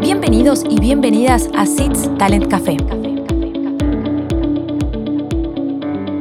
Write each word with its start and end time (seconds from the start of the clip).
Bienvenidos 0.00 0.64
y 0.68 0.80
bienvenidas 0.80 1.48
a 1.56 1.66
SITS 1.66 2.16
Talent 2.18 2.48
Café. 2.48 2.76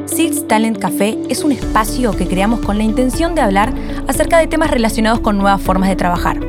SITS 0.06 0.48
Talent 0.48 0.80
Café 0.80 1.18
es 1.30 1.44
un 1.44 1.52
espacio 1.52 2.12
que 2.12 2.28
creamos 2.28 2.62
con 2.62 2.78
la 2.78 2.84
intención 2.84 3.36
de 3.36 3.42
hablar 3.42 3.74
acerca 4.08 4.38
de 4.38 4.48
temas 4.48 4.72
relacionados 4.72 5.20
con 5.20 5.38
nuevas 5.38 5.62
formas 5.62 5.90
de 5.90 5.96
trabajar, 5.96 6.40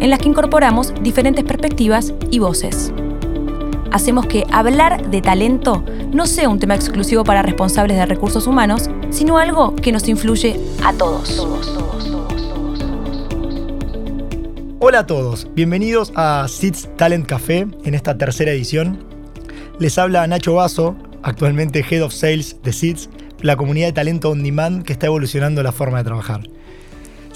en 0.00 0.10
las 0.10 0.18
que 0.18 0.28
incorporamos 0.28 0.94
diferentes 1.02 1.44
perspectivas 1.44 2.14
y 2.30 2.38
voces. 2.38 2.92
Hacemos 3.90 4.26
que 4.26 4.44
hablar 4.52 5.10
de 5.10 5.22
talento 5.22 5.82
no 6.12 6.26
sea 6.26 6.48
un 6.50 6.58
tema 6.58 6.74
exclusivo 6.74 7.24
para 7.24 7.40
responsables 7.42 7.96
de 7.96 8.04
recursos 8.04 8.46
humanos, 8.46 8.90
sino 9.10 9.38
algo 9.38 9.74
que 9.76 9.92
nos 9.92 10.06
influye 10.08 10.60
a 10.84 10.92
todos. 10.92 11.46
Hola 14.78 15.00
a 15.00 15.06
todos, 15.06 15.48
bienvenidos 15.54 16.12
a 16.16 16.46
SITS 16.48 16.90
Talent 16.96 17.26
Café 17.26 17.66
en 17.84 17.94
esta 17.94 18.18
tercera 18.18 18.52
edición. 18.52 19.04
Les 19.78 19.96
habla 19.96 20.26
Nacho 20.26 20.54
Vaso, 20.54 20.94
actualmente 21.22 21.84
Head 21.88 22.04
of 22.04 22.12
Sales 22.12 22.56
de 22.62 22.74
SITS, 22.74 23.08
la 23.40 23.56
comunidad 23.56 23.86
de 23.86 23.92
talento 23.94 24.30
on 24.30 24.42
demand 24.42 24.84
que 24.84 24.92
está 24.92 25.06
evolucionando 25.06 25.62
la 25.62 25.72
forma 25.72 25.98
de 25.98 26.04
trabajar. 26.04 26.42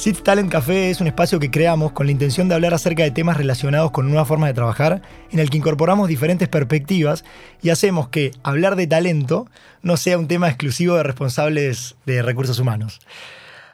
SITS 0.02 0.24
Talent 0.24 0.50
Café 0.50 0.90
es 0.90 1.00
un 1.00 1.06
espacio 1.06 1.38
que 1.38 1.52
creamos 1.52 1.92
con 1.92 2.06
la 2.06 2.12
intención 2.12 2.48
de 2.48 2.56
hablar 2.56 2.74
acerca 2.74 3.04
de 3.04 3.12
temas 3.12 3.36
relacionados 3.36 3.92
con 3.92 4.08
nuevas 4.08 4.26
formas 4.26 4.50
de 4.50 4.54
trabajar, 4.54 5.00
en 5.30 5.38
el 5.38 5.48
que 5.48 5.58
incorporamos 5.58 6.08
diferentes 6.08 6.48
perspectivas 6.48 7.24
y 7.62 7.70
hacemos 7.70 8.08
que 8.08 8.32
hablar 8.42 8.74
de 8.74 8.88
talento 8.88 9.46
no 9.80 9.96
sea 9.96 10.18
un 10.18 10.26
tema 10.26 10.48
exclusivo 10.48 10.96
de 10.96 11.04
responsables 11.04 11.94
de 12.04 12.20
recursos 12.20 12.58
humanos. 12.58 12.98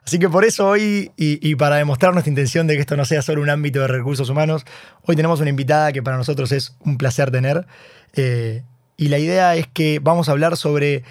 Así 0.04 0.18
que 0.18 0.28
por 0.28 0.44
eso 0.44 0.68
hoy, 0.68 1.12
y, 1.16 1.54
para 1.54 1.76
demostrar 1.76 2.12
nuestra 2.12 2.28
intención 2.28 2.66
de 2.66 2.74
que 2.74 2.80
esto 2.80 2.98
no 2.98 3.06
sea 3.06 3.22
solo 3.22 3.40
un 3.40 3.48
ámbito 3.48 3.80
de 3.80 3.88
recursos 3.88 4.28
humanos, 4.28 4.66
hoy 5.04 5.16
tenemos 5.16 5.40
una 5.40 5.48
invitada 5.48 5.92
que 5.92 6.02
para 6.02 6.18
nosotros 6.18 6.52
es 6.52 6.76
un 6.80 6.98
placer 6.98 7.30
tener. 7.30 7.66
Eh, 8.12 8.64
y 8.98 9.08
la 9.08 9.18
idea 9.18 9.56
es 9.56 9.66
que 9.66 9.98
vamos 9.98 10.28
a 10.28 10.32
hablar 10.32 10.58
sobre 10.58 11.04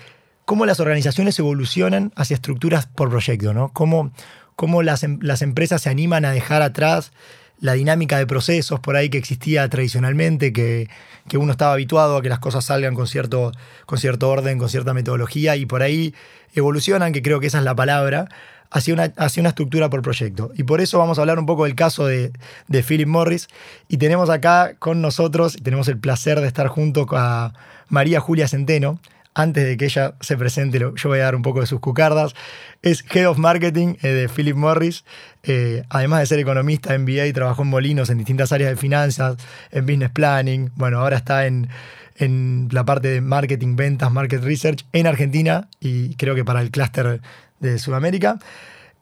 cómo 0.45 0.67
las 0.67 0.79
organizaciones 0.79 1.39
evolucionan 1.39 2.13
hacia 2.15 2.35
estructuras 2.35 2.85
por 2.85 3.09
proyecto, 3.09 3.55
¿no? 3.55 3.69
Cómo 4.57 4.83
las, 4.83 5.03
em, 5.03 5.19
las 5.21 5.41
empresas 5.41 5.83
se 5.83 5.89
animan 5.89 6.25
a 6.25 6.31
dejar 6.31 6.61
atrás 6.61 7.13
la 7.59 7.73
dinámica 7.73 8.17
de 8.17 8.27
procesos 8.27 8.79
por 8.79 8.97
ahí 8.97 9.09
que 9.09 9.17
existía 9.17 9.67
tradicionalmente, 9.69 10.51
que, 10.51 10.89
que, 11.29 11.37
uno 11.37 11.51
estaba 11.51 11.73
habituado 11.73 12.17
a 12.17 12.21
que 12.21 12.29
las 12.29 12.39
cosas 12.39 12.65
salgan 12.65 12.93
con 12.93 13.07
cierto, 13.07 13.51
con 13.85 13.97
cierto 13.97 14.29
orden, 14.29 14.59
con 14.59 14.67
cierta 14.67 14.93
metodología, 14.93 15.55
y 15.55 15.65
por 15.65 15.81
ahí 15.81 16.13
evolucionan, 16.53 17.13
que 17.13 17.21
creo 17.21 17.39
que 17.39 17.47
esa 17.47 17.59
es 17.59 17.63
la 17.63 17.75
palabra, 17.75 18.27
hacia 18.69 18.93
una, 18.93 19.13
una 19.37 19.49
estructura 19.49 19.89
por 19.89 20.01
proyecto. 20.01 20.51
Y 20.55 20.63
por 20.63 20.81
eso 20.81 20.99
vamos 20.99 21.17
a 21.17 21.21
hablar 21.21 21.39
un 21.39 21.45
poco 21.45 21.65
del 21.65 21.75
caso 21.75 22.05
de, 22.05 22.31
de 22.67 22.83
Philip 22.83 23.07
Morris. 23.07 23.47
Y 23.87 23.97
tenemos 23.97 24.29
acá 24.29 24.73
con 24.77 25.01
nosotros, 25.01 25.57
tenemos 25.63 25.87
el 25.87 25.97
placer 25.97 26.41
de 26.41 26.47
estar 26.47 26.67
junto 26.67 27.07
a 27.11 27.53
María 27.89 28.19
Julia 28.19 28.47
Centeno. 28.47 28.99
Antes 29.37 29.65
de 29.65 29.77
que 29.77 29.85
ella 29.85 30.15
se 30.19 30.35
presente, 30.35 30.79
yo 30.79 31.09
voy 31.09 31.19
a 31.19 31.25
dar 31.25 31.35
un 31.35 31.43
poco 31.43 31.59
de 31.59 31.67
sus 31.67 31.79
cucardas. 31.79 32.33
Es 32.81 33.05
Head 33.13 33.29
of 33.29 33.37
Marketing 33.37 33.93
eh, 34.01 34.07
de 34.07 34.29
Philip 34.29 34.55
Morris. 34.55 35.05
Eh, 35.43 35.83
además 35.89 36.21
de 36.21 36.25
ser 36.25 36.39
economista, 36.39 36.97
MBA, 36.97 37.31
trabajó 37.35 37.61
en 37.61 37.67
Molinos 37.67 38.09
en 38.09 38.17
distintas 38.17 38.51
áreas 38.51 38.71
de 38.71 38.77
finanzas, 38.77 39.37
en 39.69 39.85
business 39.85 40.09
planning. 40.09 40.71
Bueno, 40.73 41.01
ahora 41.01 41.17
está 41.17 41.45
en, 41.45 41.69
en 42.15 42.67
la 42.71 42.83
parte 42.83 43.09
de 43.09 43.21
marketing, 43.21 43.75
ventas, 43.75 44.11
market 44.11 44.43
research 44.43 44.87
en 44.91 45.05
Argentina 45.05 45.67
y 45.79 46.15
creo 46.15 46.33
que 46.33 46.43
para 46.43 46.59
el 46.61 46.71
clúster 46.71 47.21
de 47.59 47.77
Sudamérica. 47.77 48.39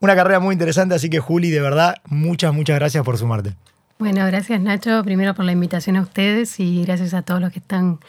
Una 0.02 0.17
carrera 0.17 0.42
muy 0.42 0.52
interesante, 0.52 0.95
así 0.95 1.09
que 1.09 1.22
Juli, 1.22 1.49
de 1.49 1.61
verdad, 1.61 1.95
muchas, 2.08 2.53
muchas 2.53 2.77
gracias 2.77 3.05
por 3.05 3.17
sumarte. 3.17 3.53
Bueno, 3.99 4.26
gracias 4.26 4.59
Nacho, 4.59 5.02
primero 5.05 5.33
por 5.33 5.45
la 5.45 5.54
invitación 5.54 5.95
a 5.95 6.02
ustedes 6.02 6.59
y 6.59 6.83
gracias 6.83 7.14
a 7.14 7.21
todos 7.21 7.39
los 7.39 7.54
que 7.54 7.59
están 7.59 7.99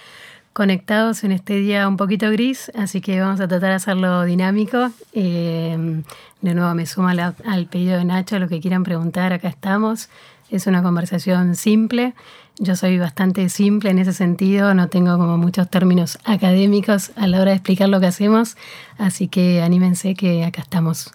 conectados 0.57 1.23
en 1.23 1.33
este 1.33 1.57
día 1.57 1.87
un 1.87 1.99
poquito 1.99 2.31
gris, 2.31 2.73
así 2.75 3.03
que 3.03 3.21
vamos 3.21 3.41
a 3.41 3.47
tratar 3.47 3.69
de 3.69 3.75
hacerlo 3.75 4.25
dinámico. 4.25 4.91
Eh, 5.13 6.03
de 6.41 6.55
nuevo 6.55 6.75
me 6.75 6.87
suma 6.87 7.13
al 7.45 7.67
pedido 7.67 7.99
de 7.99 8.07
Nacho, 8.07 8.39
lo 8.39 8.49
que 8.49 8.59
quieran 8.59 8.83
preguntar, 8.83 9.35
acá 9.35 9.49
estamos. 9.49 10.09
Es 10.51 10.67
una 10.67 10.83
conversación 10.83 11.57
simple. 11.57 12.15
Yo 12.59 12.75
soy 12.75 12.99
bastante 12.99 13.51
simple 13.51 13.91
en 13.91 13.99
ese 13.99 14.15
sentido, 14.15 14.73
no 14.73 14.89
tengo 14.89 15.19
como 15.19 15.37
muchos 15.37 15.69
términos 15.69 16.19
académicos 16.25 17.13
a 17.17 17.27
la 17.27 17.43
hora 17.43 17.51
de 17.51 17.59
explicar 17.59 17.91
lo 17.91 18.01
que 18.01 18.07
hacemos, 18.07 18.57
así 18.97 19.29
que 19.29 19.61
anímense 19.61 20.15
que 20.15 20.43
acá 20.43 20.63
estamos. 20.63 21.13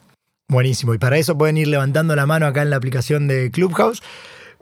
Buenísimo, 0.50 0.94
y 0.94 1.00
para 1.00 1.18
eso 1.18 1.35
pueden 1.35 1.58
ir 1.58 1.68
levantando 1.68 2.16
la 2.16 2.28
mano 2.28 2.46
acá 2.46 2.62
en 2.62 2.69
la 2.69 2.75
aplicación 2.75 3.28
de 3.28 3.50
Clubhouse. 3.50 4.03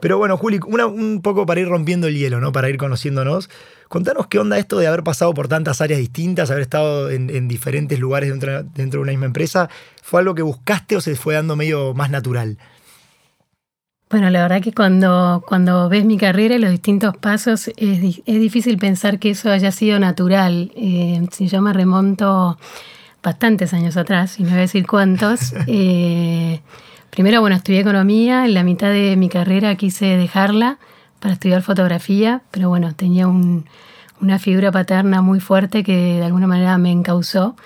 Pero 0.00 0.18
bueno, 0.18 0.36
Juli, 0.36 0.58
un 0.62 1.20
poco 1.22 1.46
para 1.46 1.60
ir 1.60 1.68
rompiendo 1.68 2.06
el 2.06 2.16
hielo, 2.16 2.40
¿no? 2.40 2.52
Para 2.52 2.68
ir 2.70 2.76
conociéndonos. 2.78 3.50
Contanos 3.88 4.28
qué 4.28 4.38
onda 4.38 4.58
esto 4.58 4.78
de 4.78 4.86
haber 4.86 5.02
pasado 5.02 5.34
por 5.34 5.48
tantas 5.48 5.80
áreas 5.80 6.00
distintas, 6.00 6.50
haber 6.50 6.62
estado 6.62 7.10
en, 7.10 7.48
diferentes 7.48 7.98
lugares 7.98 8.30
dentro, 8.30 8.62
dentro 8.62 8.98
de 8.98 9.02
una 9.02 9.12
misma 9.12 9.26
empresa. 9.26 9.68
¿Fue 10.02 10.20
algo 10.20 10.34
que 10.34 10.42
buscaste 10.42 10.96
o 10.96 11.00
se 11.00 11.16
fue 11.16 11.34
dando 11.34 11.56
medio 11.56 11.92
más 11.94 12.10
natural? 12.10 12.56
Bueno, 14.10 14.28
la 14.30 14.42
verdad 14.42 14.60
que 14.60 14.72
cuando, 14.72 15.44
cuando 15.46 15.88
ves 15.88 16.04
mi 16.04 16.18
carrera 16.18 16.56
y 16.56 16.58
los 16.58 16.72
distintos 16.72 17.16
pasos 17.16 17.68
es, 17.76 18.20
es 18.26 18.40
difícil 18.40 18.76
pensar 18.76 19.20
que 19.20 19.30
eso 19.30 19.50
haya 19.50 19.70
sido 19.70 20.00
natural. 20.00 20.72
Eh, 20.74 21.24
si 21.30 21.46
yo 21.46 21.60
me 21.62 21.72
remonto 21.72 22.58
bastantes 23.22 23.72
años 23.72 23.96
atrás, 23.96 24.40
y 24.40 24.42
no 24.42 24.50
voy 24.50 24.58
a 24.58 24.62
decir 24.62 24.86
cuántos, 24.86 25.52
eh, 25.68 26.60
primero, 27.10 27.40
bueno, 27.40 27.56
estudié 27.56 27.80
economía, 27.80 28.44
en 28.44 28.54
la 28.54 28.62
mitad 28.62 28.90
de 28.90 29.16
mi 29.16 29.28
carrera 29.28 29.74
quise 29.76 30.06
dejarla 30.16 30.78
para 31.18 31.34
estudiar 31.34 31.62
fotografía, 31.62 32.42
pero 32.50 32.68
bueno, 32.68 32.94
tenía 32.94 33.26
una 33.26 34.38
figura 34.38 34.72
paterna 34.72 35.22
muy 35.22 35.40
fuerte 35.40 35.84
que 35.84 36.16
de 36.16 36.24
alguna 36.24 36.46
manera 36.46 36.78
me 36.78 36.90
encausó 36.90 37.56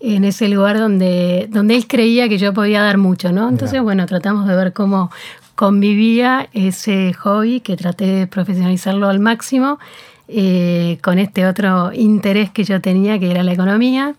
en 0.00 0.24
ese 0.24 0.48
lugar 0.48 0.78
donde, 0.78 1.48
donde 1.50 1.76
él 1.76 1.86
creía 1.86 2.28
que 2.28 2.38
yo 2.38 2.52
podía 2.52 2.82
dar 2.82 2.98
mucho, 2.98 3.32
¿no? 3.32 3.48
Entonces, 3.48 3.80
bueno, 3.80 4.04
tratamos 4.06 4.46
de 4.46 4.54
ver 4.54 4.72
cómo, 4.72 5.10
convivía 5.54 6.48
ese 6.52 7.12
hobby 7.14 7.60
que 7.60 7.76
traté 7.76 8.06
de 8.06 8.26
profesionalizarlo 8.26 9.08
al 9.08 9.20
máximo 9.20 9.78
eh, 10.28 10.98
con 11.02 11.18
este 11.18 11.46
otro 11.46 11.92
interés 11.92 12.50
que 12.50 12.64
yo 12.64 12.80
tenía, 12.80 13.18
que 13.18 13.30
era 13.30 13.42
la 13.42 13.52
economía. 13.52 14.14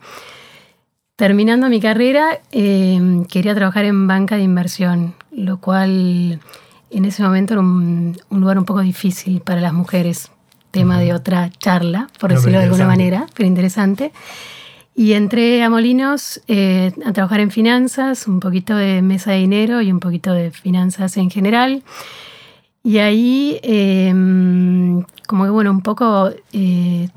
Terminando 1.15 1.69
mi 1.69 1.79
carrera, 1.79 2.41
eh, 2.51 3.23
quería 3.29 3.55
trabajar 3.55 3.85
en 3.85 4.05
banca 4.05 4.35
de 4.35 4.43
inversión, 4.43 5.15
lo 5.31 5.61
cual 5.61 6.41
en 6.89 7.05
ese 7.05 7.23
momento 7.23 7.53
era 7.53 7.61
un, 7.61 8.17
lugar 8.29 8.59
un 8.59 8.65
poco 8.65 8.81
difícil 8.81 9.39
para 9.39 9.61
las 9.61 9.71
mujeres, 9.71 10.29
tema 10.71 10.99
de 10.99 11.13
otra 11.13 11.49
charla, 11.51 12.09
por 12.19 12.31
decirlo 12.31 12.57
de 12.57 12.65
alguna 12.65 12.85
manera, 12.85 13.27
pero 13.33 13.47
interesante. 13.47 14.11
Y 14.93 15.13
entré 15.13 15.63
a 15.63 15.69
Molinos 15.69 16.41
eh, 16.49 16.91
a 17.05 17.13
trabajar 17.13 17.39
en 17.39 17.51
finanzas, 17.51 18.27
un 18.27 18.41
poquito 18.41 18.75
de 18.75 19.01
mesa 19.01 19.31
de 19.31 19.37
dinero 19.37 19.81
y 19.81 19.93
un 19.93 20.01
poquito 20.01 20.33
de 20.33 20.51
finanzas 20.51 21.15
en 21.15 21.29
general. 21.29 21.83
Y 22.83 22.97
ahí, 22.97 23.59
em, 23.63 25.03
como 25.27 25.45
que 25.45 25.49
bueno, 25.49 25.71
un 25.71 25.81
poco, 25.81 26.29
eh, 26.51 27.07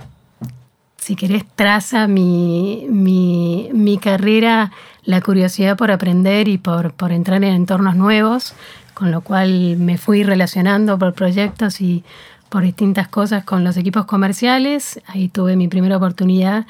si 1.09 1.17
querés, 1.17 1.47
traza 1.57 2.07
mi, 2.07 2.85
mi, 2.91 3.71
mi, 3.73 3.97
carrera 3.97 4.73
la 5.05 5.23
curiosidad 5.23 5.75
por 5.75 5.91
aprender 5.91 6.49
y 6.49 6.59
por, 6.59 6.93
por 6.93 7.13
entrar 7.13 7.43
en 7.45 7.55
entornos 7.55 7.97
nuevos, 7.97 8.53
con 8.93 9.11
lo 9.11 9.23
cual 9.23 9.79
me 9.79 9.97
fui 9.97 10.23
relacionando 10.23 10.99
por 10.99 11.15
proyectos 11.15 11.81
y 11.81 12.05
por 12.51 12.63
distintas 12.63 13.09
cosas 13.09 13.43
con 13.45 13.65
los 13.65 13.79
equipos 13.79 14.05
comerciales. 14.05 15.01
Ahí 15.07 15.31
tuve 15.31 15.57
mi 15.57 15.67
primera 15.67 15.97
oportunidad 15.97 16.67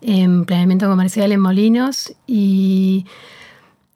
en 0.00 0.46
planeamiento 0.46 0.88
comercial 0.88 1.30
en 1.30 1.40
Molinos 1.40 2.14
y 2.26 3.04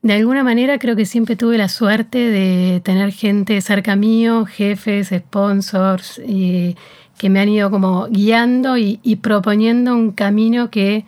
de 0.02 0.12
alguna 0.12 0.44
manera 0.44 0.78
creo 0.78 0.94
que 0.94 1.06
siempre 1.06 1.36
tuve 1.36 1.56
la 1.56 1.70
suerte 1.70 2.18
de 2.18 2.82
tener 2.84 3.12
gente 3.12 3.58
cerca 3.62 3.96
mío, 3.96 4.44
jefes, 4.44 5.08
sponsors, 5.08 6.20
eh, 6.22 6.74
que 7.18 7.30
me 7.30 7.40
han 7.40 7.48
ido 7.48 7.70
como 7.70 8.06
guiando 8.08 8.76
y, 8.76 8.98
proponiendo 9.22 9.94
un 9.94 10.12
camino 10.12 10.70
que 10.70 11.04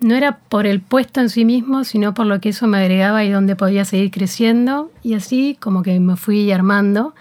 no 0.00 0.14
era 0.14 0.38
por 0.38 0.66
el 0.66 0.80
puesto 0.80 1.20
en 1.20 1.30
sí 1.30 1.44
mismo, 1.44 1.84
sino 1.84 2.12
por 2.14 2.26
lo 2.26 2.40
que 2.40 2.50
eso 2.50 2.66
me 2.66 2.78
agregaba 2.78 3.24
y 3.24 3.30
donde 3.30 3.56
podía 3.56 3.84
seguir 3.84 4.10
creciendo. 4.10 4.90
Y 5.02 5.14
así 5.14 5.56
como 5.60 5.82
que 5.82 5.98
me 6.00 6.16
fui 6.16 6.50
armando, 6.50 7.14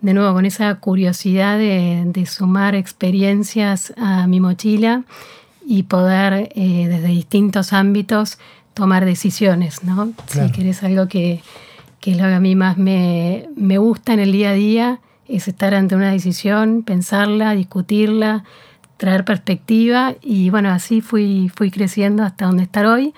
de 0.00 0.12
nuevo 0.12 0.34
con 0.34 0.44
esa 0.44 0.74
curiosidad 0.76 1.58
de 1.58 2.26
sumar 2.26 2.74
experiencias 2.74 3.94
a 3.96 4.26
mi 4.26 4.40
mochila 4.40 5.04
y 5.66 5.82
poder 5.82 6.52
eh, 6.54 6.86
desde 6.88 7.08
distintos 7.08 7.72
ámbitos 7.72 8.38
tomar 8.72 9.04
decisiones, 9.04 9.82
¿no? 9.82 10.12
Si 10.26 10.52
querés 10.52 10.82
algo 10.82 11.08
que, 11.08 11.42
que, 12.00 12.12
es 12.12 12.16
lo 12.18 12.24
que 12.24 12.34
a 12.34 12.40
mí 12.40 12.54
más 12.54 12.78
me, 12.78 13.48
gusta 13.56 14.12
en 14.12 14.20
el 14.20 14.32
día 14.32 14.50
a 14.50 14.52
día, 14.52 15.00
es 15.28 15.48
estar 15.48 15.74
ante 15.74 15.94
una 15.94 16.10
decisión, 16.10 16.82
pensarla, 16.82 17.52
discutirla, 17.52 18.44
traer 18.96 19.24
perspectiva 19.24 20.14
y 20.22 20.50
bueno, 20.50 20.70
así 20.70 21.00
fui, 21.00 21.50
fui 21.54 21.70
creciendo 21.70 22.22
hasta 22.22 22.46
donde 22.46 22.62
estar 22.62 22.86
hoy, 22.86 23.14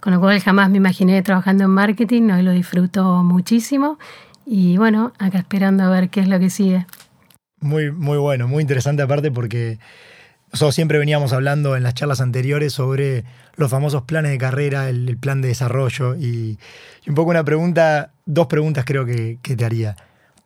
con 0.00 0.12
lo 0.12 0.20
cual 0.20 0.40
jamás 0.40 0.70
me 0.70 0.78
imaginé 0.78 1.20
trabajando 1.22 1.64
en 1.64 1.70
marketing, 1.70 2.30
hoy 2.30 2.42
lo 2.42 2.52
disfruto 2.52 3.22
muchísimo 3.24 3.98
y 4.46 4.76
bueno, 4.76 5.12
acá 5.18 5.38
esperando 5.38 5.84
a 5.84 5.90
ver 5.90 6.08
qué 6.08 6.20
es 6.20 6.28
lo 6.28 6.38
que 6.38 6.50
sigue. 6.50 6.86
Muy, 7.60 7.90
muy 7.90 8.18
bueno, 8.18 8.48
muy 8.48 8.62
interesante 8.62 9.02
aparte 9.02 9.30
porque 9.30 9.78
nosotros 10.52 10.74
siempre 10.74 10.98
veníamos 10.98 11.32
hablando 11.32 11.76
en 11.76 11.82
las 11.82 11.94
charlas 11.94 12.20
anteriores 12.20 12.72
sobre 12.72 13.24
los 13.56 13.70
famosos 13.70 14.02
planes 14.02 14.30
de 14.30 14.38
carrera, 14.38 14.88
el, 14.88 15.16
plan 15.18 15.42
de 15.42 15.48
desarrollo 15.48 16.14
y, 16.16 16.58
un 17.06 17.14
poco 17.14 17.30
una 17.30 17.44
pregunta, 17.44 18.12
dos 18.24 18.46
preguntas 18.46 18.84
creo 18.86 19.04
que, 19.04 19.38
te 19.42 19.64
haría. 19.64 19.96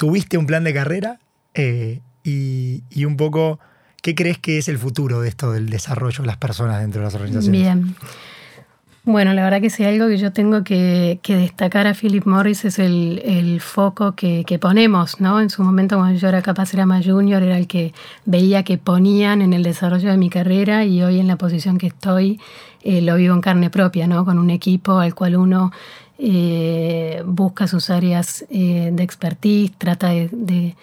¿Tuviste 0.03 0.37
un 0.37 0.47
plan 0.47 0.65
de 0.65 0.75
carrera? 0.75 1.21
Eh, 1.55 2.01
y, 2.25 3.05
un 3.05 3.17
poco, 3.17 3.61
¿qué 4.03 4.17
crees 4.17 4.37
que 4.37 4.59
es 4.59 4.67
el 4.67 4.77
futuro 4.77 5.21
de 5.21 5.29
esto 5.29 5.53
del 5.53 5.71
desarrollo 5.71 6.23
de 6.23 6.27
las 6.27 6.39
personas 6.39 6.81
dentro 6.81 7.03
de 7.03 7.05
las 7.05 7.15
organizaciones? 7.15 7.61
Bien. 7.61 7.95
Bueno, 9.05 9.33
la 9.33 9.45
verdad 9.45 9.61
que 9.61 9.71
si 9.71 9.85
algo 9.85 10.09
que 10.09 10.17
yo 10.17 10.33
tengo 10.33 10.65
que, 10.65 11.21
destacar 11.25 11.87
a 11.87 11.95
Philip 11.95 12.27
Morris 12.27 12.65
es 12.65 12.81
el, 12.81 13.61
foco 13.61 14.17
que, 14.17 14.59
ponemos, 14.61 15.21
¿no? 15.21 15.41
En 15.41 15.51
su 15.51 15.63
momento 15.63 15.99
cuando 15.99 16.19
yo 16.19 16.29
era 16.29 16.43
capaz, 16.43 16.75
era 16.75 16.85
más 16.85 17.07
junior, 17.07 17.41
era 17.41 17.57
el 17.57 17.69
que 17.69 17.95
veía 18.25 18.65
que 18.65 18.79
ponían 18.79 19.41
en 19.41 19.53
el 19.53 19.63
desarrollo 19.63 20.11
de 20.11 20.17
mi 20.17 20.31
carrera 20.31 20.85
y 20.85 21.01
hoy 21.05 21.21
en 21.21 21.29
la 21.29 21.37
posición 21.37 21.79
que 21.79 21.87
estoy 21.87 22.41
eh, 22.83 23.03
lo 23.03 23.15
vivo 23.15 23.37
en 23.37 23.41
carne 23.41 23.71
propia, 23.71 24.09
¿no? 24.09 24.25
Con 24.25 24.41
un 24.41 24.51
equipo 24.51 24.99
al 24.99 25.15
cual 25.15 25.37
uno 25.37 25.71
eh, 26.25 27.23
busca 27.27 27.67
sus 27.67 27.91
áreas 27.91 28.45
eh, 28.49 28.91
de 28.93 29.03
expertise, 29.03 29.73
trata 29.77 30.11
de 30.11 30.77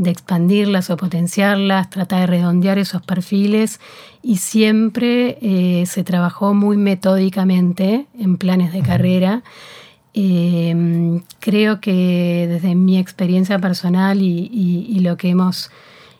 de 0.00 0.10
expandirlas 0.10 0.88
o 0.88 0.96
potenciarlas, 0.96 1.90
trata 1.90 2.20
de 2.20 2.26
redondear 2.26 2.78
esos 2.78 3.02
perfiles 3.02 3.80
y 4.22 4.36
siempre 4.36 5.36
eh, 5.42 5.84
se 5.84 6.04
trabajó 6.04 6.54
muy 6.54 6.78
metódicamente 6.78 8.06
en 8.18 8.38
planes 8.38 8.72
de 8.72 8.80
carrera. 8.80 9.42
Creo 10.14 11.80
que 11.80 12.46
desde 12.48 12.74
mi 12.74 12.98
experiencia 12.98 13.58
personal 13.58 14.22
y, 14.22 14.98
lo 15.00 15.18
que 15.18 15.28
hemos 15.28 15.70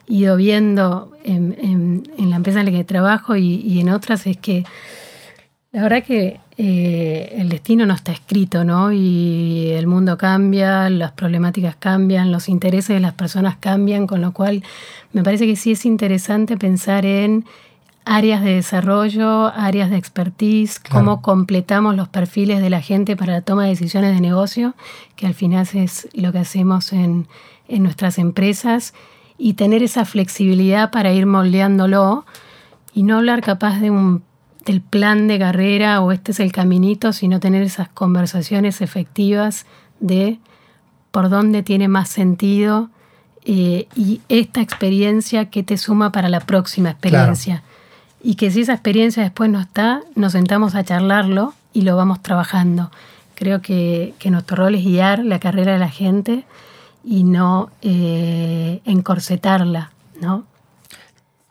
ido 0.07 0.37
viendo 0.37 1.11
en, 1.23 2.03
la 2.17 2.35
empresa 2.35 2.59
en 2.59 2.67
la 2.67 2.71
que 2.71 2.83
trabajo 2.83 3.35
y 3.35 3.79
en 3.79 3.89
otras 3.89 4.27
es 4.27 4.37
que 4.37 4.63
la 5.71 5.83
verdad 5.83 6.03
que 6.03 6.39
eh, 6.63 7.37
el 7.39 7.49
destino 7.49 7.87
no 7.87 7.95
está 7.95 8.11
escrito, 8.11 8.63
¿no? 8.63 8.93
Y 8.93 9.69
el 9.71 9.87
mundo 9.87 10.15
cambia, 10.15 10.91
las 10.91 11.11
problemáticas 11.11 11.75
cambian, 11.75 12.31
los 12.31 12.47
intereses 12.49 12.93
de 12.93 12.99
las 12.99 13.13
personas 13.13 13.55
cambian, 13.59 14.05
con 14.05 14.21
lo 14.21 14.31
cual 14.31 14.63
me 15.11 15.23
parece 15.23 15.47
que 15.47 15.55
sí 15.55 15.71
es 15.71 15.87
interesante 15.87 16.57
pensar 16.57 17.03
en 17.03 17.45
áreas 18.05 18.43
de 18.43 18.53
desarrollo, 18.53 19.47
áreas 19.55 19.89
de 19.89 19.97
expertise, 19.97 20.79
cómo 20.79 21.23
completamos 21.23 21.95
los 21.95 22.09
perfiles 22.09 22.61
de 22.61 22.69
la 22.69 22.81
gente 22.81 23.15
para 23.15 23.33
la 23.33 23.41
toma 23.41 23.63
de 23.63 23.69
decisiones 23.69 24.13
de 24.13 24.21
negocio, 24.21 24.75
que 25.15 25.25
al 25.25 25.33
final 25.33 25.67
es 25.73 26.09
lo 26.13 26.31
que 26.31 26.37
hacemos 26.37 26.93
en, 26.93 27.27
en 27.69 27.81
nuestras 27.81 28.19
empresas, 28.19 28.93
y 29.39 29.55
tener 29.55 29.81
esa 29.81 30.05
flexibilidad 30.05 30.91
para 30.91 31.11
ir 31.11 31.25
moldeándolo 31.25 32.23
y 32.93 33.01
no 33.01 33.17
hablar 33.17 33.41
capaz 33.41 33.79
de 33.79 33.89
un 33.89 34.21
del 34.65 34.81
plan 34.81 35.27
de 35.27 35.39
carrera 35.39 36.01
o 36.01 36.11
este 36.11 36.31
es 36.31 36.39
el 36.39 36.51
caminito, 36.51 37.13
sino 37.13 37.39
tener 37.39 37.63
esas 37.63 37.89
conversaciones 37.89 38.81
efectivas 38.81 39.65
de 39.99 40.39
por 41.11 41.29
dónde 41.29 41.63
tiene 41.63 41.87
más 41.87 42.09
sentido 42.09 42.89
eh, 43.43 43.87
y 43.95 44.21
esta 44.29 44.61
experiencia 44.61 45.49
que 45.49 45.63
te 45.63 45.77
suma 45.77 46.11
para 46.11 46.29
la 46.29 46.41
próxima 46.41 46.91
experiencia. 46.91 47.63
Y 48.23 48.35
que 48.35 48.51
si 48.51 48.61
esa 48.61 48.73
experiencia 48.73 49.23
después 49.23 49.49
no 49.49 49.59
está, 49.59 50.01
nos 50.15 50.33
sentamos 50.33 50.75
a 50.75 50.83
charlarlo 50.83 51.53
y 51.73 51.81
lo 51.81 51.95
vamos 51.95 52.21
trabajando. 52.21 52.91
Creo 53.33 53.61
que, 53.61 54.13
nuestro 54.25 54.57
rol 54.57 54.75
es 54.75 54.85
guiar 54.85 55.25
la 55.25 55.39
carrera 55.39 55.73
de 55.73 55.79
la 55.79 55.89
gente 55.89 56.43
y 57.03 57.23
no 57.23 57.71
eh, 57.81 58.81
encorsetarla, 58.85 59.91
¿no? 60.21 60.45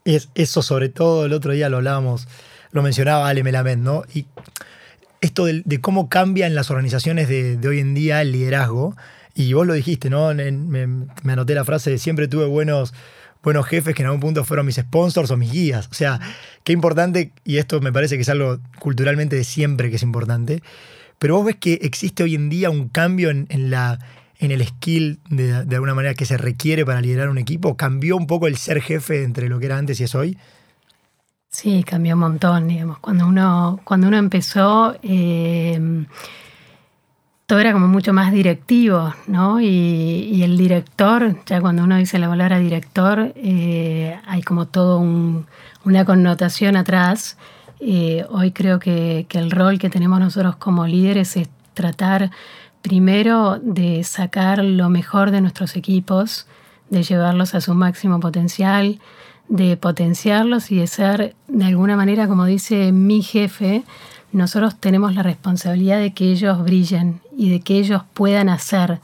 Es, 0.05 0.29
eso 0.37 0.63
sobre 0.63 0.89
todo 0.89 1.27
el 1.27 1.33
otro 1.33 1.53
día 1.53 1.69
lo 1.69 1.79
hablábamos 1.79 2.29
lo 2.73 2.83
mencionaba 2.83 3.29
Ale 3.29 3.43
Melamed, 3.43 3.79
¿no? 3.79 4.03
Y 4.15 4.27
esto 5.21 5.45
de, 5.45 5.81
cómo 5.81 6.09
cambia 6.09 6.47
en 6.47 6.55
las 6.55 6.71
organizaciones 6.71 7.29
de, 7.29 7.59
hoy 7.67 7.81
en 7.81 7.95
día 7.95 8.23
el 8.23 8.33
liderazgo, 8.33 8.97
y 9.35 9.53
vos 9.53 9.67
lo 9.67 9.75
dijiste, 9.75 10.11
¿no? 10.11 10.33
me, 10.35 11.07
anoté 11.33 11.55
la 11.55 11.65
frase 11.65 11.91
de 11.91 11.99
siempre 11.99 12.29
tuve 12.29 12.47
buenos, 12.47 12.95
buenos 13.43 13.67
jefes 13.67 13.95
que 13.95 14.03
en 14.03 14.07
algún 14.07 14.21
punto 14.21 14.45
fueron 14.45 14.67
mis 14.67 14.77
sponsors 14.77 15.31
o 15.31 15.37
mis 15.37 15.53
guías. 15.53 15.89
O 15.91 15.95
sea, 15.95 16.21
qué 16.65 16.73
importante, 16.73 17.33
y 17.45 17.59
esto 17.59 17.81
me 17.81 17.93
parece 17.93 18.17
que 18.17 18.23
es 18.23 18.29
algo 18.29 18.59
culturalmente 18.79 19.37
de 19.37 19.45
siempre 19.45 19.91
que 19.91 19.97
es 19.97 20.03
importante, 20.03 20.63
pero 21.19 21.37
vos 21.37 21.45
ves 21.45 21.57
que 21.57 21.75
existe 21.83 22.23
hoy 22.23 22.35
en 22.35 22.49
día 22.49 22.71
un 22.71 22.89
cambio 22.89 23.31
en, 23.31 23.47
la, 23.71 23.99
en 24.39 24.51
el 24.51 24.67
skill 24.67 25.21
de, 25.29 25.65
de, 25.65 25.75
alguna 25.75 25.95
manera 25.95 26.15
que 26.15 26.25
se 26.25 26.39
requiere 26.39 26.87
para 26.87 27.03
liderar 27.03 27.29
un 27.29 27.37
equipo. 27.37 27.77
¿Cambió 27.77 28.17
un 28.17 28.27
poco 28.27 28.47
el 28.47 28.57
ser 28.57 28.81
jefe 28.81 29.23
entre 29.23 29.51
lo 29.51 29.59
que 29.59 29.67
era 29.67 29.77
antes 29.77 30.01
y 30.01 30.05
es 30.05 30.15
hoy? 30.15 30.39
Sí, 31.51 31.83
cambió 31.85 32.15
un 32.15 32.21
montón, 32.21 32.69
digamos. 32.69 32.99
Cuando 33.01 33.27
uno, 33.27 33.81
cuando 33.85 34.07
uno 34.07 34.17
empezó, 34.17 34.95
eh, 35.03 36.07
todo 37.47 37.59
era 37.59 37.73
como 37.73 37.89
mucho 37.89 38.13
más 38.13 38.33
directivo, 38.33 39.13
¿no? 39.27 39.61
Y, 39.61 40.43
el 40.45 40.57
director, 40.57 41.37
ya 41.47 41.61
cuando 41.61 41.83
uno 41.83 41.97
dice 41.97 42.19
la 42.21 42.29
palabra 42.29 42.61
director, 42.61 43.33
eh, 43.35 44.17
hay 44.27 44.43
como 44.43 44.69
todo 44.69 45.01
una 45.85 46.05
connotación 46.05 46.77
atrás. 46.77 47.37
Eh, 47.81 48.25
hoy 48.31 48.53
creo 48.53 48.79
que, 48.79 49.27
que 49.29 49.39
el 49.39 49.51
rol 49.51 49.81
que 49.81 49.91
tenemos 49.91 50.21
nosotros 50.21 50.55
como 50.57 50.87
líderes 50.87 51.37
es 51.37 51.49
tratar 51.75 52.31
primero 52.83 53.59
de 53.61 54.05
sacar 54.05 54.65
lo 54.65 54.89
mejor 54.89 55.33
de 55.33 55.41
nuestros 55.41 55.75
equipos, 55.77 56.47
de 56.91 57.03
llevarlos 57.03 57.55
a 57.57 57.61
su 57.61 57.75
máximo 57.75 58.21
potencial, 58.21 59.01
de 59.51 59.77
potenciarlos 59.77 60.71
y 60.71 60.77
de 60.77 60.87
ser, 60.87 61.35
de 61.49 61.65
alguna 61.65 61.97
manera, 61.97 62.29
como 62.29 62.47
dice 62.47 62.93
mi 62.93 63.21
jefe, 63.21 63.83
nosotros 64.33 64.77
tenemos 64.79 65.15
la 65.17 65.25
responsabilidad 65.25 65.99
de 65.99 66.15
que 66.15 66.31
ellos 66.31 66.63
brillen 66.63 67.21
y 67.37 67.51
de 67.51 67.61
que 67.61 67.79
ellos 67.79 68.03
puedan 68.15 68.49
hacer. 68.49 69.01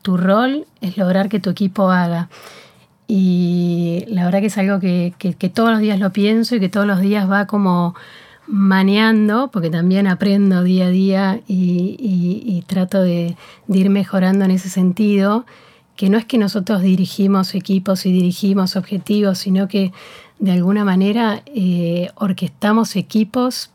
Tu 0.00 0.16
rol 0.16 0.64
es 0.80 0.96
lograr 0.96 1.28
que 1.28 1.38
tu 1.38 1.50
equipo 1.50 1.90
haga. 1.90 2.30
Y 3.06 4.06
la 4.08 4.24
verdad 4.24 4.40
que 4.40 4.46
es 4.46 4.56
algo 4.56 4.80
que, 4.80 5.12
todos 5.54 5.70
los 5.70 5.80
días 5.80 6.00
lo 6.00 6.10
pienso 6.12 6.56
y 6.56 6.60
que 6.60 6.70
todos 6.70 6.86
los 6.86 7.00
días 7.00 7.30
va 7.30 7.46
como 7.46 7.94
maneando, 8.46 9.50
porque 9.52 9.68
también 9.68 10.06
aprendo 10.06 10.62
día 10.62 10.86
a 10.86 10.90
día 10.90 11.40
y, 11.46 12.64
trato 12.66 13.02
de, 13.02 13.36
de 13.66 13.78
ir 13.78 13.90
mejorando 13.90 14.46
en 14.46 14.52
ese 14.52 14.70
sentido 14.70 15.44
que 16.00 16.08
no 16.08 16.16
es 16.16 16.24
que 16.24 16.38
nosotros 16.38 16.80
dirigimos 16.80 17.54
equipos 17.54 18.06
y 18.06 18.10
dirigimos 18.10 18.74
objetivos, 18.74 19.36
sino 19.36 19.68
que 19.68 19.92
de 20.38 20.52
alguna 20.52 20.82
manera 20.82 21.42
eh, 21.54 22.08
orquestamos 22.14 22.96
equipos 22.96 23.68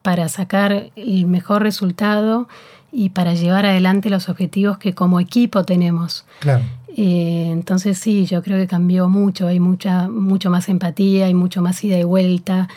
para 0.00 0.30
sacar 0.30 0.88
el 0.96 1.26
mejor 1.26 1.62
resultado 1.62 2.48
y 2.90 3.10
para 3.10 3.34
llevar 3.34 3.66
adelante 3.66 4.08
los 4.08 4.30
objetivos 4.30 4.78
que 4.78 4.94
como 4.94 5.20
equipo 5.20 5.64
tenemos. 5.64 6.24
Eh, 6.96 7.50
entonces 7.52 7.98
sí, 7.98 8.24
yo 8.24 8.42
creo 8.42 8.56
que 8.56 8.66
cambió 8.66 9.10
mucho, 9.10 9.46
hay 9.46 9.60
mucha, 9.60 10.08
mucho 10.08 10.48
más 10.48 10.70
empatía, 10.70 11.26
hay 11.26 11.34
mucho 11.34 11.60
más 11.60 11.84
ida 11.84 11.98
y 11.98 12.04
vuelta, 12.04 12.68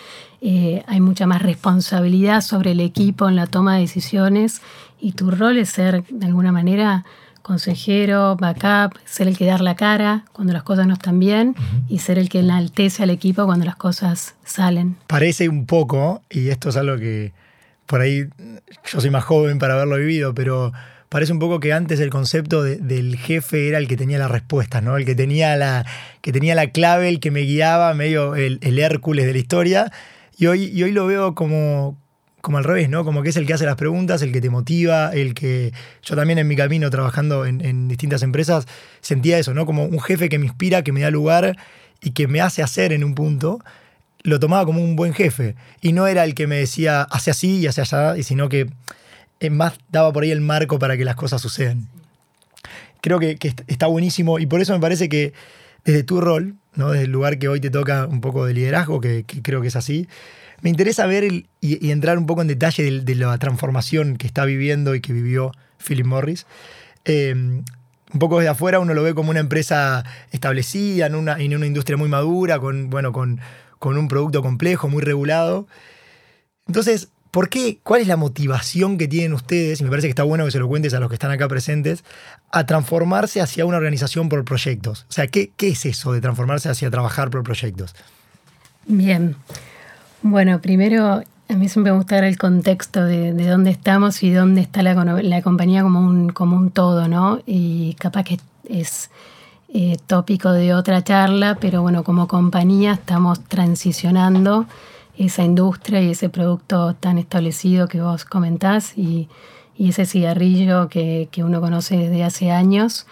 eh, 0.41 0.83
hay 0.87 0.99
mucha 0.99 1.25
más 1.25 1.41
responsabilidad 1.41 2.41
sobre 2.41 2.71
el 2.71 2.81
equipo 2.81 3.29
en 3.29 3.37
la 3.37 3.47
toma 3.47 3.75
de 3.75 3.81
decisiones 3.83 4.61
y 4.99 5.13
tu 5.13 5.31
rol 5.31 5.57
es 5.57 5.69
ser 5.69 6.03
de 6.09 6.25
alguna 6.25 6.51
manera 6.51 7.05
consejero, 7.49 8.35
backup, 8.35 8.95
ser 9.05 9.27
el 9.27 9.35
que 9.35 9.47
dar 9.47 9.61
la 9.61 9.75
cara 9.75 10.23
cuando 10.33 10.53
las 10.53 10.61
cosas 10.61 10.85
no 10.85 10.93
están 10.93 11.19
bien 11.19 11.55
y 11.87 11.97
ser 11.97 12.19
el 12.19 12.29
que 12.29 12.41
enaltece 12.41 13.01
al 13.01 13.09
equipo 13.09 13.47
cuando 13.47 13.65
las 13.65 13.75
cosas 13.75 14.35
salen. 14.45 14.97
Parece 15.07 15.49
un 15.49 15.65
poco, 15.65 16.21
y 16.29 16.49
esto 16.49 16.69
es 16.69 16.77
algo 16.77 16.97
que 16.97 17.33
por 17.87 18.01
ahí 18.01 18.25
yo 18.85 19.01
soy 19.01 19.09
más 19.09 19.23
joven 19.23 19.57
para 19.57 19.73
haberlo 19.73 19.95
vivido, 19.95 20.35
pero 20.35 20.73
parece 21.09 21.33
un 21.33 21.39
poco 21.39 21.59
que 21.59 21.73
antes 21.73 21.99
el 21.99 22.11
concepto 22.11 22.61
del 22.61 23.17
jefe 23.17 23.67
era 23.67 23.79
el 23.79 23.87
que 23.87 23.97
tenía 23.97 24.19
las 24.19 24.29
respuestas, 24.29 24.83
¿no? 24.83 24.95
El 24.95 25.05
que 25.05 25.15
tenía 25.15 25.55
la, 25.55 25.87
que 26.21 26.31
tenía 26.31 26.53
la 26.53 26.67
clave, 26.67 27.09
el 27.09 27.19
que 27.19 27.31
me 27.31 27.41
guiaba, 27.41 27.95
medio 27.95 28.35
el, 28.35 28.59
el 28.61 28.77
Hércules 28.77 29.25
de 29.25 29.33
la 29.33 29.39
historia. 29.39 29.91
Y 30.37 30.45
hoy, 30.45 30.65
y 30.65 30.83
hoy 30.83 30.91
lo 30.91 31.07
veo 31.07 31.33
como, 31.33 31.97
como 32.41 32.57
al 32.57 32.63
revés, 32.63 32.89
¿no? 32.89 33.03
Como 33.05 33.21
que 33.21 33.29
es 33.29 33.37
el 33.37 33.45
que 33.45 33.53
hace 33.53 33.65
las 33.65 33.75
preguntas, 33.75 34.21
el 34.21 34.31
que 34.31 34.41
te 34.41 34.49
motiva, 34.49 35.11
el 35.13 35.33
que. 35.33 35.73
Yo 36.03 36.15
también 36.15 36.39
en 36.39 36.47
mi 36.47 36.55
camino 36.55 36.89
trabajando 36.89 37.45
en, 37.45 37.87
distintas 37.87 38.23
empresas 38.23 38.67
sentía 39.01 39.39
eso, 39.39 39.53
¿no? 39.53 39.65
Como 39.65 39.85
un 39.85 39.99
jefe 39.99 40.29
que 40.29 40.39
me 40.39 40.45
inspira, 40.45 40.83
que 40.83 40.91
me 40.91 41.01
da 41.01 41.11
lugar 41.11 41.57
y 42.01 42.11
que 42.11 42.27
me 42.27 42.41
hace 42.41 42.63
hacer 42.63 42.93
en 42.93 43.03
un 43.03 43.15
punto. 43.15 43.59
Lo 44.23 44.39
tomaba 44.39 44.65
como 44.65 44.83
un 44.83 44.95
buen 44.95 45.13
jefe. 45.13 45.55
Y 45.81 45.93
no 45.93 46.07
era 46.07 46.25
el 46.25 46.35
que 46.35 46.45
me 46.45 46.57
decía, 46.57 47.03
hace 47.03 47.31
así 47.31 47.59
y 47.59 47.67
hace 47.67 47.81
allá, 47.81 48.15
sino 48.21 48.49
que 48.49 48.69
más 49.49 49.79
daba 49.89 50.11
por 50.11 50.23
ahí 50.23 50.31
el 50.31 50.41
marco 50.41 50.79
para 50.79 50.97
que 50.97 51.05
las 51.05 51.15
cosas 51.15 51.41
sucedan. 51.41 51.87
Creo 53.01 53.19
que, 53.19 53.37
que 53.37 53.53
está 53.67 53.87
buenísimo 53.87 54.39
y 54.39 54.45
por 54.45 54.59
eso 54.59 54.73
me 54.73 54.79
parece 54.81 55.07
que 55.07 55.31
desde 55.85 56.03
tu 56.03 56.21
rol, 56.21 56.55
¿no? 56.75 56.91
desde 56.91 57.05
el 57.05 57.11
lugar 57.11 57.39
que 57.39 57.47
hoy 57.47 57.59
te 57.59 57.69
toca 57.69 58.05
un 58.05 58.21
poco 58.21 58.45
de 58.45 58.53
liderazgo, 58.53 59.01
que, 59.01 59.25
creo 59.41 59.61
que 59.61 59.67
es 59.67 59.75
así, 59.75 60.07
me 60.61 60.69
interesa 60.69 61.05
ver 61.05 61.23
y, 61.23 61.47
entrar 61.61 62.17
un 62.17 62.25
poco 62.25 62.41
en 62.41 62.47
detalle 62.47 63.01
de, 63.01 63.15
la 63.15 63.37
transformación 63.37 64.17
que 64.17 64.27
está 64.27 64.45
viviendo 64.45 64.95
y 64.95 65.01
que 65.01 65.13
vivió 65.13 65.51
Philip 65.85 66.05
Morris. 66.05 66.45
Eh, 67.05 67.33
un 67.33 68.19
poco 68.19 68.39
desde 68.39 68.49
afuera 68.49 68.79
uno 68.79 68.93
lo 68.93 69.03
ve 69.03 69.13
como 69.13 69.29
una 69.29 69.39
empresa 69.39 70.03
establecida, 70.31 71.05
en 71.05 71.15
una, 71.15 71.39
industria 71.41 71.97
muy 71.97 72.09
madura, 72.09 72.59
con, 72.59 72.89
bueno, 72.89 73.13
con 73.13 73.39
un 73.81 74.07
producto 74.07 74.41
complejo, 74.41 74.87
muy 74.87 75.03
regulado. 75.03 75.67
Entonces, 76.67 77.09
¿por 77.31 77.49
qué? 77.49 77.79
¿Cuál 77.83 78.01
es 78.01 78.07
la 78.07 78.17
motivación 78.17 78.97
que 78.97 79.07
tienen 79.07 79.33
ustedes? 79.33 79.81
Y 79.81 79.83
me 79.83 79.89
parece 79.89 80.07
que 80.07 80.11
está 80.11 80.23
bueno 80.23 80.45
que 80.45 80.51
se 80.51 80.59
lo 80.59 80.67
cuentes 80.67 80.93
a 80.93 80.99
los 80.99 81.09
que 81.09 81.15
están 81.15 81.31
acá 81.31 81.47
presentes, 81.47 82.03
a 82.51 82.65
transformarse 82.65 83.41
hacia 83.41 83.65
una 83.65 83.77
organización 83.77 84.29
por 84.29 84.43
proyectos. 84.45 85.05
O 85.09 85.13
sea, 85.13 85.27
¿qué, 85.27 85.51
qué 85.55 85.69
es 85.69 85.85
eso 85.85 86.13
de 86.13 86.21
transformarse 86.21 86.69
hacia 86.69 86.89
trabajar 86.89 87.29
por 87.29 87.43
proyectos? 87.43 87.95
Bien. 88.85 89.35
Bueno, 90.21 90.59
primero, 90.59 91.23
a 91.47 91.53
mí 91.53 91.69
siempre 91.69 91.93
me 91.93 91.97
gusta 91.97 92.15
ver 92.15 92.25
el 92.25 92.37
contexto 92.37 93.05
de, 93.05 93.31
dónde 93.31 93.71
estamos 93.71 94.21
y 94.21 94.31
dónde 94.31 94.59
está 94.59 94.83
la, 94.83 95.41
compañía 95.41 95.81
como 95.81 96.01
un, 96.01 96.29
como 96.29 96.57
un 96.57 96.71
todo, 96.71 97.07
¿no? 97.07 97.39
Y 97.45 97.93
capaz 97.93 98.23
que 98.25 98.39
es 98.67 99.09
eh, 99.69 99.97
tópico 100.07 100.51
de 100.51 100.73
otra 100.73 101.03
charla, 101.03 101.55
pero 101.55 101.81
bueno, 101.81 102.03
como 102.03 102.27
compañía 102.27 102.93
estamos 102.93 103.39
transicionando 103.45 104.65
esa 105.17 105.43
industria 105.43 106.01
y 106.01 106.11
ese 106.11 106.27
producto 106.29 106.95
tan 106.95 107.17
establecido 107.17 107.87
que 107.87 108.01
vos 108.01 108.25
comentás 108.25 108.97
y, 108.97 109.29
ese 109.77 110.05
cigarrillo 110.05 110.89
que, 110.89 111.29
uno 111.37 111.61
conoce 111.61 111.95
desde 111.95 112.25
hace 112.25 112.51
años 112.51 113.07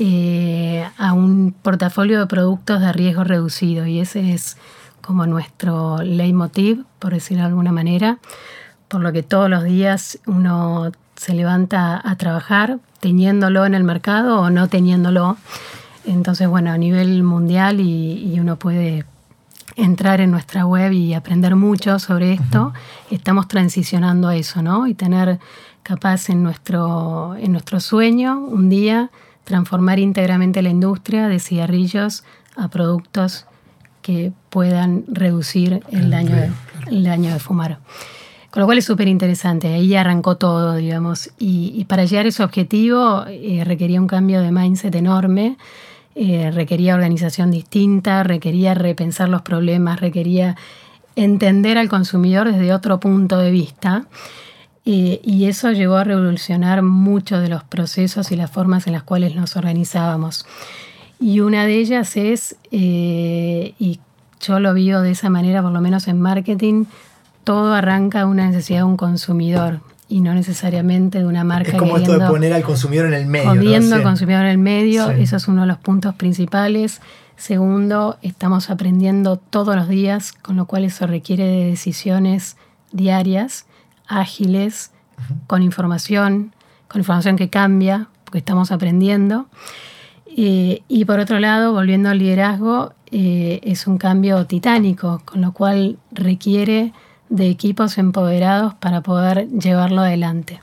eh, 0.00 0.88
a 0.96 1.12
un 1.12 1.52
portafolio 1.52 2.20
de 2.20 2.26
productos 2.26 2.80
de 2.80 2.90
riesgo 2.94 3.22
reducido 3.22 3.84
y 3.84 4.00
ese 4.00 4.32
es 4.32 4.56
como 5.06 5.26
nuestro 5.26 6.02
leitmotiv, 6.02 6.84
por 6.98 7.12
decirlo 7.12 7.42
de 7.44 7.48
alguna 7.48 7.72
manera, 7.72 8.18
por 8.88 9.00
lo 9.00 9.12
que 9.12 9.22
todos 9.22 9.48
los 9.48 9.64
días 9.64 10.18
uno 10.26 10.90
se 11.16 11.34
levanta 11.34 12.00
a 12.04 12.16
trabajar 12.16 12.78
teniéndolo 13.00 13.64
en 13.66 13.74
el 13.74 13.84
mercado 13.84 14.40
o 14.40 14.50
no 14.50 14.68
teniéndolo. 14.68 15.36
Entonces, 16.04 16.48
bueno, 16.48 16.70
a 16.70 16.78
nivel 16.78 17.22
mundial 17.22 17.80
y 17.80 18.38
uno 18.38 18.56
puede 18.56 19.04
entrar 19.76 20.20
en 20.20 20.30
nuestra 20.30 20.64
web 20.66 20.92
y 20.92 21.14
aprender 21.14 21.54
mucho 21.54 21.98
sobre 21.98 22.32
esto, 22.32 22.72
estamos 23.10 23.46
transicionando 23.46 24.28
a 24.28 24.36
eso, 24.36 24.62
¿no? 24.62 24.86
Y 24.86 24.94
tener 24.94 25.38
capaz 25.82 26.30
en 26.30 26.42
nuestro, 26.42 27.36
en 27.38 27.52
nuestro 27.52 27.78
sueño 27.80 28.38
un 28.40 28.68
día 28.68 29.10
transformar 29.44 29.98
íntegramente 29.98 30.62
la 30.62 30.70
industria 30.70 31.28
de 31.28 31.38
cigarrillos 31.38 32.24
a 32.56 32.68
productos 32.68 33.46
que 34.06 34.32
puedan 34.50 35.02
reducir 35.08 35.82
el 35.90 36.10
daño, 36.10 36.36
de, 36.36 36.50
el 36.86 37.02
daño 37.02 37.32
de 37.32 37.40
fumar. 37.40 37.78
Con 38.50 38.60
lo 38.60 38.66
cual 38.66 38.78
es 38.78 38.84
súper 38.84 39.08
interesante, 39.08 39.66
ahí 39.74 39.96
arrancó 39.96 40.36
todo, 40.36 40.76
digamos, 40.76 41.30
y, 41.38 41.84
para 41.86 42.04
llegar 42.04 42.24
a 42.26 42.28
ese 42.28 42.44
objetivo 42.44 43.24
eh, 43.26 43.64
requería 43.64 44.00
un 44.00 44.06
cambio 44.06 44.40
de 44.42 44.52
mindset 44.52 44.94
enorme 44.94 45.56
eh, 46.18 46.50
requería 46.50 46.94
organización 46.94 47.50
distinta, 47.50 48.22
requería 48.22 48.72
repensar 48.72 49.28
los 49.28 49.42
problemas, 49.42 50.00
requería 50.00 50.56
entender 51.14 51.76
al 51.76 51.90
consumidor 51.90 52.50
desde 52.50 52.72
otro 52.72 53.00
punto 53.00 53.36
de 53.36 53.50
vista. 53.50 54.06
Eh, 54.86 55.20
y 55.22 55.44
eso 55.44 55.72
llevó 55.72 55.96
a 55.96 56.04
revolucionar 56.04 56.80
muchos 56.80 57.42
de 57.42 57.48
los 57.48 57.64
procesos 57.64 58.30
y 58.30 58.36
las 58.36 58.50
formas 58.50 58.86
en 58.86 58.94
las 58.94 59.02
cuales 59.02 59.34
nos 59.34 59.56
organizábamos. 59.56 60.46
Y 61.18 61.40
una 61.40 61.64
de 61.64 61.76
ellas 61.76 62.16
es, 62.16 62.56
eh, 62.70 63.74
y 63.78 64.00
yo 64.40 64.60
lo 64.60 64.74
vivo 64.74 65.00
de 65.00 65.12
esa 65.12 65.30
manera, 65.30 65.62
por 65.62 65.72
lo 65.72 65.80
menos 65.80 66.08
en 66.08 66.20
marketing, 66.20 66.84
todo 67.44 67.74
arranca 67.74 68.20
de 68.20 68.24
una 68.26 68.46
necesidad 68.48 68.80
de 68.80 68.84
un 68.84 68.96
consumidor 68.96 69.80
y 70.08 70.20
no 70.20 70.34
necesariamente 70.34 71.18
de 71.18 71.26
una 71.26 71.44
marca. 71.44 71.72
Es 71.72 71.78
como 71.78 71.96
esto 71.96 72.18
de 72.18 72.26
poner 72.26 72.52
al 72.52 72.62
consumidor 72.62 73.06
en 73.06 73.14
el 73.14 73.26
medio. 73.26 73.48
Poniendo 73.48 73.96
al 73.96 74.02
consumidor 74.02 74.42
en 74.42 74.50
el 74.50 74.58
medio, 74.58 75.10
eso 75.10 75.36
es 75.36 75.48
uno 75.48 75.62
de 75.62 75.68
los 75.68 75.78
puntos 75.78 76.14
principales. 76.14 77.00
Segundo, 77.36 78.18
estamos 78.22 78.70
aprendiendo 78.70 79.36
todos 79.36 79.74
los 79.74 79.88
días, 79.88 80.32
con 80.32 80.56
lo 80.56 80.66
cual 80.66 80.84
eso 80.84 81.06
requiere 81.06 81.44
de 81.44 81.66
decisiones 81.66 82.56
diarias, 82.92 83.66
ágiles, 84.06 84.90
con 85.46 85.62
información, 85.62 86.52
con 86.88 87.00
información 87.00 87.36
que 87.36 87.50
cambia, 87.50 88.08
porque 88.24 88.38
estamos 88.38 88.70
aprendiendo. 88.70 89.46
Eh, 90.38 90.82
y 90.86 91.06
por 91.06 91.18
otro 91.18 91.40
lado, 91.40 91.72
volviendo 91.72 92.10
al 92.10 92.18
liderazgo, 92.18 92.92
eh, 93.10 93.60
es 93.62 93.86
un 93.86 93.96
cambio 93.96 94.44
titánico, 94.44 95.22
con 95.24 95.40
lo 95.40 95.52
cual 95.52 95.96
requiere 96.12 96.92
de 97.30 97.48
equipos 97.48 97.96
empoderados 97.96 98.74
para 98.74 99.00
poder 99.00 99.48
llevarlo 99.48 100.02
adelante. 100.02 100.60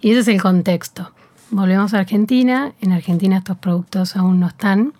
Y 0.00 0.10
ese 0.10 0.20
es 0.20 0.28
el 0.28 0.42
contexto. 0.42 1.12
Volvemos 1.50 1.94
a 1.94 2.00
Argentina, 2.00 2.72
en 2.80 2.92
Argentina 2.92 3.38
estos 3.38 3.58
productos 3.58 4.16
aún 4.16 4.40
no 4.40 4.48
están, 4.48 4.92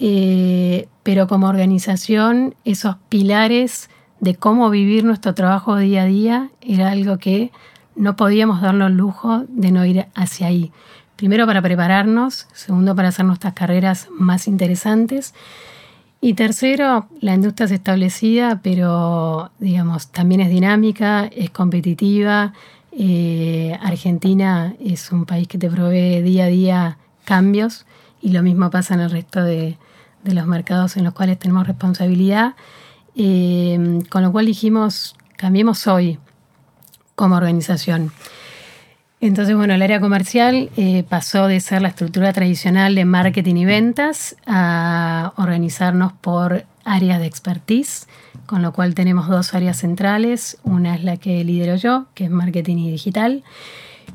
eh, 0.00 0.88
pero 1.04 1.28
como 1.28 1.46
organización 1.48 2.54
esos 2.64 2.96
pilares 3.08 3.90
de 4.18 4.34
cómo 4.34 4.70
vivir 4.70 5.04
nuestro 5.04 5.34
trabajo 5.34 5.76
día 5.76 6.02
a 6.02 6.06
día 6.06 6.50
era 6.62 6.90
algo 6.90 7.18
que 7.18 7.52
no 7.94 8.16
podíamos 8.16 8.62
darnos 8.62 8.90
el 8.90 8.96
lujo 8.96 9.44
de 9.48 9.70
no 9.70 9.84
ir 9.84 10.06
hacia 10.14 10.48
ahí. 10.48 10.72
Primero 11.16 11.46
para 11.46 11.62
prepararnos, 11.62 12.46
segundo 12.52 12.94
para 12.94 13.08
hacer 13.08 13.24
nuestras 13.24 13.54
carreras 13.54 14.08
más 14.10 14.46
interesantes 14.46 15.32
y 16.20 16.34
tercero, 16.34 17.06
la 17.20 17.34
industria 17.34 17.66
es 17.66 17.72
establecida, 17.72 18.60
pero 18.62 19.50
digamos, 19.58 20.08
también 20.08 20.40
es 20.40 20.50
dinámica, 20.50 21.26
es 21.26 21.50
competitiva. 21.50 22.52
Eh, 22.92 23.78
Argentina 23.82 24.74
es 24.80 25.12
un 25.12 25.26
país 25.26 25.46
que 25.46 25.58
te 25.58 25.70
provee 25.70 26.22
día 26.22 26.44
a 26.44 26.48
día 26.48 26.98
cambios 27.24 27.86
y 28.22 28.30
lo 28.30 28.42
mismo 28.42 28.70
pasa 28.70 28.94
en 28.94 29.00
el 29.00 29.10
resto 29.10 29.42
de, 29.42 29.76
los 30.24 30.46
mercados 30.46 30.96
en 30.96 31.04
los 31.04 31.14
cuales 31.14 31.38
tenemos 31.38 31.66
responsabilidad. 31.66 32.56
Eh, 33.14 34.00
con 34.10 34.22
lo 34.22 34.32
cual 34.32 34.46
dijimos, 34.46 35.16
cambiemos 35.36 35.86
hoy 35.86 36.18
como 37.14 37.36
organización. 37.36 38.10
Entonces, 39.20 39.56
bueno, 39.56 39.74
el 39.74 39.82
área 39.82 39.98
comercial 39.98 40.70
eh, 40.76 41.02
pasó 41.08 41.46
de 41.46 41.60
ser 41.60 41.80
la 41.80 41.88
estructura 41.88 42.32
tradicional 42.34 42.94
de 42.94 43.06
marketing 43.06 43.56
y 43.56 43.64
ventas 43.64 44.36
a 44.46 45.32
organizarnos 45.36 46.12
por 46.12 46.64
áreas 46.84 47.20
de 47.20 47.26
expertise, 47.26 48.08
con 48.44 48.60
lo 48.60 48.72
cual 48.72 48.94
tenemos 48.94 49.28
dos 49.28 49.54
áreas 49.54 49.78
centrales. 49.78 50.58
Una 50.64 50.94
es 50.94 51.02
la 51.02 51.16
que 51.16 51.42
lidero 51.44 51.76
yo, 51.76 52.06
que 52.14 52.24
es 52.24 52.30
marketing 52.30 52.76
y 52.76 52.90
digital, 52.90 53.42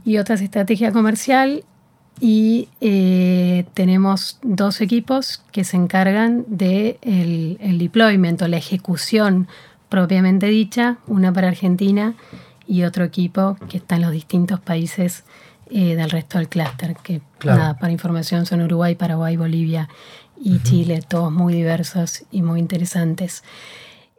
y 0.05 0.17
otra 0.17 0.35
es 0.35 0.41
estrategia 0.41 0.91
comercial. 0.91 1.63
Y 2.19 2.67
eh, 2.81 3.65
tenemos 3.73 4.37
dos 4.43 4.81
equipos 4.81 5.41
que 5.51 5.63
se 5.63 5.77
encargan 5.77 6.45
del 6.47 6.99
de 7.01 7.57
el 7.59 7.79
deployment 7.79 8.39
o 8.43 8.47
la 8.47 8.57
ejecución 8.57 9.47
propiamente 9.89 10.45
dicha, 10.45 10.97
una 11.07 11.33
para 11.33 11.47
Argentina 11.47 12.13
y 12.71 12.85
otro 12.85 13.03
equipo 13.03 13.57
que 13.67 13.77
está 13.77 13.97
en 13.97 14.03
los 14.03 14.13
distintos 14.13 14.61
países 14.61 15.25
eh, 15.69 15.95
del 15.95 16.09
resto 16.09 16.37
del 16.37 16.47
clúster, 16.47 16.95
que 17.03 17.21
nada, 17.43 17.77
para 17.77 17.91
información 17.91 18.45
son 18.45 18.61
Uruguay, 18.61 18.95
Paraguay, 18.95 19.35
Bolivia 19.35 19.89
y 20.41 20.59
Chile, 20.59 21.01
todos 21.05 21.33
muy 21.33 21.53
diversos 21.53 22.23
y 22.31 22.41
muy 22.41 22.61
interesantes. 22.61 23.43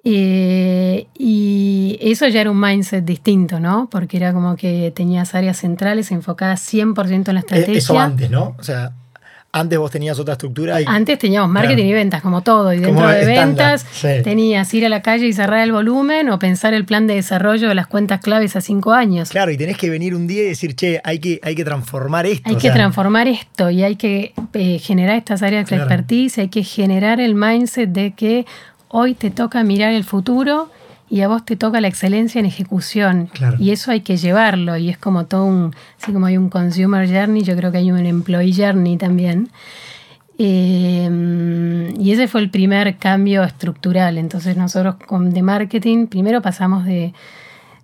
Eh, 0.05 1.07
y 1.19 1.99
eso 2.03 2.29
ya 2.29 2.43
era 2.43 2.51
un 2.51 2.61
mindset 2.61 3.07
distinto, 3.07 3.59
¿no? 3.59 3.89
Porque 3.91 4.19
era 4.19 4.35
como 4.35 4.55
que 4.57 4.93
tenías 4.95 5.35
áreas 5.35 5.57
centrales 5.57 6.11
enfocadas 6.11 6.61
100% 6.71 7.29
en 7.29 7.35
la 7.35 7.41
estrategia. 7.41 7.79
Eso 7.79 7.99
antes, 7.99 8.31
¿no? 8.31 8.55
O 8.59 8.63
sea, 8.63 8.93
antes 9.55 9.79
vos 9.79 9.91
tenías 9.91 10.19
otra 10.19 10.33
estructura. 10.33 10.81
Y, 10.81 10.85
Antes 10.87 11.19
teníamos 11.19 11.51
marketing 11.51 11.85
y 11.85 11.93
ventas, 11.93 12.23
como 12.23 12.41
todo. 12.41 12.73
Y 12.73 12.79
dentro 12.79 13.07
de 13.07 13.27
ventas 13.27 13.87
tenías 14.25 14.73
ir 14.73 14.87
a 14.87 14.89
la 14.89 15.03
calle 15.03 15.27
y 15.27 15.33
cerrar 15.35 15.61
el 15.61 15.73
volumen 15.73 16.31
o 16.31 16.39
pensar 16.39 16.73
el 16.73 16.87
plan 16.87 17.07
de 17.07 17.15
desarrollo 17.15 17.69
de 17.69 17.75
las 17.75 17.87
cuentas 17.87 18.21
claves 18.21 18.57
a 18.57 18.63
cinco 18.63 18.93
años. 18.93 19.29
Claro, 19.29 19.51
y 19.51 19.59
tenés 19.59 19.77
que 19.77 19.91
venir 19.91 20.15
un 20.15 20.27
día 20.27 20.43
y 20.43 20.47
decir, 20.47 20.75
che, 20.75 21.03
hay 21.05 21.19
que, 21.19 21.39
hay 21.43 21.55
que 21.55 21.65
transformar 21.65 22.25
esto. 22.25 22.49
Hay 22.49 22.57
que 22.57 22.71
transformar 22.71 23.29
esto 23.29 23.71
y 23.71 23.83
hay 23.83 23.97
que 23.97 24.33
eh, 24.55 24.79
generar 24.79 25.17
estas 25.17 25.43
áreas 25.43 25.69
de 25.69 25.77
expertise, 25.77 26.39
hay 26.39 26.49
que 26.49 26.65
generar 26.65 27.21
el 27.21 27.35
mindset 27.35 27.91
de 27.91 28.13
que 28.13 28.47
hoy 28.89 29.15
te 29.15 29.31
toca 29.31 29.63
mirar 29.65 29.93
el 29.93 30.05
futuro 30.05 30.71
y 31.13 31.21
a 31.21 31.29
vos 31.29 31.45
te 31.45 31.57
toca 31.57 31.79
la 31.83 31.89
excelencia 31.89 32.39
en 32.39 32.47
ejecución. 32.47 33.29
Y 33.59 33.73
eso 33.73 33.91
hay 33.91 34.01
que 34.01 34.17
llevarlo. 34.17 34.79
Y 34.79 34.89
es 34.89 34.97
como 34.97 35.27
todo 35.27 35.45
un, 35.45 35.77
así 36.01 36.11
como 36.11 36.25
hay 36.25 36.39
un 36.39 36.49
consumer 36.49 37.07
journey, 37.07 37.43
yo 37.43 37.55
creo 37.55 37.71
que 37.71 37.77
hay 37.77 37.93
un 37.93 38.07
employee 38.07 38.55
journey 38.55 38.97
también. 38.97 39.51
Em, 40.39 41.95
y 42.01 42.13
ese 42.13 42.29
fue 42.29 42.41
el 42.41 42.49
primer 42.49 42.97
cambio 42.97 43.45
estructural. 43.45 44.17
Entonces 44.17 44.57
nosotros 44.57 44.95
con, 45.07 45.35
de 45.35 45.43
marketing 45.43 46.07
primero 46.07 46.41
pasamos 46.41 46.87
de, 46.87 47.13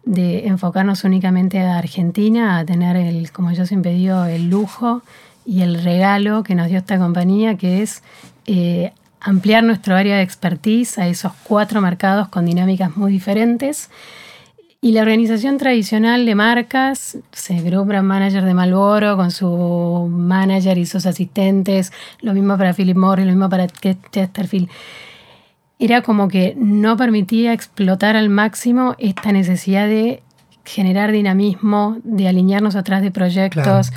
enfocarnos 0.07 1.05
únicamente 1.05 1.61
a 1.61 1.77
Argentina, 1.77 2.57
a 2.57 2.65
tener 2.65 2.97
el, 2.97 3.31
como 3.31 3.53
yo 3.53 3.67
siempre 3.67 3.93
digo, 3.93 4.25
el 4.25 4.49
lujo 4.49 5.03
y 5.45 5.61
el 5.61 5.85
regalo 5.85 6.45
que 6.45 6.55
nos 6.55 6.69
dio 6.69 6.79
esta 6.79 6.97
compañía, 6.97 7.59
que 7.59 7.83
es 7.83 8.03
eh, 8.47 8.93
ampliar 9.21 9.65
nuestro 9.65 9.97
área 9.97 10.17
de 10.17 10.23
expertise 10.23 10.99
a 10.99 11.09
esos 11.09 11.33
cuatro 11.45 11.81
mercados 11.81 12.29
con 12.29 12.47
dinámicas 12.47 12.97
muy 12.97 13.13
diferentes. 13.13 13.91
Y 14.81 14.93
la 14.93 15.03
organización 15.03 15.59
tradicional 15.59 16.25
de 16.25 16.37
marcas, 16.37 17.19
se 17.33 17.61
Group 17.63 17.89
Brand 17.89 18.07
Manager 18.07 18.45
de 18.45 18.55
Malboro 18.55 19.17
con 19.17 19.33
su 19.33 20.09
manager 20.09 20.79
y 20.79 20.87
sus 20.87 21.05
asistentes, 21.05 21.93
lo 22.21 22.33
mismo 22.33 22.57
para 22.57 22.73
Philip 22.73 22.97
Morris, 22.97 23.27
lo 23.27 23.33
mismo 23.33 23.49
para 23.49 23.67
Chesterfield, 23.67 24.69
era 25.81 26.03
como 26.03 26.29
que 26.29 26.55
no 26.57 26.97
permitía 26.97 27.53
explotar 27.53 28.15
al 28.15 28.29
máximo 28.29 28.95
esta 28.99 29.33
necesidad 29.33 29.89
de 29.89 30.23
generar 30.65 31.11
dinamismo, 31.11 31.97
de 32.05 32.29
alinearnos 32.29 32.77
atrás 32.77 33.03
de 33.03 33.11
proyectos, 33.11 33.91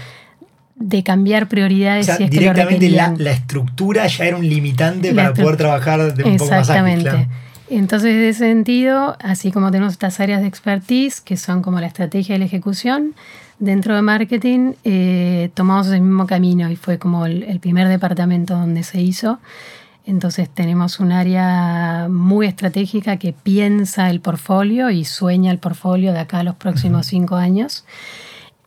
de 0.81 1.03
cambiar 1.03 1.47
prioridades. 1.47 2.09
O 2.09 2.17
sea, 2.17 2.27
directamente 2.27 2.89
la, 2.89 3.13
la, 3.17 3.31
estructura 3.31 4.07
ya 4.07 4.25
era 4.25 4.37
un 4.37 4.47
limitante 4.47 5.13
para 5.13 5.33
poder 5.33 5.57
trabajar 5.57 6.13
de 6.13 6.23
un 6.23 6.37
poco 6.37 6.51
más 6.51 6.61
Exactamente. 6.61 7.27
Entonces, 7.69 8.13
en 8.15 8.23
ese 8.23 8.39
sentido, 8.39 9.15
así 9.21 9.51
como 9.51 9.71
tenemos 9.71 9.93
estas 9.93 10.19
áreas 10.19 10.41
de 10.41 10.47
expertise, 10.47 11.21
que 11.21 11.37
son 11.37 11.61
como 11.61 11.79
la 11.79 11.87
estrategia 11.87 12.35
y 12.35 12.39
la 12.39 12.45
ejecución, 12.45 13.15
dentro 13.61 13.95
de 13.95 14.01
marketing 14.01 14.73
eh, 14.83 15.51
tomamos 15.53 15.87
el 15.87 16.01
mismo 16.01 16.27
camino 16.27 16.69
y 16.69 16.75
fue 16.75 16.97
como 16.97 17.25
el, 17.25 17.59
primer 17.61 17.87
departamento 17.87 18.55
donde 18.55 18.83
se 18.83 18.99
hizo. 18.99 19.39
Entonces 20.05 20.49
tenemos 20.49 20.99
un 20.99 21.13
área 21.13 22.07
muy 22.09 22.47
estratégica 22.47 23.17
que 23.17 23.33
piensa 23.33 24.09
el 24.09 24.19
portfolio 24.19 24.89
y 24.89 25.05
sueña 25.05 25.51
el 25.51 25.59
portfolio 25.59 26.11
de 26.11 26.19
acá 26.19 26.39
a 26.39 26.43
los 26.43 26.55
próximos 26.55 27.05
cinco 27.05 27.35
años. 27.35 27.85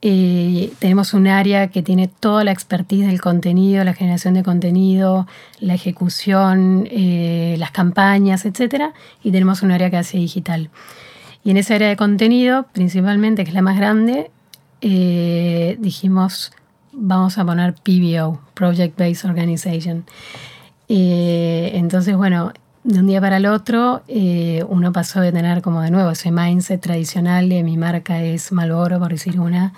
Eh, 0.07 0.71
tenemos 0.81 1.15
un 1.15 1.27
área 1.29 1.69
que 1.69 1.83
tiene 1.83 2.09
toda 2.09 2.45
la 2.45 2.53
expertise 2.53 3.07
del 3.07 3.23
contenido, 3.23 3.83
la 3.85 3.95
generación 3.95 4.35
de 4.35 4.43
contenido, 4.43 5.27
la 5.61 5.73
ejecución, 5.73 6.87
eh, 6.91 7.57
las 7.59 7.71
campañas, 7.71 8.45
etc. 8.45 8.93
Y 9.23 9.33
tenemos 9.33 9.63
un 9.63 9.71
área 9.71 9.89
que 9.89 9.97
hace 9.97 10.19
digital. 10.19 10.69
Y 11.43 11.53
en 11.53 11.57
esa 11.57 11.77
área 11.77 11.89
de 11.89 11.97
contenido, 11.97 12.67
principalmente, 12.75 13.45
que 13.45 13.49
es 13.49 13.55
la 13.55 13.63
más 13.63 13.79
grande, 13.79 14.31
eh, 14.83 15.79
dijimos, 15.81 16.53
vamos 16.93 17.39
a 17.39 17.47
poner 17.47 17.73
PBO, 17.73 18.43
Project 18.53 18.99
Based 18.99 19.25
Organization. 19.27 20.05
entonces, 20.87 22.15
bueno, 22.15 22.53
de 22.85 23.01
un 23.01 23.07
día 23.07 23.21
para 23.21 23.39
el 23.39 23.47
otro, 23.47 24.03
eh, 24.09 24.63
uno 24.69 24.93
pasó 24.93 25.21
de 25.21 25.33
tener 25.33 25.63
como 25.63 25.81
de 25.81 25.91
nuevo 25.91 26.11
ese 26.11 26.31
mindset 26.31 26.83
tradicional 26.83 27.49
de 27.49 27.63
mi 27.63 27.79
marca 27.79 28.23
es 28.23 28.53
Malboro, 28.53 28.99
por 28.99 29.11
decir 29.11 29.41
una, 29.41 29.73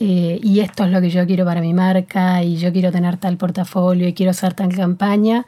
eh, 0.00 0.40
y 0.42 0.58
esto 0.58 0.84
es 0.84 0.90
lo 0.90 1.00
que 1.00 1.10
yo 1.10 1.24
quiero 1.26 1.44
para 1.44 1.60
mi 1.60 1.72
marca, 1.72 2.42
y 2.42 2.56
yo 2.56 2.72
quiero 2.72 2.90
tener 2.90 3.18
tal 3.18 3.36
portafolio, 3.36 4.08
y 4.08 4.14
quiero 4.14 4.32
hacer 4.32 4.54
tal 4.54 4.74
campaña, 4.74 5.46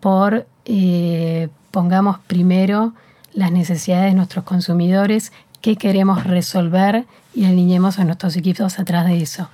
por 0.00 0.46
eh, 0.64 1.48
pongamos 1.70 2.18
primero 2.26 2.92
las 3.34 3.52
necesidades 3.52 4.10
de 4.10 4.16
nuestros 4.16 4.44
consumidores, 4.44 5.32
qué 5.60 5.76
queremos 5.76 6.24
resolver 6.24 7.04
y 7.34 7.44
alineemos 7.44 8.00
a 8.00 8.04
nuestros 8.04 8.36
equipos 8.36 8.80
atrás 8.80 9.06
de 9.06 9.22
eso. 9.22 9.48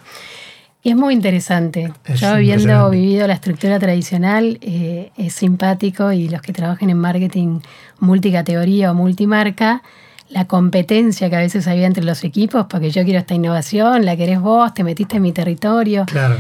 Es 0.84 0.94
muy 0.94 1.12
interesante. 1.12 1.92
Yo 2.14 2.28
habiendo 2.28 2.88
vivido 2.90 3.26
la 3.26 3.34
estructura 3.34 3.78
tradicional, 3.78 4.58
eh, 4.62 5.10
es 5.16 5.34
simpático 5.34 6.12
y 6.12 6.28
los 6.28 6.40
que 6.40 6.52
trabajen 6.52 6.88
en 6.90 6.98
marketing 6.98 7.60
multicategoría 7.98 8.92
o 8.92 8.94
multimarca, 8.94 9.82
la 10.30 10.46
competencia 10.46 11.28
que 11.30 11.36
a 11.36 11.40
veces 11.40 11.66
había 11.66 11.86
entre 11.86 12.04
los 12.04 12.22
equipos, 12.22 12.66
porque 12.68 12.90
yo 12.90 13.02
quiero 13.02 13.18
esta 13.18 13.34
innovación, 13.34 14.04
la 14.04 14.16
querés 14.16 14.40
vos, 14.40 14.72
te 14.72 14.84
metiste 14.84 15.16
en 15.16 15.22
mi 15.22 15.32
territorio. 15.32 16.04
Claro. 16.06 16.36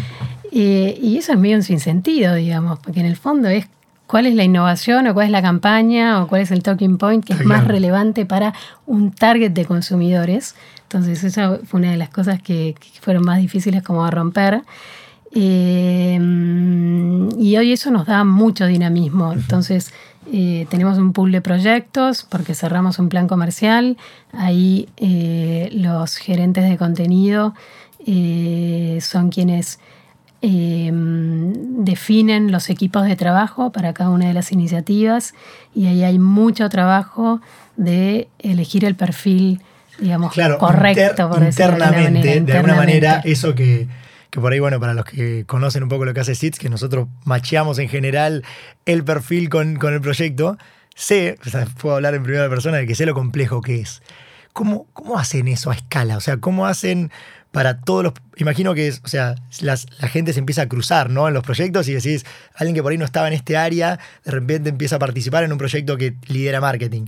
Eh, 0.52 0.98
y 1.02 1.18
eso 1.18 1.32
es 1.32 1.38
medio 1.38 1.56
un 1.56 1.62
sinsentido, 1.62 2.34
digamos, 2.34 2.78
porque 2.78 3.00
en 3.00 3.06
el 3.06 3.16
fondo 3.16 3.48
es 3.48 3.66
cuál 4.06 4.26
es 4.26 4.34
la 4.34 4.44
innovación 4.44 5.06
o 5.06 5.14
cuál 5.14 5.26
es 5.26 5.32
la 5.32 5.42
campaña 5.42 6.22
o 6.22 6.28
cuál 6.28 6.42
es 6.42 6.50
el 6.50 6.62
talking 6.62 6.96
point 6.96 7.24
que 7.24 7.34
es 7.34 7.44
más 7.44 7.66
relevante 7.66 8.24
para 8.24 8.54
un 8.86 9.10
target 9.10 9.50
de 9.50 9.64
consumidores. 9.64 10.54
Entonces 10.88 11.22
esa 11.22 11.58
fue 11.64 11.80
una 11.80 11.90
de 11.90 11.98
las 11.98 12.08
cosas 12.08 12.40
que, 12.40 12.74
fueron 13.02 13.22
más 13.22 13.40
difíciles 13.40 13.82
como 13.82 14.06
a 14.06 14.10
romper. 14.10 14.62
Eh, 15.34 16.18
y 17.38 17.56
hoy 17.58 17.72
eso 17.72 17.90
nos 17.90 18.06
da 18.06 18.24
mucho 18.24 18.64
dinamismo. 18.64 19.34
Entonces 19.34 19.92
eh, 20.32 20.66
tenemos 20.70 20.96
un 20.96 21.12
pool 21.12 21.30
de 21.30 21.42
proyectos 21.42 22.26
porque 22.26 22.54
cerramos 22.54 22.98
un 22.98 23.10
plan 23.10 23.28
comercial. 23.28 23.98
Ahí 24.32 24.88
eh, 24.96 25.68
los 25.72 26.16
gerentes 26.16 26.68
de 26.68 26.78
contenido 26.78 27.54
son 29.00 29.28
quienes 29.28 29.80
definen 30.40 32.50
los 32.50 32.70
equipos 32.70 33.04
de 33.04 33.16
trabajo 33.16 33.70
para 33.70 33.92
cada 33.92 34.08
una 34.08 34.28
de 34.28 34.32
las 34.32 34.52
iniciativas 34.52 35.34
y 35.74 35.86
ahí 35.86 36.04
hay 36.04 36.18
mucho 36.18 36.70
trabajo 36.70 37.42
de 37.76 38.28
elegir 38.38 38.86
el 38.86 38.94
perfil 38.94 39.60
digamos, 39.98 40.32
correcto. 40.58 41.28
por 41.28 41.42
internamente, 41.42 42.40
de, 42.40 42.52
alguna 42.52 42.76
manera, 42.76 43.20
eso 43.24 43.54
que, 43.54 43.88
por 44.30 44.52
ahí, 44.52 44.60
bueno, 44.60 44.78
para 44.80 44.94
los 44.94 45.04
que 45.04 45.44
conocen 45.46 45.82
un 45.82 45.88
poco 45.88 46.04
lo 46.04 46.14
que 46.14 46.20
hace 46.20 46.34
SITS, 46.34 46.58
que 46.58 46.68
nosotros 46.68 47.08
macheamos 47.24 47.78
en 47.78 47.88
general 47.88 48.44
el 48.86 49.04
perfil 49.04 49.48
con, 49.48 49.78
el 49.82 50.00
proyecto, 50.00 50.56
sé, 50.94 51.38
puedo 51.80 51.96
hablar 51.96 52.14
en 52.14 52.22
primera 52.22 52.48
persona 52.48 52.78
de 52.78 52.86
que 52.86 52.94
sé 52.94 53.06
lo 53.06 53.14
complejo 53.14 53.60
que 53.60 53.80
es. 53.80 54.02
¿Cómo, 54.52 54.86
¿Cómo 54.92 55.18
hacen 55.18 55.46
eso 55.46 55.70
a 55.70 55.74
escala? 55.74 56.16
O 56.16 56.20
sea, 56.20 56.38
¿cómo 56.38 56.66
hacen 56.66 57.12
para 57.52 57.80
todos 57.80 58.02
los... 58.04 58.12
Imagino 58.36 58.74
que, 58.74 58.90
o 58.90 59.08
sea, 59.08 59.36
la 59.60 59.76
gente 60.08 60.32
se 60.32 60.40
empieza 60.40 60.62
a 60.62 60.68
cruzar, 60.68 61.10
¿no? 61.10 61.28
En 61.28 61.34
los 61.34 61.42
proyectos 61.42 61.88
y 61.88 61.94
decís, 61.94 62.24
alguien 62.54 62.74
que 62.74 62.82
por 62.82 62.92
ahí 62.92 62.98
no 62.98 63.04
estaba 63.04 63.28
en 63.28 63.34
este 63.34 63.56
área, 63.56 63.98
de 64.24 64.30
repente 64.30 64.68
empieza 64.68 64.96
a 64.96 64.98
participar 64.98 65.44
en 65.44 65.52
un 65.52 65.58
proyecto 65.58 65.96
que 65.96 66.16
lidera 66.26 66.60
marketing. 66.60 67.06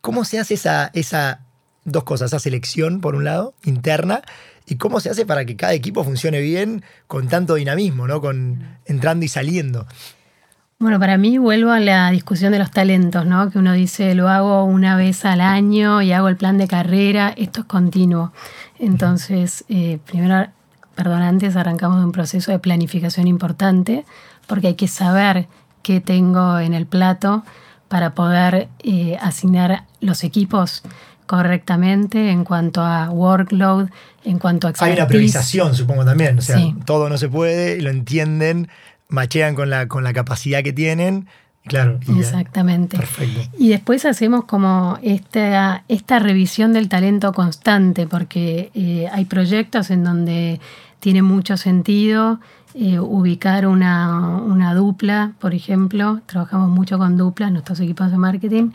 ¿Cómo 0.00 0.24
se 0.24 0.38
hace 0.38 0.54
esa, 0.54 0.90
esa 0.94 1.40
dos 1.84 2.04
cosas, 2.04 2.30
esa 2.30 2.38
selección 2.38 3.00
por 3.00 3.14
un 3.14 3.24
lado, 3.24 3.54
interna, 3.64 4.22
y 4.66 4.76
cómo 4.76 5.00
se 5.00 5.10
hace 5.10 5.26
para 5.26 5.44
que 5.44 5.56
cada 5.56 5.72
equipo 5.72 6.04
funcione 6.04 6.40
bien 6.40 6.84
con 7.06 7.28
tanto 7.28 7.54
dinamismo, 7.54 8.06
¿no? 8.06 8.20
Con 8.20 8.78
entrando 8.86 9.24
y 9.24 9.28
saliendo. 9.28 9.86
Bueno, 10.78 10.98
para 10.98 11.18
mí 11.18 11.36
vuelvo 11.36 11.72
a 11.72 11.80
la 11.80 12.10
discusión 12.10 12.52
de 12.52 12.58
los 12.58 12.70
talentos, 12.70 13.26
¿no? 13.26 13.50
Que 13.50 13.58
uno 13.58 13.74
dice, 13.74 14.14
lo 14.14 14.28
hago 14.28 14.64
una 14.64 14.96
vez 14.96 15.26
al 15.26 15.42
año 15.42 16.00
y 16.00 16.12
hago 16.12 16.28
el 16.28 16.36
plan 16.36 16.56
de 16.56 16.68
carrera, 16.68 17.34
esto 17.36 17.60
es 17.60 17.66
continuo. 17.66 18.32
Entonces, 18.78 19.64
eh, 19.68 19.98
primero, 20.06 20.46
perdón, 20.94 21.20
antes 21.20 21.56
arrancamos 21.56 21.98
de 21.98 22.06
un 22.06 22.12
proceso 22.12 22.50
de 22.50 22.58
planificación 22.58 23.26
importante, 23.26 24.06
porque 24.46 24.68
hay 24.68 24.74
que 24.74 24.88
saber 24.88 25.48
qué 25.82 26.00
tengo 26.00 26.58
en 26.58 26.72
el 26.72 26.86
plato 26.86 27.42
para 27.88 28.14
poder 28.14 28.68
eh, 28.78 29.18
asignar 29.20 29.84
los 30.00 30.24
equipos 30.24 30.82
correctamente 31.30 32.32
en 32.32 32.42
cuanto 32.42 32.82
a 32.82 33.08
workload, 33.08 33.88
en 34.24 34.40
cuanto 34.40 34.66
a 34.66 34.72
Hay 34.80 34.94
una 34.94 35.06
priorización, 35.06 35.76
supongo 35.76 36.04
también. 36.04 36.36
O 36.36 36.42
sea, 36.42 36.58
todo 36.84 37.08
no 37.08 37.18
se 37.18 37.28
puede, 37.28 37.80
lo 37.80 37.90
entienden, 37.90 38.66
machean 39.08 39.54
con 39.54 39.70
la, 39.70 39.86
con 39.86 40.02
la 40.02 40.12
capacidad 40.12 40.64
que 40.64 40.72
tienen. 40.72 41.28
Claro. 41.64 42.00
Exactamente. 42.18 42.98
Y 43.56 43.68
después 43.68 44.04
hacemos 44.06 44.44
como 44.46 44.98
esta, 45.02 45.84
esta 45.86 46.18
revisión 46.18 46.72
del 46.72 46.88
talento 46.88 47.32
constante, 47.32 48.08
porque 48.08 48.72
eh, 48.74 49.06
hay 49.12 49.24
proyectos 49.24 49.92
en 49.92 50.02
donde 50.02 50.58
tiene 50.98 51.22
mucho 51.22 51.56
sentido 51.56 52.40
eh, 52.74 52.98
ubicar 52.98 53.66
una, 53.66 54.36
una, 54.36 54.74
dupla, 54.74 55.32
por 55.38 55.54
ejemplo. 55.54 56.22
Trabajamos 56.26 56.70
mucho 56.70 56.98
con 56.98 57.16
duplas, 57.16 57.52
nuestros 57.52 57.78
equipos 57.78 58.10
de 58.10 58.16
marketing, 58.16 58.70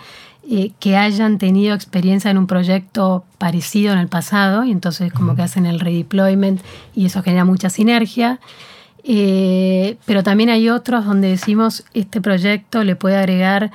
eh, 0.48 0.74
que 0.80 0.96
hayan 0.96 1.40
tenido 1.40 1.74
experiencia 1.74 2.30
en 2.30 2.38
un 2.38 2.46
proyecto 2.46 3.26
parecido 3.40 3.94
en 3.94 4.00
el 4.00 4.08
pasado 4.08 4.64
y 4.64 4.72
entonces 4.72 5.12
como 5.12 5.36
que 5.36 5.42
hacen 5.42 5.66
el 5.66 5.80
redeployment 5.80 6.62
y 6.94 7.08
eso 7.08 7.24
genera 7.24 7.46
mucha 7.46 7.72
sinergia. 7.72 8.40
Eh, 9.04 9.98
pero 10.06 10.22
también 10.22 10.50
hay 10.50 10.70
otros 10.70 11.06
donde 11.06 11.30
decimos 11.30 11.84
este 11.94 12.22
proyecto 12.22 12.84
le 12.84 12.96
puede 12.96 13.18
agregar 13.18 13.72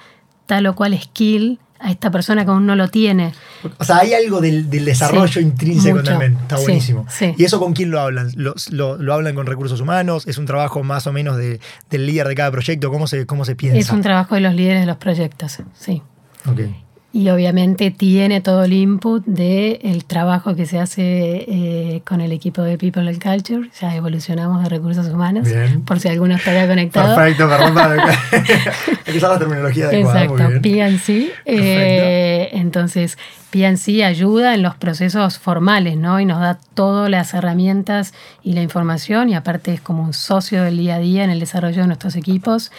tal 0.46 0.66
o 0.66 0.76
cual 0.76 0.96
skill 1.00 1.58
a 1.80 1.90
esta 1.90 2.12
persona 2.12 2.44
que 2.44 2.52
aún 2.52 2.66
no 2.66 2.76
lo 2.76 2.86
tiene. 2.86 3.32
O 3.78 3.84
sea, 3.84 3.98
hay 3.98 4.14
algo 4.14 4.40
del, 4.40 4.70
desarrollo 4.70 5.40
intrínseco 5.40 6.04
también, 6.04 6.36
está 6.42 6.56
buenísimo. 6.58 7.06
¿Y 7.36 7.42
eso 7.42 7.58
con 7.58 7.72
quién 7.72 7.90
lo 7.90 7.98
hablan? 8.00 8.30
¿Lo, 8.36 9.12
hablan 9.12 9.34
con 9.34 9.46
recursos 9.46 9.80
humanos? 9.80 10.26
¿Es 10.28 10.38
un 10.38 10.46
trabajo 10.46 10.84
más 10.84 11.08
o 11.08 11.12
menos 11.12 11.36
del 11.36 12.06
líder 12.06 12.28
de 12.28 12.34
cada 12.36 12.52
proyecto? 12.52 12.90
¿Cómo 12.90 13.08
se, 13.08 13.26
¿Cómo 13.26 13.44
se 13.44 13.56
piensa? 13.56 13.78
Es 13.78 13.90
un 13.90 14.02
trabajo 14.02 14.36
de 14.36 14.42
los 14.42 14.54
líderes 14.54 14.82
de 14.82 14.86
los 14.86 14.98
proyectos, 14.98 15.58
sí. 15.74 16.02
Okay. 16.46 16.74
Y 17.12 17.28
obviamente 17.30 17.90
tiene 17.90 18.40
todo 18.40 18.62
el 18.62 18.72
input 18.72 19.24
del 19.26 19.80
el 19.82 20.04
trabajo 20.04 20.54
que 20.54 20.64
se 20.66 20.78
hace 20.78 21.02
eh, 21.48 22.02
con 22.06 22.20
el 22.20 22.30
equipo 22.30 22.62
de 22.62 22.78
People 22.78 23.08
and 23.08 23.20
Culture. 23.20 23.68
Ya 23.80 23.96
evolucionamos 23.96 24.62
de 24.62 24.68
recursos 24.68 25.08
humanos, 25.08 25.48
por 25.86 25.98
si 25.98 26.06
alguno 26.06 26.36
estaría 26.36 26.68
conectado. 26.68 27.16
Perfecto, 27.16 27.48
perdón. 27.48 27.98
Que 29.04 29.18
usar 29.18 29.30
la 29.30 29.38
terminología 29.40 29.86
adecuada. 29.88 30.22
Exacto, 30.22 30.62
PNC. 30.62 31.32
Eh, 31.46 32.50
entonces, 32.52 33.18
PNC 33.50 34.04
ayuda 34.04 34.54
en 34.54 34.62
los 34.62 34.76
procesos 34.76 35.40
formales, 35.40 35.96
¿no? 35.96 36.20
Y 36.20 36.24
nos 36.26 36.38
da 36.38 36.60
todas 36.74 37.10
las 37.10 37.34
herramientas 37.34 38.14
y 38.44 38.52
la 38.52 38.62
información, 38.62 39.30
y 39.30 39.34
aparte 39.34 39.74
es 39.74 39.80
como 39.80 40.04
un 40.04 40.12
socio 40.12 40.62
del 40.62 40.76
día 40.76 40.94
a 40.94 40.98
día 41.00 41.24
en 41.24 41.30
el 41.30 41.40
desarrollo 41.40 41.80
de 41.80 41.88
nuestros 41.88 42.14
equipos 42.14 42.70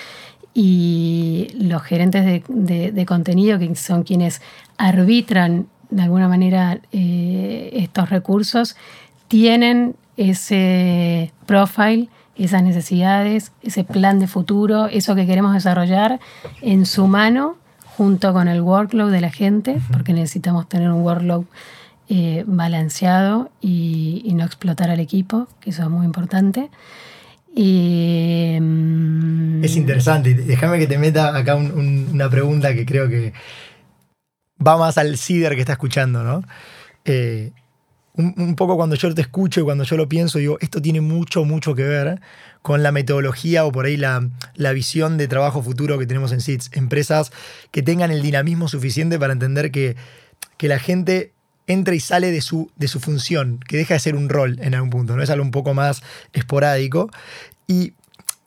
y 0.53 1.47
los 1.55 1.81
gerentes 1.81 2.43
de, 2.47 3.05
contenido, 3.05 3.57
que 3.57 3.75
son 3.75 4.03
quienes 4.03 4.41
arbitran 4.77 5.67
de 5.89 6.03
alguna 6.03 6.27
manera 6.27 6.79
eh, 6.91 7.69
estos 7.73 8.09
recursos, 8.09 8.75
tienen 9.27 9.95
ese 10.17 11.31
profile, 11.45 12.09
esas 12.35 12.63
necesidades, 12.63 13.51
ese 13.61 13.83
plan 13.83 14.19
de 14.19 14.27
futuro, 14.27 14.87
eso 14.87 15.15
que 15.15 15.25
queremos 15.25 15.53
desarrollar 15.53 16.19
en 16.61 16.85
su 16.85 17.07
mano 17.07 17.55
junto 17.97 18.33
con 18.33 18.47
el 18.47 18.61
workload 18.61 19.11
de 19.11 19.21
la 19.21 19.31
gente, 19.31 19.79
porque 19.91 20.13
necesitamos 20.13 20.67
tener 20.67 20.91
un 20.91 21.01
workload 21.01 21.43
eh, 22.09 22.43
balanceado 22.45 23.51
y, 23.61 24.29
no 24.33 24.43
explotar 24.43 24.89
al 24.89 24.99
equipo, 24.99 25.47
que 25.59 25.69
eso 25.69 25.83
es 25.83 25.89
muy 25.89 26.05
importante. 26.05 26.69
Mm, 27.55 29.63
es 29.63 29.75
interesante. 29.75 30.33
Déjame 30.33 30.79
que 30.79 30.87
te 30.87 30.97
meta 30.97 31.35
acá 31.35 31.55
una 31.55 32.29
pregunta 32.29 32.73
que 32.73 32.85
creo 32.85 33.09
que 33.09 33.33
va 34.65 34.77
más 34.77 34.97
al 34.97 35.17
CIDER 35.17 35.55
que 35.55 35.61
está 35.61 35.73
escuchando, 35.73 36.23
¿no? 36.23 36.43
Eh, 37.05 37.51
un, 38.13 38.55
poco 38.55 38.75
cuando 38.75 38.95
yo 38.95 39.13
te 39.13 39.21
escucho 39.21 39.61
y 39.61 39.63
cuando 39.63 39.83
yo 39.83 39.97
lo 39.97 40.09
pienso, 40.09 40.37
digo, 40.37 40.57
esto 40.59 40.81
tiene 40.81 41.01
mucho, 41.01 41.45
mucho 41.45 41.75
que 41.75 41.83
ver 41.83 42.19
con 42.61 42.83
la 42.83 42.91
metodología 42.91 43.65
o 43.65 43.71
por 43.71 43.85
ahí 43.85 43.97
la, 43.97 44.29
visión 44.73 45.17
de 45.17 45.27
trabajo 45.27 45.63
futuro 45.63 45.97
que 45.97 46.05
tenemos 46.05 46.31
en 46.31 46.41
SITS. 46.41 46.71
Empresas 46.73 47.31
que 47.71 47.81
tengan 47.81 48.11
el 48.11 48.21
dinamismo 48.21 48.67
suficiente 48.67 49.17
para 49.17 49.33
entender 49.33 49.71
que, 49.71 49.95
que 50.57 50.67
la 50.67 50.77
gente 50.77 51.33
entra 51.71 51.95
y 51.95 51.99
sale 51.99 52.31
de 52.31 52.41
su, 52.41 52.71
de 52.75 52.87
su 52.87 52.99
función, 52.99 53.59
que 53.67 53.77
deja 53.77 53.95
de 53.95 53.99
ser 53.99 54.15
un 54.15 54.29
rol 54.29 54.59
en 54.61 54.75
algún 54.75 54.89
punto, 54.89 55.15
¿no? 55.15 55.23
Es 55.23 55.29
algo 55.29 55.43
un 55.43 55.51
poco 55.51 55.73
más 55.73 56.01
esporádico. 56.33 57.09
Y 57.67 57.93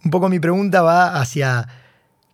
un 0.04 0.10
poco 0.10 0.28
mi 0.28 0.38
pregunta 0.38 0.82
va 0.82 1.20
hacia 1.20 1.68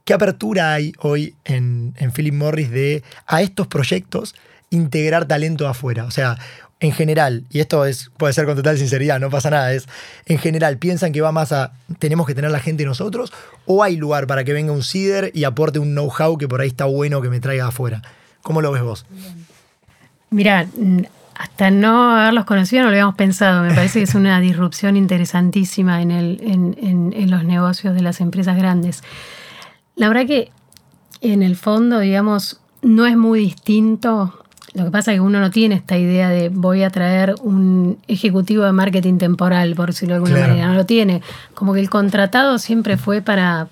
qué 0.04 0.14
apertura 0.14 0.72
hay 0.72 0.92
hoy 0.98 1.34
en, 1.44 1.94
en 1.98 2.12
Philip 2.12 2.34
Morris 2.34 2.70
de 2.70 3.02
a 3.26 3.42
estos 3.42 3.66
proyectos 3.66 4.34
integrar 4.70 5.26
talento 5.26 5.68
afuera. 5.68 6.04
O 6.04 6.10
sea, 6.10 6.38
en 6.80 6.92
general, 6.92 7.44
y 7.50 7.60
esto 7.60 7.84
es, 7.84 8.10
puede 8.16 8.32
ser 8.32 8.46
con 8.46 8.56
total 8.56 8.78
sinceridad, 8.78 9.20
no 9.20 9.28
pasa 9.28 9.50
nada, 9.50 9.72
es 9.72 9.86
en 10.24 10.38
general, 10.38 10.78
¿piensan 10.78 11.12
que 11.12 11.20
va 11.20 11.30
más 11.30 11.52
a 11.52 11.72
tenemos 11.98 12.26
que 12.26 12.34
tener 12.34 12.50
la 12.50 12.58
gente 12.58 12.84
nosotros 12.84 13.32
o 13.66 13.82
hay 13.82 13.96
lugar 13.96 14.26
para 14.26 14.44
que 14.44 14.54
venga 14.54 14.72
un 14.72 14.82
CIDER 14.82 15.30
y 15.34 15.44
aporte 15.44 15.78
un 15.78 15.92
know-how 15.92 16.38
que 16.38 16.48
por 16.48 16.62
ahí 16.62 16.68
está 16.68 16.86
bueno 16.86 17.20
que 17.20 17.28
me 17.28 17.38
traiga 17.38 17.68
afuera? 17.68 18.00
¿Cómo 18.42 18.62
lo 18.62 18.72
ves 18.72 18.82
vos? 18.82 19.06
Mira, 20.30 20.66
hasta 21.36 21.70
no 21.70 22.16
haberlos 22.16 22.44
conocido 22.44 22.82
no 22.82 22.88
lo 22.88 22.94
habíamos 22.94 23.14
pensado. 23.14 23.62
Me 23.62 23.74
parece 23.74 24.00
que 24.00 24.04
es 24.04 24.14
una 24.14 24.40
disrupción 24.40 24.96
interesantísima 24.96 26.02
en, 26.02 26.10
el, 26.10 26.40
en, 26.42 27.12
en 27.14 27.30
los 27.30 27.44
negocios 27.44 27.94
de 27.94 28.02
las 28.02 28.20
empresas 28.20 28.56
grandes. 28.56 29.02
La 29.96 30.08
verdad 30.08 30.26
que 30.26 30.50
en 31.20 31.42
el 31.42 31.56
fondo, 31.56 31.98
digamos, 31.98 32.60
no 32.82 33.06
es 33.06 33.16
muy 33.16 33.40
distinto 33.40 34.40
lo 34.74 34.84
que 34.84 34.90
pasa 34.90 35.12
es 35.12 35.16
que 35.16 35.20
uno 35.20 35.40
no 35.40 35.50
tiene 35.50 35.74
esta 35.74 35.98
idea 35.98 36.28
de 36.28 36.48
voy 36.48 36.84
a 36.84 36.90
traer 36.90 37.34
un 37.42 37.98
ejecutivo 38.06 38.64
de 38.64 38.72
marketing 38.72 39.18
temporal, 39.18 39.74
por 39.74 39.88
decirlo 39.88 40.14
de 40.14 40.22
alguna 40.22 40.46
manera. 40.46 40.68
No 40.68 40.74
lo 40.74 40.86
tiene. 40.86 41.22
Como 41.54 41.74
que 41.74 41.80
el 41.80 41.90
contratado 41.90 42.58
siempre 42.58 42.96
fue 42.96 43.20
para, 43.20 43.68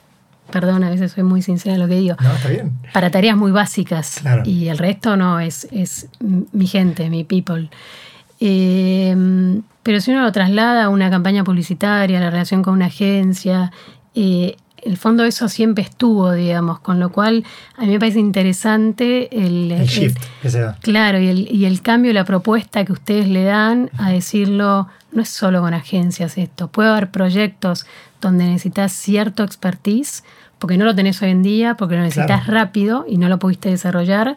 perdón, 0.51 0.85
a 0.85 0.91
veces 0.91 1.13
soy 1.13 1.23
muy 1.23 1.43
sincera 1.43 1.75
en 1.75 1.81
lo 1.81 1.89
que 1.89 1.97
digo. 1.97 2.17
No, 2.21 2.35
está 2.35 2.49
bien. 2.49 2.73
Para 2.93 3.11
tareas 3.11 3.37
muy 3.37 3.51
básicas. 3.53 4.23
Y 4.45 4.69
el 4.69 4.79
resto 4.79 5.17
no, 5.17 5.41
es, 5.41 5.69
es 5.71 6.09
mi 6.21 6.67
gente, 6.67 7.11
mi 7.11 7.25
people. 7.25 7.71
Eh, 8.41 9.17
pero 9.83 10.01
si 10.01 10.11
uno 10.11 10.23
lo 10.23 10.33
traslada 10.33 10.85
a 10.85 10.89
una 10.91 11.11
campaña 11.11 11.45
publicitaria, 11.45 12.21
la 12.21 12.31
relación 12.31 12.63
con 12.63 12.75
una 12.75 12.87
agencia, 12.87 13.73
eh, 14.15 14.57
el 14.83 14.97
fondo 14.97 15.25
eso 15.25 15.49
siempre 15.49 15.83
estuvo, 15.83 16.33
digamos, 16.33 16.79
con 16.81 17.01
lo 17.01 17.11
cual 17.11 17.45
a 17.77 17.83
mí 17.83 17.89
me 17.89 17.99
parece 17.99 18.21
interesante 18.21 19.29
el, 19.35 19.73
el 19.73 19.87
shift 19.87 20.19
que 20.43 20.51
se 20.51 20.61
da. 20.61 20.77
Claro, 20.83 21.19
y 21.19 21.29
el, 21.29 21.49
y 21.51 21.65
el 21.65 21.83
cambio, 21.83 22.13
la 22.13 22.25
propuesta 22.25 22.85
que 22.85 22.93
ustedes 22.93 23.29
le 23.29 23.45
dan 23.45 23.91
a 23.99 24.11
decirlo, 24.11 24.89
no 25.13 25.23
es 25.23 25.29
solo 25.29 25.61
con 25.61 25.75
agencias 25.75 26.39
esto, 26.39 26.69
puede 26.69 26.91
haber 26.91 27.11
proyectos 27.11 27.87
donde 28.21 28.45
necesitas 28.45 28.93
cierto 28.93 29.43
expertise, 29.43 30.23
porque 30.59 30.77
no 30.77 30.85
lo 30.85 30.95
tenés 30.95 31.21
hoy 31.23 31.31
en 31.31 31.43
día, 31.43 31.77
porque 31.77 31.97
lo 31.97 32.03
necesitas 32.03 32.47
rápido 32.47 33.05
y 33.09 33.19
no 33.19 33.29
lo 33.29 33.39
pudiste 33.39 33.71
desarrollar, 33.71 34.37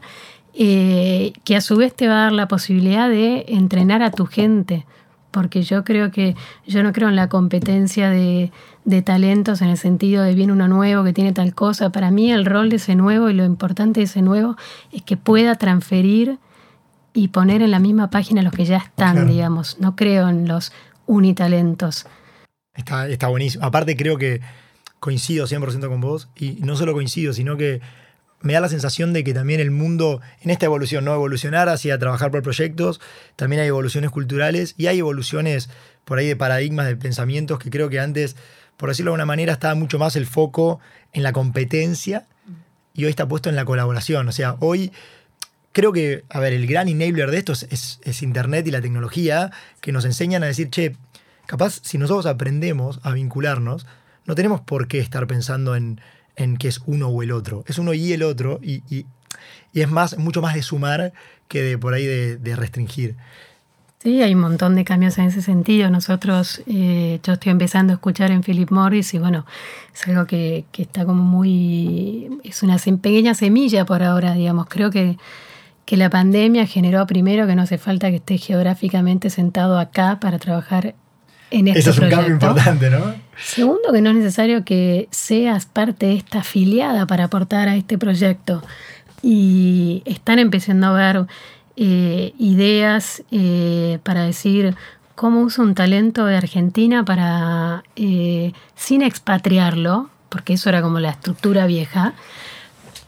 eh, 0.53 1.33
que 1.43 1.55
a 1.55 1.61
su 1.61 1.77
vez 1.77 1.95
te 1.95 2.07
va 2.07 2.13
a 2.13 2.23
dar 2.23 2.33
la 2.33 2.47
posibilidad 2.47 3.09
de 3.09 3.45
entrenar 3.47 4.03
a 4.03 4.11
tu 4.11 4.25
gente 4.25 4.85
porque 5.31 5.63
yo 5.63 5.83
creo 5.83 6.11
que 6.11 6.35
yo 6.67 6.83
no 6.83 6.93
creo 6.93 7.09
en 7.09 7.15
la 7.15 7.29
competencia 7.29 8.09
de, 8.09 8.51
talentos 9.03 9.61
en 9.61 9.69
el 9.69 9.77
sentido 9.77 10.23
de 10.23 10.35
viene 10.35 10.53
uno 10.53 10.67
nuevo 10.67 11.03
que 11.03 11.13
tiene 11.13 11.31
tal 11.31 11.55
cosa. 11.55 11.91
Para 11.91 12.11
mí 12.11 12.31
el 12.31 12.45
rol 12.45 12.69
de 12.69 12.75
ese 12.75 12.95
nuevo 12.95 13.29
y 13.29 13.33
lo 13.33 13.45
importante 13.45 14.01
de 14.01 14.05
ese 14.05 14.21
nuevo 14.21 14.57
es 14.91 15.01
que 15.01 15.17
pueda 15.17 15.55
transferir 15.55 16.37
y 17.13 17.29
poner 17.29 17.61
en 17.61 17.71
la 17.71 17.79
misma 17.79 18.09
página 18.09 18.41
los 18.41 18.53
que 18.53 18.65
ya 18.65 18.77
están, 18.77 19.27
digamos. 19.27 19.77
No 19.79 19.95
creo 19.95 20.29
en 20.29 20.47
los 20.47 20.71
unitalentos. 21.07 22.05
Está, 22.73 23.07
está 23.07 23.27
buenísimo. 23.27 23.65
Aparte 23.65 23.97
creo 23.97 24.17
que 24.17 24.41
coincido 25.01 25.47
100% 25.47 25.89
con 25.89 25.99
vos 25.99 26.29
y 26.35 26.59
no 26.61 26.77
solo 26.77 26.93
coincido, 26.93 27.33
sino 27.33 27.57
que 27.57 27.81
me 28.41 28.53
da 28.53 28.59
la 28.59 28.69
sensación 28.69 29.13
de 29.13 29.23
que 29.23 29.33
también 29.33 29.59
el 29.59 29.71
mundo, 29.71 30.21
en 30.41 30.51
esta 30.51 30.67
evolución, 30.67 31.03
¿no? 31.03 31.13
Evolucionar 31.13 31.69
hacia 31.69 31.97
trabajar 31.97 32.29
por 32.29 32.43
proyectos, 32.43 33.01
también 33.35 33.63
hay 33.63 33.67
evoluciones 33.67 34.11
culturales 34.11 34.75
y 34.77 34.85
hay 34.87 34.99
evoluciones 34.99 35.71
por 36.05 36.19
ahí 36.19 36.27
de 36.27 36.35
paradigmas, 36.35 36.85
de 36.85 36.95
pensamientos 36.95 37.57
que 37.57 37.71
creo 37.71 37.89
que 37.89 37.99
antes, 37.99 38.35
por 38.77 38.89
decirlo 38.89 39.09
de 39.09 39.15
alguna 39.15 39.25
manera, 39.25 39.53
estaba 39.53 39.73
mucho 39.73 39.97
más 39.97 40.15
el 40.15 40.27
foco 40.27 40.79
en 41.13 41.23
la 41.23 41.33
competencia 41.33 42.27
y 42.93 43.05
hoy 43.05 43.09
está 43.09 43.27
puesto 43.27 43.49
en 43.49 43.55
la 43.55 43.65
colaboración. 43.65 44.27
O 44.27 44.31
sea, 44.31 44.55
hoy 44.59 44.91
creo 45.71 45.91
que, 45.93 46.25
a 46.29 46.39
ver, 46.39 46.53
el 46.53 46.67
gran 46.67 46.87
enabler 46.87 47.31
de 47.31 47.39
esto 47.39 47.53
es, 47.53 47.99
es 48.03 48.21
Internet 48.21 48.67
y 48.67 48.71
la 48.71 48.81
tecnología 48.81 49.51
que 49.81 49.91
nos 49.91 50.05
enseñan 50.05 50.43
a 50.43 50.45
decir, 50.45 50.69
che, 50.69 50.95
capaz 51.47 51.79
si 51.81 51.97
nosotros 51.97 52.27
aprendemos 52.27 52.99
a 53.01 53.13
vincularnos, 53.13 53.87
no 54.25 54.35
tenemos 54.35 54.61
por 54.61 54.87
qué 54.87 54.99
estar 54.99 55.27
pensando 55.27 55.75
en 55.75 56.01
en 56.35 56.57
que 56.57 56.67
es 56.67 56.81
uno 56.85 57.07
o 57.07 57.23
el 57.23 57.31
otro. 57.31 57.63
Es 57.67 57.77
uno 57.77 57.93
y 57.93 58.13
el 58.13 58.23
otro 58.23 58.59
y, 58.61 59.05
es 59.73 59.89
más, 59.89 60.17
mucho 60.17 60.41
más 60.41 60.55
de 60.55 60.61
sumar 60.61 61.13
que 61.47 61.61
de 61.61 61.77
por 61.77 61.93
ahí 61.93 62.05
de, 62.05 62.55
restringir. 62.55 63.15
Sí, 63.99 64.21
hay 64.23 64.33
un 64.33 64.41
montón 64.41 64.75
de 64.75 64.83
cambios 64.83 65.17
en 65.19 65.25
ese 65.25 65.43
sentido. 65.43 65.89
Nosotros, 65.91 66.63
eh, 66.65 67.19
yo 67.23 67.33
estoy 67.33 67.51
empezando 67.51 67.93
a 67.93 67.95
escuchar 67.95 68.31
en 68.31 68.41
Philip 68.41 68.71
Morris 68.71 69.13
y 69.13 69.19
bueno, 69.19 69.45
es 69.93 70.07
algo 70.07 70.25
que, 70.25 70.65
está 70.75 71.05
como 71.05 71.23
muy, 71.23 72.39
es 72.43 72.63
una 72.63 72.77
pequeña 72.77 73.35
semilla 73.35 73.85
por 73.85 74.01
ahora, 74.01 74.33
digamos. 74.33 74.65
Creo 74.67 74.89
que, 74.89 75.17
que 75.85 75.97
la 75.97 76.09
pandemia 76.09 76.65
generó 76.65 77.05
primero 77.05 77.45
que 77.45 77.55
no 77.55 77.61
hace 77.61 77.77
falta 77.77 78.09
que 78.09 78.15
esté 78.15 78.39
geográficamente 78.39 79.29
sentado 79.29 79.77
acá 79.77 80.19
para 80.19 80.39
trabajar 80.39 80.95
este 81.51 81.79
Eso 81.79 81.89
es 81.91 81.99
un 81.99 82.09
cambio 82.09 82.33
importante, 82.33 82.89
¿no? 82.89 83.13
Segundo, 83.43 83.91
que 83.91 84.01
no 84.01 84.11
es 84.11 84.15
necesario 84.15 84.63
que 84.63 85.07
seas 85.11 85.65
parte 85.65 86.07
de 86.07 86.13
esta 86.15 86.39
afiliada 86.39 87.05
para 87.05 87.25
aportar 87.25 87.67
a 87.67 87.75
este 87.75 87.97
proyecto. 87.97 88.63
Y 89.21 90.01
están 90.05 90.39
empezando 90.39 90.87
a 90.87 90.93
ver 90.93 91.25
eh, 91.75 92.33
ideas 92.39 93.23
eh, 93.31 93.99
para 94.03 94.23
decir 94.23 94.75
cómo 95.15 95.41
usa 95.41 95.63
un 95.63 95.75
talento 95.75 96.25
de 96.25 96.37
Argentina 96.37 97.03
para, 97.05 97.83
eh, 97.95 98.53
sin 98.75 99.01
expatriarlo, 99.01 100.09
porque 100.29 100.53
eso 100.53 100.69
era 100.69 100.81
como 100.81 100.99
la 100.99 101.11
estructura 101.11 101.65
vieja, 101.67 102.13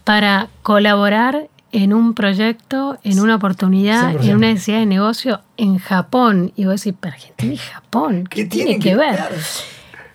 para 0.03 0.49
colaborar 0.61 1.47
en 1.73 1.91
un 1.91 2.13
proyecto, 2.13 2.99
en 3.03 3.19
una 3.19 3.35
oportunidad, 3.35 4.23
en 4.23 4.35
una 4.35 4.47
necesidad 4.47 4.79
de 4.79 4.85
negocio 4.85 5.41
en 5.57 5.79
Japón. 5.79 6.53
Y 6.55 6.65
vos 6.65 6.81
decís, 6.81 6.97
pero 6.99 7.15
Argentina 7.15 7.53
y 7.53 7.57
Japón, 7.57 8.27
¿qué, 8.29 8.45
tiene 8.45 8.77
que, 8.77 8.95
ver? 8.95 9.19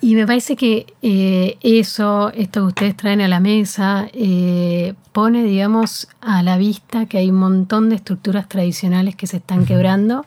Y 0.00 0.14
me 0.14 0.24
parece 0.24 0.54
que 0.54 0.86
eh, 1.02 1.58
eso, 1.60 2.32
esto 2.34 2.60
que 2.60 2.66
ustedes 2.68 2.96
traen 2.96 3.20
a 3.20 3.28
la 3.28 3.40
mesa, 3.40 4.08
eh, 4.12 4.94
pone, 5.10 5.42
digamos, 5.42 6.08
a 6.20 6.44
la 6.44 6.56
vista 6.58 7.06
que 7.06 7.18
hay 7.18 7.30
un 7.30 7.38
montón 7.38 7.90
de 7.90 7.96
estructuras 7.96 8.48
tradicionales 8.48 9.16
que 9.16 9.26
se 9.26 9.38
están 9.38 9.66
quebrando. 9.66 10.24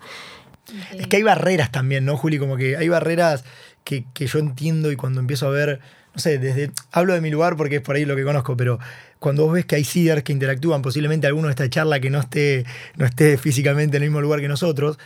Es 0.91 1.07
que 1.07 1.15
hay 1.15 1.23
barreras 1.23 1.71
también, 1.71 2.03
¿no, 2.03 2.17
Juli? 2.17 2.39
Como 2.39 2.57
que 2.57 2.75
hay 2.75 2.89
barreras 2.89 3.45
que, 3.85 4.03
que 4.13 4.27
yo 4.27 4.39
entiendo 4.39 4.91
y 4.91 4.97
cuando 4.97 5.21
empiezo 5.21 5.47
a 5.47 5.51
ver, 5.51 5.79
no 6.13 6.19
sé, 6.19 6.37
desde, 6.37 6.71
hablo 6.91 7.13
de 7.13 7.21
mi 7.21 7.29
lugar 7.29 7.55
porque 7.55 7.77
es 7.77 7.81
por 7.81 7.95
ahí 7.95 8.05
lo 8.05 8.15
que 8.15 8.23
conozco, 8.23 8.57
pero 8.57 8.79
cuando 9.19 9.45
vos 9.45 9.53
ves 9.53 9.65
que 9.65 9.75
hay 9.75 9.85
CIDERs 9.85 10.23
que 10.23 10.33
interactúan, 10.33 10.81
posiblemente 10.81 11.27
alguno 11.27 11.47
de 11.47 11.51
esta 11.51 11.69
charla 11.69 11.99
que 11.99 12.09
no 12.09 12.19
esté, 12.19 12.65
no 12.97 13.05
esté 13.05 13.37
físicamente 13.37 13.97
en 13.97 14.03
el 14.03 14.09
mismo 14.09 14.21
lugar 14.21 14.41
que 14.41 14.47
nosotros, 14.47 14.97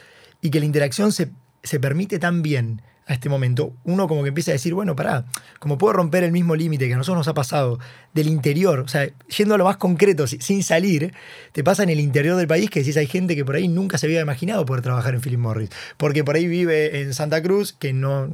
y 0.42 0.50
que 0.50 0.60
la 0.60 0.66
interacción 0.66 1.12
se, 1.12 1.32
permite 1.80 2.20
tan 2.20 2.42
bien 2.42 2.82
a 3.08 3.14
este 3.14 3.30
momento, 3.30 3.74
uno 3.84 4.08
como 4.08 4.24
que 4.24 4.30
empieza 4.30 4.52
a 4.52 4.54
decir, 4.54 4.74
bueno, 4.74 4.96
pará, 4.96 5.26
como 5.60 5.78
puedo 5.78 5.94
romper 5.94 6.24
el 6.24 6.32
mismo 6.32 6.56
límite 6.56 6.88
que 6.88 6.96
a 6.96 6.98
nosotros 6.98 7.20
nos 7.20 7.28
ha 7.28 7.36
pasado 7.36 7.78
del 8.14 8.28
interior, 8.28 8.80
o 8.80 8.88
sea, 8.88 9.08
yendo 9.38 9.54
a 9.54 9.58
lo 9.60 9.66
más 9.66 9.78
concreto, 9.78 10.26
sin 10.26 10.64
salir, 10.64 11.14
te 11.52 11.64
pasa 11.64 11.84
en 11.84 11.90
el 11.90 12.00
interior 12.00 12.36
del 12.36 12.48
país 12.48 12.70
que 12.72 12.80
decís, 12.80 12.98
hay 12.98 13.06
gente 13.06 13.36
que 13.36 13.46
por 13.46 13.56
ahí 13.56 13.68
nunca 13.68 14.00
se 14.00 14.08
había 14.08 14.22
imaginado 14.22 14.66
poder 14.66 14.82
trabajar 14.82 15.14
en 15.14 15.22
Philip 15.22 15.40
Morris, 15.40 15.70
porque 15.98 16.24
por 16.24 16.36
ahí 16.36 16.48
vive 16.48 17.02
en 17.02 17.14
Santa 17.14 17.44
Cruz, 17.44 17.74
que 17.74 17.94
no, 17.94 18.32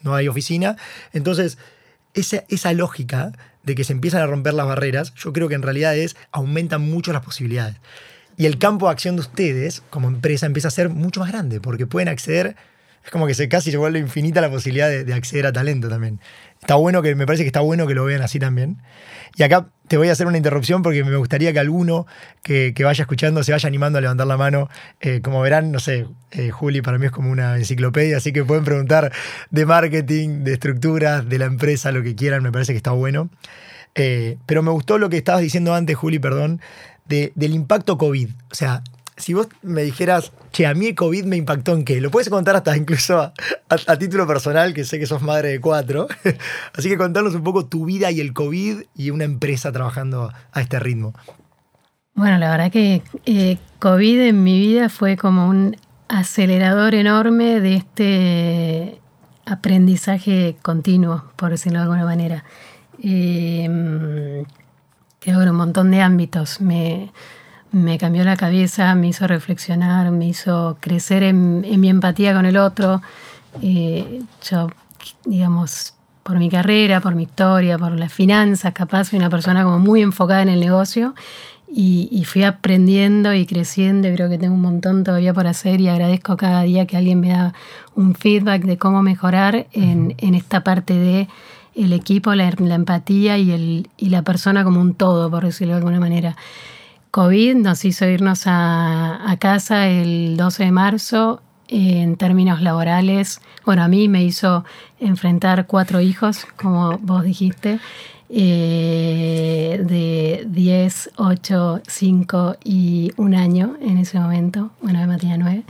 no 0.00 0.14
hay 0.14 0.28
oficina, 0.28 0.76
entonces 1.12 1.58
esa, 2.14 2.44
esa 2.48 2.72
lógica 2.72 3.32
de 3.62 3.74
que 3.74 3.84
se 3.84 3.92
empiezan 3.92 4.22
a 4.22 4.26
romper 4.26 4.54
las 4.54 4.66
barreras, 4.66 5.14
yo 5.14 5.32
creo 5.32 5.48
que 5.48 5.54
en 5.54 5.62
realidad 5.62 5.96
es, 5.96 6.16
aumentan 6.32 6.82
mucho 6.82 7.12
las 7.12 7.24
posibilidades. 7.24 7.76
Y 8.36 8.46
el 8.46 8.58
campo 8.58 8.86
de 8.86 8.92
acción 8.92 9.16
de 9.16 9.20
ustedes 9.20 9.82
como 9.90 10.08
empresa 10.08 10.46
empieza 10.46 10.68
a 10.68 10.72
ser 10.72 10.88
mucho 10.88 11.20
más 11.20 11.30
grande, 11.30 11.60
porque 11.60 11.86
pueden 11.86 12.08
acceder, 12.08 12.56
es 13.04 13.10
como 13.10 13.26
que 13.26 13.34
se 13.34 13.48
casi 13.48 13.70
se 13.70 13.76
vuelve 13.76 13.98
infinita 13.98 14.40
la 14.40 14.50
posibilidad 14.50 14.88
de, 14.88 15.04
de 15.04 15.14
acceder 15.14 15.46
a 15.46 15.52
talento 15.52 15.88
también. 15.88 16.20
Está 16.64 16.76
bueno 16.76 17.02
que, 17.02 17.14
me 17.14 17.26
parece 17.26 17.44
que 17.44 17.48
está 17.48 17.60
bueno 17.60 17.86
que 17.86 17.94
lo 17.94 18.06
vean 18.06 18.22
así 18.22 18.38
también. 18.38 18.78
Y 19.36 19.42
acá 19.42 19.68
te 19.86 19.98
voy 19.98 20.08
a 20.08 20.12
hacer 20.12 20.26
una 20.26 20.38
interrupción 20.38 20.82
porque 20.82 21.04
me 21.04 21.16
gustaría 21.16 21.52
que 21.52 21.58
alguno 21.58 22.06
que, 22.42 22.72
vaya 22.82 23.02
escuchando 23.02 23.42
se 23.42 23.52
vaya 23.52 23.66
animando 23.66 23.98
a 23.98 24.00
levantar 24.00 24.26
la 24.26 24.38
mano. 24.38 24.70
Eh, 25.00 25.20
como 25.22 25.42
verán, 25.42 25.72
no 25.72 25.78
sé, 25.78 26.06
eh, 26.30 26.50
Juli 26.50 26.80
para 26.80 26.96
mí 26.96 27.04
es 27.04 27.12
como 27.12 27.30
una 27.30 27.58
enciclopedia, 27.58 28.16
así 28.16 28.32
que 28.32 28.44
pueden 28.44 28.64
preguntar 28.64 29.12
de 29.50 29.66
marketing, 29.66 30.44
de 30.44 30.54
estructuras, 30.54 31.28
de 31.28 31.38
la 31.38 31.44
empresa, 31.44 31.92
lo 31.92 32.02
que 32.02 32.14
quieran, 32.14 32.42
me 32.42 32.50
parece 32.50 32.72
que 32.72 32.78
está 32.78 32.92
bueno. 32.92 33.28
Eh, 33.94 34.38
pero 34.46 34.62
me 34.62 34.70
gustó 34.70 34.96
lo 34.96 35.10
que 35.10 35.18
estabas 35.18 35.42
diciendo 35.42 35.74
antes, 35.74 35.96
Juli, 35.96 36.18
perdón, 36.18 36.62
del 37.06 37.54
impacto 37.54 37.98
COVID. 37.98 38.30
O 38.50 38.54
sea, 38.54 38.82
si 39.16 39.34
vos 39.34 39.48
me 39.62 39.82
dijeras, 39.82 40.32
che, 40.52 40.66
a 40.66 40.74
mí 40.74 40.86
el 40.86 40.94
COVID 40.94 41.24
me 41.24 41.36
impactó 41.36 41.72
en 41.72 41.84
qué, 41.84 42.00
lo 42.00 42.10
puedes 42.10 42.28
contar 42.28 42.56
hasta 42.56 42.76
incluso 42.76 43.32
a, 43.68 43.96
título 43.96 44.26
personal, 44.26 44.74
que 44.74 44.84
sé 44.84 44.98
que 44.98 45.06
sos 45.06 45.22
madre 45.22 45.50
de 45.50 45.60
cuatro. 45.60 46.08
Así 46.74 46.88
que 46.88 46.96
contarnos 46.96 47.34
un 47.34 47.44
poco 47.44 47.66
tu 47.66 47.84
vida 47.84 48.10
y 48.10 48.20
el 48.20 48.32
COVID 48.32 48.82
y 48.96 49.10
una 49.10 49.24
empresa 49.24 49.70
trabajando 49.72 50.32
a 50.52 50.60
este 50.60 50.80
ritmo. 50.80 51.14
Bueno, 52.14 52.38
la 52.38 52.50
verdad 52.50 52.70
que 52.70 53.02
eh, 53.26 53.58
COVID 53.78 54.20
en 54.20 54.44
mi 54.44 54.58
vida 54.60 54.88
fue 54.88 55.16
como 55.16 55.48
un 55.48 55.76
acelerador 56.08 56.94
enorme 56.94 57.60
de 57.60 57.76
este 57.76 59.00
aprendizaje 59.46 60.56
continuo, 60.62 61.24
por 61.36 61.50
decirlo 61.50 61.78
de 61.78 61.82
alguna 61.82 62.04
manera. 62.04 62.44
Eh, 63.02 64.44
creo 65.20 65.38
que 65.38 65.42
en 65.42 65.50
un 65.50 65.56
montón 65.56 65.90
de 65.90 66.02
ámbitos. 66.02 66.60
Me, 66.60 67.12
me 67.74 67.98
cambió 67.98 68.24
la 68.24 68.36
cabeza, 68.36 68.94
me 68.94 69.08
hizo 69.08 69.26
reflexionar, 69.26 70.10
me 70.10 70.28
hizo 70.28 70.78
crecer 70.80 71.22
en, 71.24 71.60
mi 71.80 71.88
empatía 71.88 72.32
con 72.32 72.46
el 72.46 72.56
otro. 72.56 73.02
Eh, 73.62 74.22
yo, 74.48 74.68
digamos, 75.24 75.94
por 76.22 76.38
mi 76.38 76.48
carrera, 76.48 77.00
por 77.00 77.14
mi 77.14 77.24
historia, 77.24 77.76
por 77.76 77.92
las 77.92 78.12
finanzas, 78.12 78.72
capaz 78.72 79.10
soy 79.10 79.18
una 79.18 79.28
persona 79.28 79.64
como 79.64 79.78
muy 79.78 80.02
enfocada 80.02 80.42
en 80.42 80.48
el 80.48 80.60
negocio 80.60 81.14
y, 81.76 82.24
fui 82.24 82.44
aprendiendo 82.44 83.34
y 83.34 83.46
creciendo 83.46 84.08
y 84.08 84.14
creo 84.14 84.28
que 84.28 84.38
tengo 84.38 84.54
un 84.54 84.62
montón 84.62 85.02
todavía 85.02 85.34
por 85.34 85.48
hacer 85.48 85.80
y 85.80 85.88
agradezco 85.88 86.36
cada 86.36 86.62
día 86.62 86.86
que 86.86 86.96
alguien 86.96 87.20
me 87.20 87.30
da 87.30 87.52
un 87.96 88.14
feedback 88.14 88.62
de 88.62 88.78
cómo 88.78 89.02
mejorar 89.02 89.66
en, 89.72 90.14
esta 90.18 90.62
parte 90.62 90.94
de 90.94 91.28
el 91.74 91.92
equipo, 91.92 92.32
la, 92.36 92.48
empatía 92.48 93.36
y, 93.38 93.50
el, 93.50 93.88
y 93.96 94.10
la 94.10 94.22
persona 94.22 94.62
como 94.62 94.80
un 94.80 94.94
todo, 94.94 95.28
por 95.30 95.44
decirlo 95.44 95.74
de 95.74 95.78
alguna 95.78 95.98
manera. 95.98 96.36
COVID 97.14 97.54
nos 97.54 97.84
hizo 97.84 98.08
irnos 98.08 98.42
a, 98.46 99.36
casa 99.38 99.86
el 99.86 100.36
12 100.36 100.64
de 100.64 100.72
marzo 100.72 101.42
en 101.68 102.16
términos 102.16 102.60
laborales. 102.60 103.40
Bueno, 103.64 103.84
a 103.84 103.88
mí 103.88 104.08
me 104.08 104.24
hizo 104.24 104.64
enfrentar 104.98 105.68
cuatro 105.68 106.00
hijos, 106.00 106.44
como 106.56 106.98
vos 106.98 107.22
dijiste, 107.22 107.78
eh, 108.30 109.80
de 109.86 110.44
10, 110.48 111.10
8, 111.14 111.82
5 111.86 112.56
y 112.64 113.12
un 113.16 113.36
año 113.36 113.76
en 113.80 113.98
ese 113.98 114.18
momento. 114.18 114.72
Bueno, 114.82 114.98
además 114.98 115.20
tenía 115.20 115.38
nueve. 115.38 115.62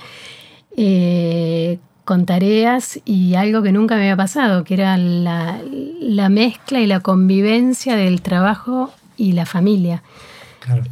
Eh, 0.78 1.78
con 2.06 2.24
tareas 2.24 3.00
y 3.04 3.34
algo 3.34 3.62
que 3.62 3.70
nunca 3.70 3.96
me 3.96 4.04
había 4.04 4.16
pasado, 4.16 4.64
que 4.64 4.72
era 4.72 4.96
la 4.96 6.28
mezcla 6.30 6.80
y 6.80 6.86
la 6.86 7.00
convivencia 7.00 7.96
del 7.96 8.22
trabajo 8.22 8.94
y 9.18 9.32
la 9.32 9.44
familia. 9.44 10.02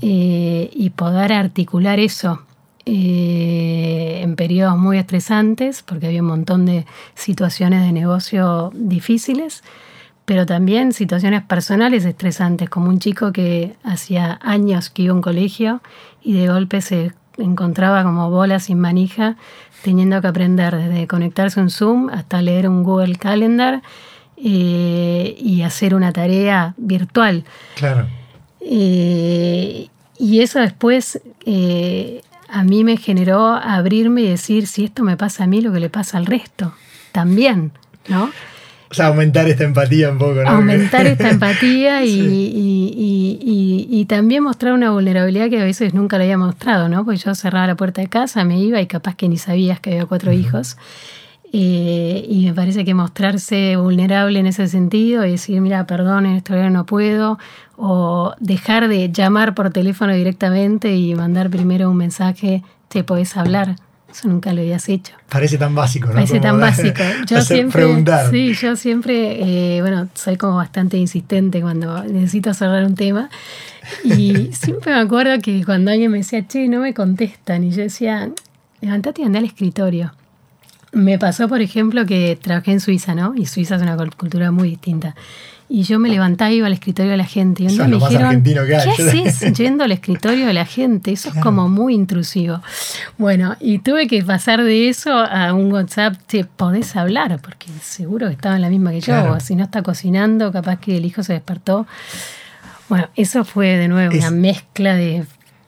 Eh, 0.00 0.70
y 0.72 0.90
poder 0.90 1.32
articular 1.32 1.98
eso 1.98 2.42
eh, 2.84 4.20
en 4.22 4.34
periodos 4.36 4.76
muy 4.76 4.98
estresantes, 4.98 5.82
porque 5.82 6.06
había 6.06 6.20
un 6.20 6.28
montón 6.28 6.66
de 6.66 6.84
situaciones 7.14 7.82
de 7.82 7.92
negocio 7.92 8.72
difíciles, 8.74 9.62
pero 10.24 10.46
también 10.46 10.92
situaciones 10.92 11.42
personales 11.42 12.04
estresantes, 12.04 12.68
como 12.68 12.88
un 12.88 12.98
chico 12.98 13.32
que 13.32 13.74
hacía 13.84 14.38
años 14.42 14.90
que 14.90 15.02
iba 15.02 15.12
a 15.12 15.16
un 15.16 15.22
colegio 15.22 15.80
y 16.22 16.34
de 16.34 16.48
golpe 16.48 16.80
se 16.80 17.12
encontraba 17.38 18.02
como 18.02 18.30
bola 18.30 18.60
sin 18.60 18.80
manija, 18.80 19.36
teniendo 19.82 20.20
que 20.20 20.28
aprender 20.28 20.76
desde 20.76 21.06
conectarse 21.06 21.60
a 21.60 21.62
un 21.62 21.70
Zoom 21.70 22.08
hasta 22.08 22.42
leer 22.42 22.68
un 22.68 22.82
Google 22.82 23.16
Calendar 23.16 23.82
eh, 24.36 25.36
y 25.38 25.62
hacer 25.62 25.94
una 25.94 26.12
tarea 26.12 26.74
virtual. 26.76 27.44
Claro. 27.76 28.06
Eh, 28.64 29.88
y 30.18 30.40
eso 30.40 30.60
después 30.60 31.20
eh, 31.46 32.20
a 32.48 32.64
mí 32.64 32.84
me 32.84 32.96
generó 32.96 33.46
abrirme 33.48 34.22
y 34.22 34.28
decir, 34.28 34.66
si 34.66 34.84
esto 34.84 35.02
me 35.02 35.16
pasa 35.16 35.44
a 35.44 35.46
mí, 35.46 35.60
lo 35.60 35.72
que 35.72 35.80
le 35.80 35.90
pasa 35.90 36.18
al 36.18 36.26
resto, 36.26 36.74
también, 37.12 37.72
¿no? 38.08 38.30
O 38.90 38.94
sea, 38.94 39.06
aumentar 39.06 39.48
esta 39.48 39.64
empatía 39.64 40.10
un 40.10 40.18
poco, 40.18 40.34
¿no? 40.34 40.48
Aumentar 40.50 41.06
esta 41.06 41.30
empatía 41.36 42.04
y, 42.04 42.18
y, 43.90 44.04
también 44.04 44.42
mostrar 44.42 44.74
una 44.74 44.90
vulnerabilidad 44.90 45.48
que 45.48 45.60
a 45.60 45.64
veces 45.64 45.94
nunca 45.94 46.18
la 46.18 46.24
había 46.24 46.36
mostrado, 46.36 46.90
¿no? 46.90 47.02
Porque 47.04 47.18
yo 47.18 47.34
cerraba 47.34 47.66
la 47.66 47.74
puerta 47.74 48.02
de 48.02 48.08
casa, 48.08 48.44
me 48.44 48.58
iba 48.58 48.80
y 48.82 48.86
capaz 48.86 49.14
que 49.14 49.28
ni 49.28 49.38
sabías 49.38 49.80
que 49.80 49.92
había 49.92 50.04
cuatro 50.04 50.32
hijos. 50.32 50.76
Eh, 51.54 52.26
y 52.28 52.46
me 52.46 52.54
parece 52.54 52.84
que 52.84 52.94
mostrarse 52.94 53.76
vulnerable 53.76 54.38
en 54.38 54.46
ese 54.46 54.68
sentido 54.68 55.24
y 55.24 55.32
decir, 55.32 55.60
mira, 55.60 55.86
perdón, 55.86 56.26
en 56.26 56.36
este 56.36 56.70
no 56.70 56.84
puedo, 56.84 57.38
o 57.84 58.32
dejar 58.38 58.86
de 58.86 59.10
llamar 59.10 59.56
por 59.56 59.70
teléfono 59.70 60.14
directamente 60.14 60.94
y 60.94 61.16
mandar 61.16 61.50
primero 61.50 61.90
un 61.90 61.96
mensaje, 61.96 62.62
te 62.86 63.02
podés 63.02 63.36
hablar. 63.36 63.74
Eso 64.08 64.28
nunca 64.28 64.52
lo 64.52 64.60
habías 64.60 64.88
hecho. 64.88 65.14
Parece 65.28 65.58
tan 65.58 65.74
básico, 65.74 66.06
¿no? 66.06 66.14
Parece 66.14 66.38
tan 66.38 66.60
básico. 66.60 67.02
Yo 67.26 67.40
siempre, 67.42 67.82
preguntar. 67.82 68.30
Sí, 68.30 68.54
yo 68.54 68.76
siempre, 68.76 69.76
eh, 69.76 69.80
bueno, 69.80 70.06
soy 70.14 70.36
como 70.36 70.56
bastante 70.56 70.96
insistente 70.96 71.60
cuando 71.60 72.04
necesito 72.04 72.54
cerrar 72.54 72.84
un 72.84 72.94
tema. 72.94 73.30
Y 74.04 74.50
siempre 74.52 74.92
me 74.92 75.00
acuerdo 75.00 75.40
que 75.42 75.64
cuando 75.64 75.90
alguien 75.90 76.12
me 76.12 76.18
decía, 76.18 76.46
che, 76.46 76.68
no 76.68 76.78
me 76.78 76.94
contestan, 76.94 77.64
y 77.64 77.72
yo 77.72 77.82
decía, 77.82 78.30
levantate 78.80 79.22
y 79.22 79.24
andá 79.24 79.40
al 79.40 79.46
escritorio. 79.46 80.12
Me 80.92 81.18
pasó, 81.18 81.48
por 81.48 81.62
ejemplo, 81.62 82.06
que 82.06 82.38
trabajé 82.40 82.70
en 82.70 82.80
Suiza, 82.80 83.16
¿no? 83.16 83.34
Y 83.34 83.46
Suiza 83.46 83.74
es 83.74 83.82
una 83.82 83.96
cultura 83.96 84.52
muy 84.52 84.68
distinta. 84.70 85.16
Y 85.74 85.84
yo 85.84 85.98
me 85.98 86.10
levantaba 86.10 86.50
y 86.50 86.56
iba 86.56 86.66
al 86.66 86.74
escritorio 86.74 87.12
de 87.12 87.16
la 87.16 87.24
gente. 87.24 87.62
Y 87.62 87.74
me 87.74 87.86
dijeron, 87.86 88.42
¿qué 88.42 88.76
haces 88.76 89.56
yendo 89.56 89.84
al 89.84 89.92
escritorio 89.92 90.46
de 90.46 90.52
la 90.52 90.66
gente? 90.66 91.12
Eso 91.12 91.30
es 91.30 91.36
como 91.36 91.66
muy 91.66 91.94
intrusivo. 91.94 92.60
Bueno, 93.16 93.56
y 93.58 93.78
tuve 93.78 94.06
que 94.06 94.22
pasar 94.22 94.62
de 94.62 94.90
eso 94.90 95.10
a 95.10 95.54
un 95.54 95.72
WhatsApp, 95.72 96.14
te 96.26 96.44
podés 96.44 96.94
hablar, 96.94 97.40
porque 97.40 97.68
seguro 97.80 98.26
que 98.26 98.34
estaba 98.34 98.56
en 98.56 98.60
la 98.60 98.68
misma 98.68 98.90
que 98.90 99.00
yo. 99.00 99.32
O 99.32 99.40
si 99.40 99.56
no 99.56 99.64
está 99.64 99.82
cocinando, 99.82 100.52
capaz 100.52 100.78
que 100.78 100.98
el 100.98 101.06
hijo 101.06 101.22
se 101.22 101.32
despertó. 101.32 101.86
Bueno, 102.90 103.08
eso 103.16 103.42
fue 103.42 103.78
de 103.78 103.88
nuevo 103.88 104.14
una 104.14 104.30
mezcla 104.30 104.94
de 104.94 105.24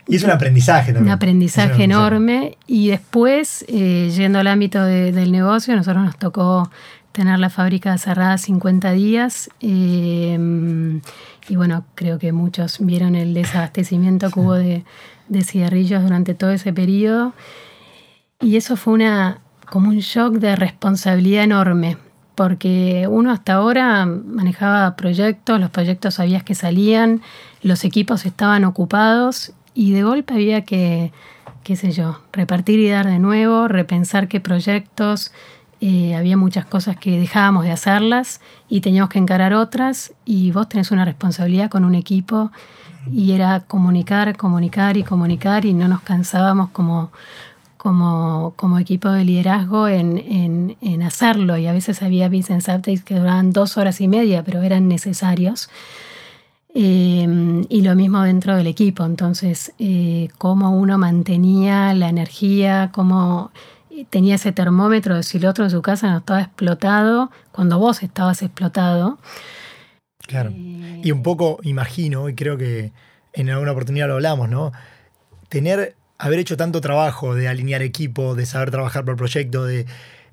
y 0.07 0.17
es 0.17 0.23
un 0.23 0.33
aprendizaje 0.33 0.93
también. 0.93 1.07
Un 1.07 1.12
aprendizaje, 1.12 1.85
enorme. 1.85 2.59
Y 2.67 2.88
después, 2.88 3.64
eh, 3.69 4.12
yendo 4.14 4.38
al 4.38 4.49
ámbito 4.49 4.85
del 4.85 5.33
negocio, 5.33 5.75
nosotros 5.75 6.05
nos 6.05 6.19
tocó 6.19 6.71
tener 7.14 7.38
la 7.38 7.48
fábrica 7.48 7.96
cerrada 7.96 8.37
50 8.37 8.90
días. 8.90 9.48
Eh, 9.61 11.00
y 11.48 11.57
bueno, 11.57 11.85
creo 11.94 12.18
que 12.18 12.33
muchos 12.33 12.79
vieron 12.81 13.14
el 13.14 13.35
desabastecimiento 13.35 14.31
que 14.31 14.40
hubo 14.40 14.55
de, 14.55 14.85
cigarrillos 15.42 16.03
durante 16.03 16.35
todo 16.35 16.50
ese 16.50 16.72
periodo. 16.72 17.33
Y 18.40 18.57
eso 18.57 18.77
fue 18.77 18.94
una, 18.94 19.38
como 19.70 19.90
un 19.90 19.98
shock 19.98 20.35
de 20.35 20.57
responsabilidad 20.57 21.44
enorme, 21.44 21.98
porque 22.35 23.07
uno 23.09 23.31
hasta 23.31 23.55
ahora 23.55 24.07
manejaba 24.07 24.96
proyectos, 24.96 25.61
los 25.61 25.70
proyectos 25.70 26.14
sabías 26.14 26.42
que 26.42 26.57
salían, 26.57 27.22
los 27.62 27.85
equipos 27.85 28.27
estaban 28.27 28.64
ocupados 28.64 29.53
y 29.72 29.92
de 29.92 30.03
golpe 30.03 30.35
había 30.35 30.64
que, 30.64 31.12
qué 31.62 31.77
sé 31.77 31.92
yo, 31.92 32.20
repartir 32.33 32.81
y 32.81 32.88
dar 32.88 33.07
de 33.07 33.20
nuevo, 33.20 33.68
repensar 33.68 34.27
qué 34.27 34.40
proyectos, 34.40 35.33
eh, 35.87 36.14
había 36.14 36.38
muchas 36.38 36.64
cosas 36.64 36.97
que 36.97 37.20
dejábamos 37.20 37.64
de 37.64 37.70
hacerlas 37.70 38.40
y 38.70 38.81
teníamos 38.81 39.11
que 39.11 39.18
encarar 39.18 39.53
otras 39.53 40.14
y 40.25 40.51
vos 40.51 40.66
tenés 40.66 40.90
una 40.90 41.05
responsabilidad 41.05 41.68
con 41.68 41.85
un 41.85 41.94
equipo 41.94 42.51
y 43.12 43.33
era 43.33 43.61
comunicar, 43.61 44.35
comunicar 44.35 44.97
y 44.97 45.03
comunicar 45.03 45.66
y 45.66 45.75
no 45.75 45.87
nos 45.87 46.01
cansábamos 46.01 46.70
como, 46.70 47.12
como, 47.77 48.55
como 48.57 48.79
equipo 48.79 49.11
de 49.11 49.27
liderazgo 49.27 49.87
en, 49.87 50.16
en, 50.16 50.79
en, 50.81 51.03
hacerlo. 51.03 51.59
Y 51.59 51.66
a 51.66 51.75
veces 51.75 52.01
había 52.01 52.31
business 52.31 52.68
updates 52.68 53.05
que 53.05 53.16
duraban 53.16 53.53
dos 53.53 53.77
horas 53.77 54.01
y 54.01 54.09
media 54.09 54.42
pero 54.42 54.62
eran 54.62 54.88
necesarios. 54.88 55.68
Em, 56.73 57.66
y 57.68 57.83
lo 57.83 57.94
mismo 57.94 58.23
dentro 58.23 58.57
del 58.57 58.68
equipo, 58.68 59.05
entonces, 59.05 59.75
eh, 59.79 60.29
cómo 60.38 60.70
uno 60.70 60.97
mantenía 60.97 61.92
la 61.92 62.09
energía, 62.09 62.90
cómo 62.90 63.53
tenía 64.11 64.35
ese 64.35 64.53
termómetro 64.53 65.17
de 65.17 65.23
si 65.23 65.39
el 65.39 65.47
otro 65.47 65.65
en 65.65 65.71
su 65.71 65.83
casa 65.83 66.11
no 66.11 66.19
estaba 66.19 66.41
explotado, 66.41 67.31
cuando 67.53 67.79
vos 67.79 68.03
estabas 68.03 68.43
explotado. 68.43 69.19
Claro. 70.27 70.53
y 70.55 71.13
un 71.13 71.23
poco 71.23 71.59
imagino, 71.65 72.31
y 72.31 72.35
creo 72.35 72.57
que 72.57 72.93
en 73.35 73.51
alguna 73.51 73.73
oportunidad 73.73 74.09
lo 74.09 74.15
hablamos, 74.15 74.49
¿no? 74.49 74.73
Tener, 75.51 75.97
haber 76.17 76.39
hecho 76.39 76.57
tanto 76.57 76.81
trabajo 76.81 77.35
de 77.35 77.47
alinear 77.47 77.83
equipo, 77.83 78.35
de 78.35 78.47
saber 78.47 78.71
trabajar 78.71 79.05
por 79.05 79.17
proyecto, 79.17 79.67
de 79.67 79.87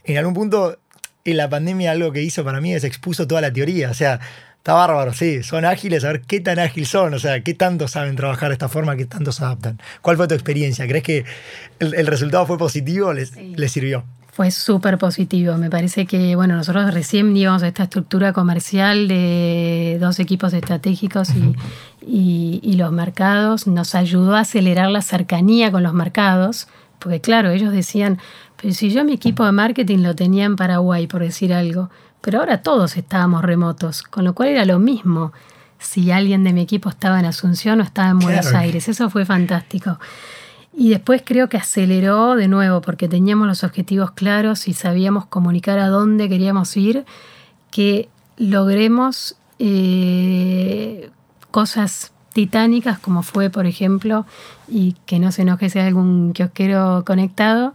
en 0.05 0.17
algún 0.17 0.33
punto 0.33 0.77
en 1.25 1.37
la 1.37 1.49
pandemia 1.49 1.91
algo 1.91 2.11
que 2.11 2.23
hizo 2.23 2.43
para 2.43 2.61
mí 2.61 2.73
es 2.73 2.83
expuso 2.83 3.27
toda 3.27 3.41
la 3.41 3.51
teoría. 3.51 3.91
O 3.91 3.93
sea, 3.93 4.19
está 4.61 4.73
bárbaro, 4.73 5.11
sí, 5.11 5.41
son 5.41 5.65
ágiles, 5.65 6.03
a 6.03 6.09
ver 6.09 6.21
qué 6.21 6.39
tan 6.39 6.59
ágil 6.59 6.85
son, 6.85 7.15
o 7.15 7.19
sea, 7.19 7.41
qué 7.41 7.55
tanto 7.55 7.87
saben 7.87 8.15
trabajar 8.15 8.49
de 8.49 8.53
esta 8.53 8.69
forma, 8.69 8.95
qué 8.95 9.07
tanto 9.07 9.31
se 9.31 9.43
adaptan. 9.43 9.79
¿Cuál 10.03 10.17
fue 10.17 10.27
tu 10.27 10.35
experiencia? 10.35 10.87
¿Crees 10.87 11.03
que 11.03 11.25
el, 11.79 12.05
resultado 12.05 12.45
fue 12.45 12.59
positivo? 12.59 13.11
¿Les, 13.11 13.35
les 13.35 13.71
sirvió? 13.71 14.03
Fue 14.31 14.51
súper 14.51 14.99
positivo. 14.99 15.57
Me 15.57 15.71
parece 15.71 16.05
que, 16.05 16.35
bueno, 16.35 16.55
nosotros 16.55 16.93
recién 16.93 17.35
a 17.47 17.67
esta 17.67 17.83
estructura 17.83 18.33
comercial 18.33 19.07
de 19.07 19.97
dos 19.99 20.19
equipos 20.19 20.53
estratégicos 20.53 21.29
y, 22.05 22.59
y, 22.63 22.73
los 22.73 22.91
mercados. 22.91 23.65
Nos 23.65 23.95
ayudó 23.95 24.35
a 24.35 24.41
acelerar 24.41 24.91
la 24.91 25.01
cercanía 25.01 25.71
con 25.71 25.81
los 25.81 25.93
mercados, 25.93 26.67
porque 26.99 27.19
claro, 27.19 27.49
ellos 27.49 27.73
decían, 27.73 28.19
pero 28.61 28.75
si 28.75 28.91
yo 28.91 29.03
mi 29.03 29.13
equipo 29.13 29.43
de 29.43 29.53
marketing 29.53 30.03
lo 30.03 30.15
tenía 30.15 30.45
en 30.45 30.55
Paraguay, 30.55 31.07
por 31.07 31.21
decir 31.21 31.51
algo, 31.51 31.89
pero 32.21 32.39
ahora 32.39 32.61
todos 32.61 32.97
estábamos 32.97 33.43
remotos, 33.43 34.03
con 34.03 34.23
lo 34.23 34.33
cual 34.33 34.49
era 34.49 34.65
lo 34.65 34.79
mismo 34.79 35.33
si 35.79 36.11
alguien 36.11 36.43
de 36.43 36.53
mi 36.53 36.61
equipo 36.61 36.89
estaba 36.89 37.19
en 37.19 37.25
Asunción 37.25 37.79
o 37.79 37.83
estaba 37.83 38.09
en 38.09 38.19
Buenos 38.19 38.53
Aires. 38.53 38.87
Eso 38.87 39.09
fue 39.09 39.25
fantástico. 39.25 39.99
Y 40.73 40.89
después 40.89 41.23
creo 41.25 41.49
que 41.49 41.57
aceleró 41.57 42.35
de 42.35 42.47
nuevo 42.47 42.81
porque 42.81 43.09
teníamos 43.09 43.47
los 43.47 43.63
objetivos 43.63 44.11
claros 44.11 44.67
y 44.67 44.73
sabíamos 44.73 45.25
comunicar 45.25 45.79
a 45.79 45.87
dónde 45.87 46.29
queríamos 46.29 46.77
ir, 46.77 47.05
que 47.71 48.09
logremos 48.37 49.35
eh, 49.59 51.09
cosas 51.49 52.13
titánicas 52.33 52.99
como 52.99 53.23
fue, 53.23 53.49
por 53.49 53.65
ejemplo, 53.65 54.25
y 54.67 54.95
que 55.05 55.19
no 55.19 55.31
se 55.31 55.41
enoje 55.41 55.69
si 55.69 55.79
hay 55.79 55.87
algún 55.87 56.31
kiosquero 56.33 57.03
conectado, 57.05 57.73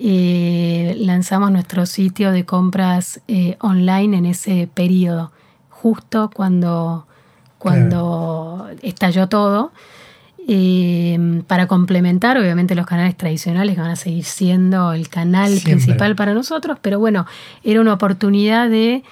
eh, 0.00 0.96
lanzamos 1.00 1.50
nuestro 1.50 1.84
sitio 1.84 2.30
de 2.30 2.44
compras 2.44 3.20
eh, 3.26 3.56
online 3.60 4.18
en 4.18 4.26
ese 4.26 4.68
periodo, 4.72 5.32
justo 5.70 6.30
cuando, 6.32 7.06
cuando 7.58 8.68
estalló 8.82 9.28
todo. 9.28 9.72
Eh, 10.50 11.42
para 11.46 11.66
complementar, 11.66 12.38
obviamente, 12.38 12.74
los 12.74 12.86
canales 12.86 13.16
tradicionales 13.16 13.74
que 13.74 13.82
van 13.82 13.90
a 13.90 13.96
seguir 13.96 14.24
siendo 14.24 14.92
el 14.94 15.08
canal 15.08 15.58
principal 15.62 16.16
para 16.16 16.32
nosotros, 16.32 16.78
pero 16.80 16.98
bueno, 16.98 17.26
era 17.64 17.80
una 17.80 17.92
oportunidad 17.92 18.70
de 18.70 19.02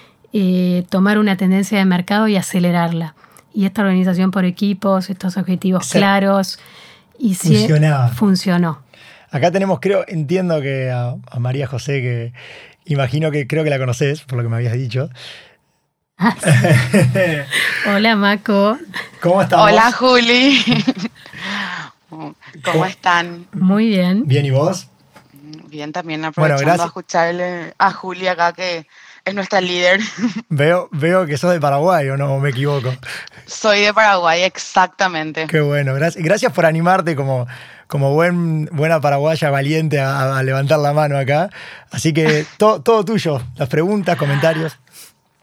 tomar 0.89 1.19
una 1.19 1.37
tendencia 1.37 1.79
de 1.79 1.85
mercado 1.85 2.29
y 2.29 2.37
acelerarla. 2.37 3.15
Y 3.53 3.65
esta 3.65 3.83
organización 3.83 4.31
por 4.31 4.45
equipos, 4.45 5.11
estos 5.11 5.37
objetivos 5.37 5.91
claros, 5.91 6.59
y 7.19 7.35
funcionó. 8.15 8.86
Acá 9.31 9.51
tenemos, 9.51 9.81
creo, 9.81 10.05
entiendo 10.07 10.61
que 10.61 10.91
a, 10.91 11.17
María 11.39 11.67
José, 11.67 12.01
que 12.01 12.33
imagino 12.85 13.31
que 13.31 13.47
creo 13.47 13.65
que 13.65 13.71
la 13.71 13.79
conoces, 13.79 14.23
por 14.23 14.39
lo 14.39 14.43
que 14.43 14.49
me 14.49 14.57
habías 14.57 14.75
dicho. 14.75 15.11
Hola, 17.87 18.17
Maco. 18.17 18.79
¿Cómo 19.21 19.43
estás? 19.43 19.61
Hola, 19.61 19.93
Juli. 19.93 20.65
¿Cómo, 22.65 22.87
están? 22.87 23.47
Muy 23.53 23.89
bien. 23.89 24.27
Bien, 24.27 24.47
¿y 24.47 24.51
vos? 24.51 24.89
Bien, 25.69 25.93
también 25.93 26.25
aprovechando 26.25 26.85
a 26.85 26.87
escucharle 26.87 27.75
a 27.77 27.93
Juli 27.93 28.29
acá 28.29 28.53
que 28.53 28.87
es 29.27 29.35
nuestra 29.35 29.61
líder. 29.61 30.01
Veo, 30.49 30.89
veo 30.93 31.27
que 31.27 31.37
sos 31.37 31.53
de 31.53 31.61
Paraguay, 31.61 32.09
¿o 32.09 32.17
no 32.17 32.39
me 32.39 32.51
equivoco? 32.51 32.95
Soy 33.45 33.81
de 33.81 33.93
Paraguay, 33.93 34.43
exactamente. 34.43 35.47
Qué 35.49 35.61
bueno, 35.61 35.95
gracias, 35.95 36.23
gracias 36.23 36.53
por 36.53 36.65
animarte 36.65 37.17
como, 37.17 37.47
como 37.87 38.13
buen, 38.13 38.67
buena 38.73 39.01
paraguaya 39.01 39.51
valiente 39.51 40.01
a, 40.01 40.43
levantar 40.43 40.79
la 40.79 40.93
mano 40.93 41.19
acá. 41.19 41.51
Así 41.91 42.13
que 42.13 42.45
todo 42.59 43.05
tuyo, 43.05 43.41
las 43.57 43.69
preguntas, 43.69 44.17
comentarios. 44.17 44.79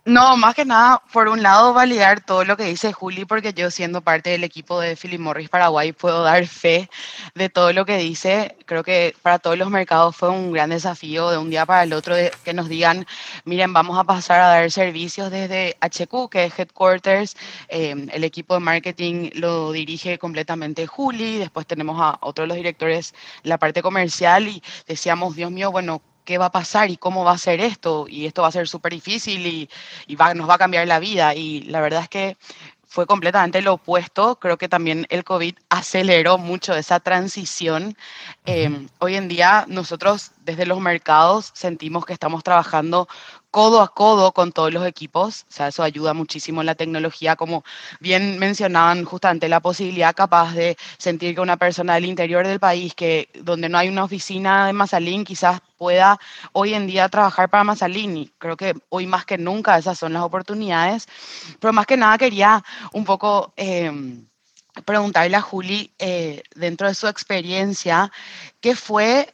No, 0.05 0.35
más 0.35 0.53
que 0.53 0.65
nada, 0.65 1.01
por 1.13 1.29
un 1.29 1.41
lado, 1.41 1.73
validar 1.73 2.19
todo 2.25 2.43
lo 2.43 2.57
que 2.57 2.65
dice 2.65 2.91
Juli, 2.91 3.23
porque 3.23 3.53
yo 3.53 3.71
siendo 3.71 4.01
parte 4.01 4.31
del 4.31 4.43
equipo 4.43 4.81
de 4.81 4.97
Philip 4.97 5.19
Morris 5.21 5.47
Paraguay 5.47 5.93
puedo 5.93 6.23
dar 6.23 6.45
fe 6.45 6.89
de 7.35 7.47
todo 7.47 7.71
lo 7.71 7.85
que 7.85 7.97
dice. 7.97 8.57
Creo 8.65 8.83
que 8.83 9.15
para 9.21 9.39
todos 9.39 9.57
los 9.57 9.69
mercados 9.69 10.13
fue 10.17 10.29
un 10.29 10.51
gran 10.51 10.71
desafío 10.71 11.29
de 11.29 11.37
un 11.37 11.49
día 11.49 11.65
para 11.65 11.83
el 11.83 11.93
otro 11.93 12.15
de 12.15 12.33
que 12.43 12.53
nos 12.53 12.67
digan, 12.67 13.05
miren, 13.45 13.71
vamos 13.71 13.97
a 13.97 14.03
pasar 14.03 14.41
a 14.41 14.47
dar 14.47 14.69
servicios 14.71 15.31
desde 15.31 15.77
HQ, 15.79 16.29
que 16.29 16.45
es 16.45 16.59
Headquarters. 16.59 17.37
Em, 17.69 18.09
el 18.11 18.25
equipo 18.25 18.55
de 18.55 18.59
marketing 18.59 19.29
lo 19.35 19.71
dirige 19.71 20.17
completamente 20.19 20.85
Juli, 20.85 21.37
después 21.37 21.65
tenemos 21.65 22.01
a 22.01 22.17
otros 22.21 22.49
los 22.49 22.57
directores 22.57 23.13
la 23.43 23.57
parte 23.57 23.81
comercial 23.81 24.49
y 24.49 24.61
decíamos, 24.85 25.35
Dios 25.37 25.49
mío, 25.51 25.71
bueno, 25.71 26.01
qué 26.25 26.38
va 26.38 26.45
a 26.45 26.51
pasar 26.51 26.89
y 26.89 26.97
cómo 26.97 27.23
va 27.23 27.31
a 27.31 27.38
ser 27.38 27.59
esto, 27.59 28.05
y 28.07 28.25
esto 28.25 28.41
va 28.41 28.49
a 28.49 28.51
ser 28.51 28.67
súper 28.67 28.93
difícil 28.93 29.45
y, 29.45 29.69
nos 30.36 30.49
va 30.49 30.55
a 30.55 30.57
cambiar 30.57 30.88
la 30.88 30.99
vida. 30.99 31.36
Y 31.36 31.62
la 31.63 31.81
verdad 31.81 32.03
es 32.03 32.09
que 32.09 32.38
fue 32.88 33.07
completamente 33.07 33.62
lo 33.62 33.73
opuesto. 33.73 34.36
Creo 34.36 34.57
que 34.57 34.69
también 34.69 35.07
el 35.09 35.23
COVID 35.23 35.55
aceleró 35.69 36.38
mucho 36.38 36.75
esa 36.75 36.99
transición. 36.99 37.97
Em, 38.45 38.88
hoy 38.99 39.15
en 39.15 39.27
día 39.27 39.65
nosotros 39.67 40.31
desde 40.41 40.67
los 40.67 40.79
mercados 40.79 41.51
sentimos 41.53 42.05
que 42.05 42.13
estamos 42.13 42.43
trabajando 42.43 43.07
codo 43.53 43.81
a 43.83 43.93
codo 43.93 44.31
con 44.31 44.51
todos 44.51 44.73
los 44.73 44.83
equipos, 44.87 45.45
o 45.47 45.53
sea, 45.53 45.67
eso 45.67 45.83
ayuda 45.83 46.15
muchísimo 46.15 46.61
en 46.61 46.65
la 46.65 46.73
tecnología, 46.73 47.35
como 47.35 47.63
bien 47.99 48.39
mencionaban 48.39 49.05
justamente 49.05 49.47
la 49.47 49.59
posibilidad 49.59 50.15
capaz 50.15 50.53
de 50.55 50.75
sentir 50.97 51.35
que 51.35 51.41
una 51.41 51.57
persona 51.57 51.93
del 51.93 52.05
interior 52.05 52.47
del 52.47 52.59
país, 52.59 52.95
que 52.95 53.29
donde 53.35 53.69
no 53.69 53.77
hay 53.77 53.89
una 53.89 54.05
oficina 54.05 54.65
de 54.65 54.73
Mazalín, 54.73 55.23
quizás 55.23 55.61
pueda 55.77 56.17
hoy 56.53 56.73
en 56.73 56.87
día 56.87 57.07
trabajar 57.09 57.47
para 57.47 57.63
Mazalín, 57.63 58.17
y 58.17 58.33
creo 58.39 58.57
que 58.57 58.73
hoy 58.89 59.05
más 59.05 59.23
que 59.23 59.37
nunca 59.37 59.77
esas 59.77 59.99
son 59.99 60.13
las 60.13 60.23
oportunidades, 60.23 61.05
pero 61.59 61.73
más 61.73 61.85
que 61.85 61.97
nada 61.97 62.17
quería 62.17 62.63
un 62.91 63.05
poco... 63.05 63.53
Em, 63.55 64.27
preguntarle 64.85 65.37
a 65.37 65.41
Juli, 65.41 65.93
eh, 65.99 66.41
dentro 66.55 66.87
de 66.87 66.95
su 66.95 67.07
experiencia, 67.07 68.11
¿qué 68.59 68.75
fue 68.75 69.31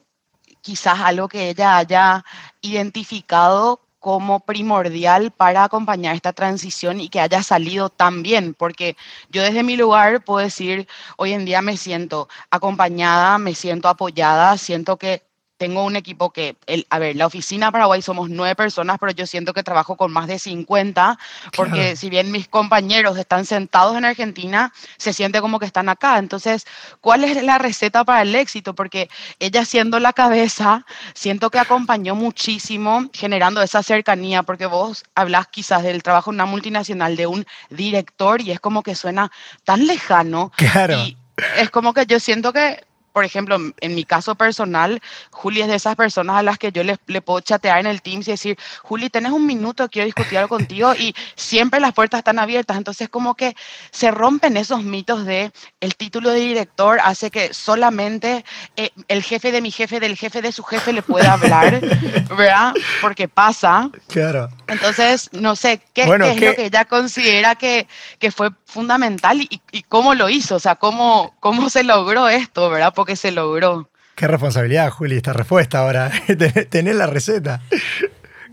quizás 0.61 0.99
algo 0.99 1.29
que 1.29 1.49
ella 1.49 1.77
haya 1.77 2.25
identificado 2.61 3.79
como 3.99 4.39
primordial 4.41 5.31
para 5.31 5.63
acompañar 5.65 6.15
esta 6.15 6.33
transición 6.33 6.99
y 7.01 7.09
que 7.09 7.19
haya 7.19 7.43
salido 7.43 7.89
tan 7.89 8.23
bien, 8.23 8.53
porque 8.53 8.95
yo 9.29 9.43
desde 9.43 9.63
mi 9.63 9.77
lugar 9.77 10.23
puedo 10.23 10.39
decir, 10.39 10.87
hoy 11.17 11.33
en 11.33 11.45
día 11.45 11.61
me 11.61 11.77
siento 11.77 12.29
acompañada, 12.49 13.37
me 13.37 13.55
siento 13.55 13.87
apoyada, 13.89 14.57
siento 14.57 14.97
que 14.97 15.28
tengo 15.59 15.83
un 15.83 15.97
equipo 15.97 16.31
que, 16.31 16.55
el, 16.67 16.87
a 16.89 16.99
ver, 16.99 17.17
la 17.17 17.25
oficina 17.25 17.69
Paraguay 17.69 18.01
somos 18.01 18.29
nueve 18.29 18.55
personas, 18.55 18.97
pero 18.97 19.11
yo 19.11 19.27
siento 19.27 19.53
que 19.53 19.61
trabajo 19.61 19.97
con 19.97 20.11
más 20.11 20.27
de 20.27 20.39
50, 20.39 21.19
porque 21.53 21.97
si 21.97 22.09
bien 22.09 22.31
mis 22.31 22.47
compañeros 22.47 23.17
están 23.17 23.45
sentados 23.45 23.97
en 23.97 24.05
Argentina, 24.05 24.71
se 24.97 25.11
siente 25.11 25.41
como 25.41 25.59
que 25.59 25.65
están 25.65 25.89
acá. 25.89 26.17
Entonces, 26.17 26.65
¿cuál 27.01 27.25
es 27.25 27.43
la 27.43 27.57
receta 27.57 28.05
para 28.05 28.21
el 28.21 28.33
éxito? 28.35 28.73
Porque 28.73 29.09
ella 29.39 29.65
siendo 29.65 29.99
la 29.99 30.13
cabeza, 30.13 30.85
siento 31.13 31.49
que 31.49 31.59
acompañó 31.59 32.15
muchísimo 32.15 33.09
generando 33.13 33.61
esa 33.61 33.83
cercanía, 33.83 34.43
porque 34.43 34.65
vos 34.65 35.03
hablas 35.13 35.47
quizás 35.47 35.83
del 35.83 36.03
trabajo 36.03 36.31
en 36.31 36.35
una 36.35 36.45
multinacional 36.45 37.17
de 37.17 37.27
un 37.27 37.45
director 37.69 38.41
y 38.41 38.51
es 38.51 38.61
como 38.61 38.81
que 38.81 38.95
suena 38.95 39.29
tan 39.65 39.85
lejano. 39.85 40.53
Claro. 40.55 40.95
Y 40.99 41.17
es 41.57 41.69
como 41.69 41.93
que 41.93 42.05
yo 42.05 42.19
siento 42.21 42.53
que 42.53 42.83
por 43.13 43.25
ejemplo, 43.25 43.57
en 43.79 43.95
mi 43.95 44.03
caso 44.03 44.35
personal, 44.35 45.01
Juli 45.31 45.61
es 45.61 45.67
de 45.67 45.75
esas 45.75 45.95
personas 45.95 46.37
a 46.37 46.43
las 46.43 46.57
que 46.57 46.71
yo 46.71 46.83
le, 46.83 46.97
le, 47.07 47.21
puedo 47.21 47.39
chatear 47.41 47.79
en 47.79 47.87
el 47.87 48.01
Teams 48.01 48.27
y 48.27 48.31
decir, 48.31 48.57
Juli, 48.83 49.09
tenés 49.09 49.31
un 49.31 49.45
minuto, 49.45 49.89
quiero 49.89 50.05
discutir 50.05 50.37
algo 50.37 50.49
contigo 50.49 50.93
y 50.95 51.15
siempre 51.35 51.79
las 51.79 51.93
puertas 51.93 52.19
están 52.19 52.39
abiertas. 52.39 52.77
Entonces, 52.77 53.09
como 53.09 53.35
que 53.35 53.55
se 53.91 54.11
rompen 54.11 54.57
esos 54.57 54.83
mitos 54.83 55.25
de 55.25 55.51
el 55.79 55.95
título 55.95 56.29
de 56.31 56.39
director 56.39 56.99
hace 57.03 57.31
que 57.31 57.53
solamente 57.53 58.45
eh, 58.75 58.91
el 59.07 59.23
jefe 59.23 59.51
de 59.51 59.61
mi 59.61 59.71
jefe, 59.71 59.99
del 59.99 60.15
jefe 60.15 60.41
de 60.41 60.51
su 60.51 60.63
jefe 60.63 60.93
le 60.93 61.01
pueda 61.01 61.33
hablar, 61.33 61.79
¿verdad? 62.37 62.73
Porque 63.01 63.27
pasa. 63.27 63.89
Claro. 64.07 64.49
Entonces, 64.67 65.29
no 65.33 65.55
sé, 65.55 65.81
¿qué, 65.93 66.03
es 66.03 66.07
lo 66.07 66.55
que 66.55 66.65
ella 66.65 66.85
considera 66.85 67.55
que, 67.55 67.87
que 68.19 68.31
fue 68.31 68.51
fundamental 68.65 69.41
y, 69.41 69.61
y, 69.71 69.83
cómo 69.83 70.13
lo 70.13 70.29
hizo? 70.29 70.55
O 70.55 70.59
sea, 70.59 70.75
¿cómo, 70.75 71.35
cómo 71.39 71.69
se 71.69 71.83
logró 71.83 72.27
esto, 72.27 72.69
¿verdad? 72.69 72.93
Que 73.05 73.15
se 73.15 73.31
logró. 73.31 73.89
Qué 74.15 74.27
responsabilidad, 74.27 74.89
Juli, 74.91 75.15
esta 75.15 75.33
respuesta 75.33 75.79
ahora. 75.79 76.11
Tener 76.69 76.95
la 76.95 77.07
receta. 77.07 77.61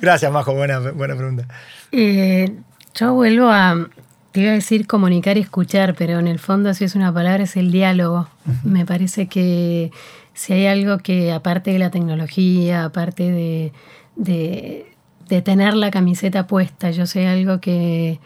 Gracias, 0.00 0.30
Majo, 0.30 0.54
buena, 0.54 0.78
buena 0.78 1.16
pregunta. 1.16 1.48
Eh, 1.90 2.54
yo 2.94 3.14
vuelvo 3.14 3.48
a, 3.48 3.88
te 4.32 4.42
iba 4.42 4.52
a 4.52 4.54
decir 4.54 4.86
comunicar 4.86 5.36
y 5.36 5.40
escuchar, 5.40 5.94
pero 5.96 6.18
en 6.18 6.28
el 6.28 6.38
fondo 6.38 6.72
si 6.74 6.84
es 6.84 6.94
una 6.94 7.12
palabra 7.12 7.42
es 7.42 7.56
el 7.56 7.72
diálogo. 7.72 8.28
Me 8.62 8.86
parece 8.86 9.26
que 9.26 9.90
si 10.34 10.52
hay 10.52 10.66
algo 10.66 10.98
que 10.98 11.32
aparte 11.32 11.72
de 11.72 11.78
la 11.78 11.90
tecnología, 11.90 12.84
aparte 12.84 13.30
de, 13.30 13.72
de, 14.14 15.42
tener 15.42 15.74
la 15.74 15.90
camiseta 15.90 16.46
puesta, 16.46 16.90
yo 16.90 17.06
sé 17.06 17.26
algo 17.26 17.60
que, 17.60 18.20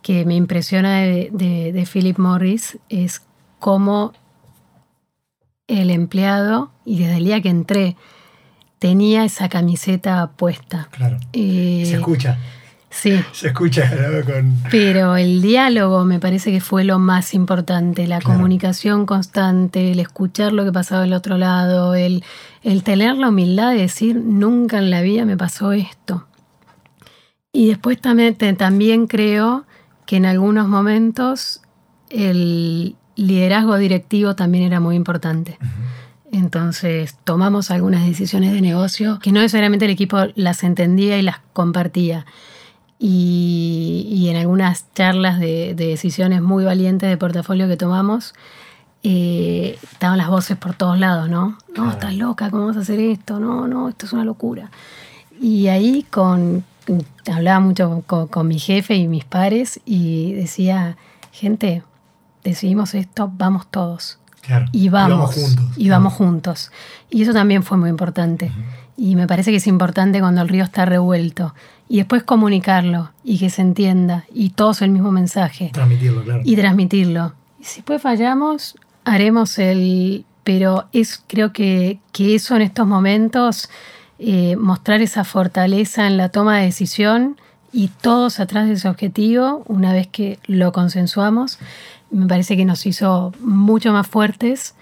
que 0.00 0.24
me 0.24 0.34
impresiona 0.34 1.02
de, 1.02 1.30
de 1.30 1.86
Philip 1.90 2.18
Morris 2.18 2.78
es 2.88 3.22
cómo 3.58 4.14
el 5.68 5.90
empleado, 5.90 6.70
y 6.84 6.98
desde 6.98 7.16
el 7.18 7.24
día 7.24 7.40
que 7.40 7.48
entré, 7.48 7.96
tenía 8.78 9.24
esa 9.24 9.48
camiseta 9.48 10.32
puesta. 10.32 10.88
Claro. 10.90 11.18
Eh, 11.32 11.84
se 11.86 11.94
escucha. 11.94 12.38
Sí. 12.90 13.22
Se 13.32 13.48
escucha 13.48 13.90
con... 14.26 14.54
Pero 14.70 15.16
el 15.16 15.40
diálogo 15.40 16.04
me 16.04 16.20
parece 16.20 16.52
que 16.52 16.60
fue 16.60 16.84
lo 16.84 16.98
más 16.98 17.32
importante, 17.32 18.06
la 18.06 18.20
comunicación 18.20 19.06
constante, 19.06 19.92
el 19.92 20.00
escuchar 20.00 20.52
lo 20.52 20.64
que 20.64 20.72
pasaba 20.72 21.02
del 21.02 21.14
otro 21.14 21.38
lado, 21.38 21.94
el, 21.94 22.22
el 22.62 22.82
tener 22.82 23.16
la 23.16 23.30
humildad 23.30 23.70
de 23.70 23.78
decir, 23.78 24.16
nunca 24.16 24.78
en 24.78 24.90
la 24.90 25.00
vida 25.00 25.24
me 25.24 25.38
pasó 25.38 25.72
esto. 25.72 26.26
Y 27.50 27.68
después 27.68 27.98
también, 27.98 28.36
también 28.56 29.06
creo 29.06 29.64
que 30.04 30.16
en 30.16 30.26
algunos 30.26 30.68
momentos 30.68 31.62
el 32.10 32.96
liderazgo 33.16 33.76
directivo 33.76 34.34
también 34.34 34.64
era 34.64 34.80
muy 34.80 34.96
importante. 34.96 35.58
Entonces 36.32 37.14
tomamos 37.24 37.70
algunas 37.70 38.06
decisiones 38.06 38.52
de 38.52 38.62
negocio 38.62 39.18
que 39.18 39.32
no 39.32 39.40
necesariamente 39.40 39.84
el 39.84 39.90
equipo 39.90 40.16
las 40.34 40.64
entendía 40.64 41.18
y 41.18 41.22
las 41.22 41.40
compartía. 41.52 42.24
Y, 42.98 44.28
en 44.30 44.36
algunas 44.36 44.86
charlas 44.94 45.40
de, 45.40 45.74
decisiones 45.74 46.40
muy 46.40 46.64
valientes 46.64 47.10
de 47.10 47.16
portafolio 47.16 47.66
que 47.66 47.76
tomamos, 47.76 48.32
eh, 49.02 49.76
estaban 49.82 50.18
las 50.18 50.28
voces 50.28 50.56
por 50.56 50.74
todos 50.74 50.98
lados, 51.00 51.28
¿no? 51.28 51.58
No, 51.76 51.90
estás 51.90 52.14
loca, 52.14 52.48
¿cómo 52.50 52.66
vas 52.68 52.76
a 52.76 52.80
hacer 52.80 53.00
esto? 53.00 53.40
No, 53.40 53.66
no, 53.66 53.88
esto 53.88 54.06
es 54.06 54.12
una 54.12 54.24
locura. 54.24 54.70
Y 55.40 55.66
ahí 55.66 56.06
con, 56.08 56.64
hablaba 57.30 57.58
mucho 57.58 58.04
con 58.06 58.46
mi 58.46 58.60
jefe 58.60 58.94
y 58.94 59.08
mis 59.08 59.24
pares 59.24 59.80
y 59.84 60.32
decía, 60.34 60.96
gente, 61.32 61.82
decidimos 62.42 62.94
esto, 62.94 63.30
vamos 63.32 63.66
todos 63.70 64.18
y 64.72 64.88
vamos, 64.88 65.34
juntos. 65.34 65.64
Y 65.76 65.88
vamos 65.88 66.12
juntos. 66.14 66.72
Y 67.10 67.22
eso 67.22 67.32
también 67.32 67.62
fue 67.62 67.78
muy 67.78 67.90
importante. 67.90 68.50
Y 68.96 69.16
me 69.16 69.26
parece 69.26 69.50
que 69.50 69.58
es 69.58 69.66
importante 69.66 70.20
cuando 70.20 70.42
el 70.42 70.48
río 70.48 70.64
está 70.64 70.84
revuelto. 70.84 71.54
Y 71.88 71.98
después 71.98 72.22
comunicarlo 72.24 73.10
y 73.22 73.38
que 73.38 73.50
se 73.50 73.62
entienda. 73.62 74.24
Y 74.32 74.50
todos 74.50 74.82
el 74.82 74.90
mismo 74.90 75.12
mensaje. 75.12 75.70
Transmitirlo, 75.72 76.24
claro. 76.24 76.40
Y 76.44 76.56
transmitirlo. 76.56 77.34
Y 77.60 77.64
si 77.64 77.76
después 77.76 78.02
fallamos, 78.02 78.76
haremos 79.04 79.58
el... 79.58 80.24
Pero 80.44 80.88
es, 80.92 81.22
creo 81.28 81.52
que, 81.52 82.00
que 82.10 82.34
eso 82.34 82.56
en 82.56 82.62
estos 82.62 82.84
momentos, 82.84 83.70
eh, 84.18 84.56
mostrar 84.56 85.00
esa 85.00 85.22
fortaleza 85.22 86.08
en 86.08 86.16
la 86.16 86.30
toma 86.30 86.58
de 86.58 86.64
decisión 86.64 87.36
y 87.72 87.88
todos 88.00 88.40
atrás 88.40 88.66
de 88.66 88.72
ese 88.72 88.88
objetivo, 88.88 89.62
una 89.68 89.92
vez 89.92 90.08
que 90.08 90.40
lo 90.46 90.72
consensuamos, 90.72 91.60
me 92.12 92.26
parece 92.26 92.56
que 92.56 92.64
nos 92.64 92.86
hizo 92.86 93.32
mucho 93.40 93.92
más 93.92 94.06
fuertes 94.06 94.74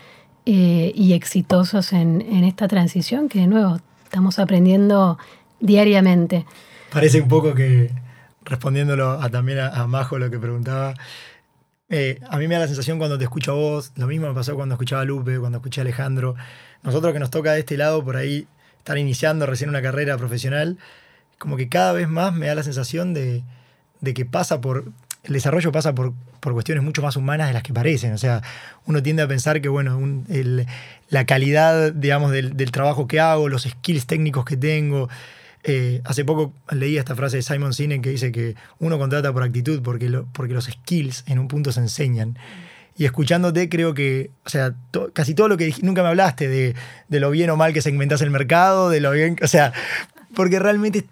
eh, 0.46 0.92
y 0.94 1.12
exitosos 1.12 1.92
en, 1.92 2.22
esta 2.44 2.66
transición, 2.66 3.28
que 3.28 3.40
de 3.40 3.46
nuevo 3.46 3.80
estamos 4.04 4.38
aprendiendo 4.38 5.16
diariamente. 5.60 6.44
Parece 6.92 7.20
un 7.20 7.28
poco 7.28 7.54
que, 7.54 7.92
respondiéndolo 8.44 9.18
también 9.30 9.60
a, 9.60 9.86
Majo 9.86 10.18
lo 10.18 10.28
que 10.28 10.38
preguntaba, 10.38 10.94
eh, 11.88 12.20
a 12.28 12.36
mí 12.38 12.48
me 12.48 12.54
da 12.54 12.62
la 12.62 12.66
sensación 12.66 12.98
cuando 12.98 13.16
te 13.16 13.24
escucho 13.24 13.52
a 13.52 13.54
vos, 13.54 13.92
lo 13.96 14.06
mismo 14.08 14.26
me 14.26 14.34
pasó 14.34 14.56
cuando 14.56 14.74
escuchaba 14.74 15.02
a 15.02 15.04
Lupe, 15.04 15.38
cuando 15.38 15.58
escuché 15.58 15.80
a 15.80 15.82
Alejandro, 15.82 16.34
nosotros 16.82 17.12
que 17.12 17.20
nos 17.20 17.30
toca 17.30 17.52
de 17.52 17.60
este 17.60 17.76
lado 17.76 18.04
por 18.04 18.16
ahí 18.16 18.46
estar 18.78 18.98
iniciando 18.98 19.46
recién 19.46 19.70
una 19.70 19.82
carrera 19.82 20.16
profesional, 20.16 20.78
como 21.38 21.56
que 21.56 21.68
cada 21.68 21.92
vez 21.92 22.08
más 22.08 22.34
me 22.34 22.48
da 22.48 22.56
la 22.56 22.62
sensación 22.64 23.14
de, 23.14 23.44
de 24.00 24.14
que 24.14 24.24
pasa 24.24 24.60
por, 24.60 24.84
el 25.24 25.34
desarrollo 25.34 25.70
pasa 25.72 25.94
por, 25.94 26.14
por, 26.40 26.52
cuestiones 26.54 26.82
mucho 26.82 27.02
más 27.02 27.16
humanas 27.16 27.48
de 27.48 27.54
las 27.54 27.62
que 27.62 27.72
parecen. 27.72 28.12
O 28.12 28.18
sea, 28.18 28.42
uno 28.86 29.02
tiende 29.02 29.22
a 29.22 29.28
pensar 29.28 29.60
que, 29.60 29.68
bueno, 29.68 30.00
la 31.08 31.26
calidad, 31.26 31.92
digamos, 31.92 32.32
del, 32.32 32.70
trabajo 32.70 33.06
que 33.06 33.20
hago, 33.20 33.48
los 33.48 33.62
skills 33.64 34.06
técnicos 34.06 34.44
que 34.44 34.56
tengo. 34.56 35.08
Eh, 35.62 36.00
hace 36.04 36.24
poco 36.24 36.54
leí 36.70 36.96
esta 36.96 37.14
frase 37.14 37.36
de 37.36 37.42
Simon 37.42 37.74
Sinek 37.74 38.00
que 38.00 38.08
dice 38.08 38.32
que 38.32 38.54
uno 38.78 38.98
contrata 38.98 39.30
por 39.30 39.42
actitud 39.42 39.82
porque, 39.82 40.10
porque 40.32 40.54
los 40.54 40.64
skills 40.64 41.24
en 41.26 41.38
un 41.38 41.48
punto 41.48 41.70
se 41.70 41.80
enseñan. 41.80 42.38
Y 42.96 43.04
escuchándote 43.04 43.68
creo 43.68 43.94
que, 43.94 44.30
o 44.44 44.48
sea, 44.48 44.74
casi 45.12 45.34
todo 45.34 45.48
lo 45.48 45.56
que 45.56 45.74
nunca 45.82 46.02
me 46.02 46.08
hablaste 46.08 46.48
de, 46.48 46.74
de, 47.08 47.20
lo 47.20 47.30
bien 47.30 47.50
o 47.50 47.56
mal 47.56 47.72
que 47.72 47.82
segmentas 47.82 48.20
el 48.20 48.30
mercado, 48.30 48.90
de 48.90 49.00
lo 49.00 49.10
bien, 49.12 49.36
o 49.42 49.46
sea, 49.46 49.72
porque 50.34 50.58
realmente 50.58 51.04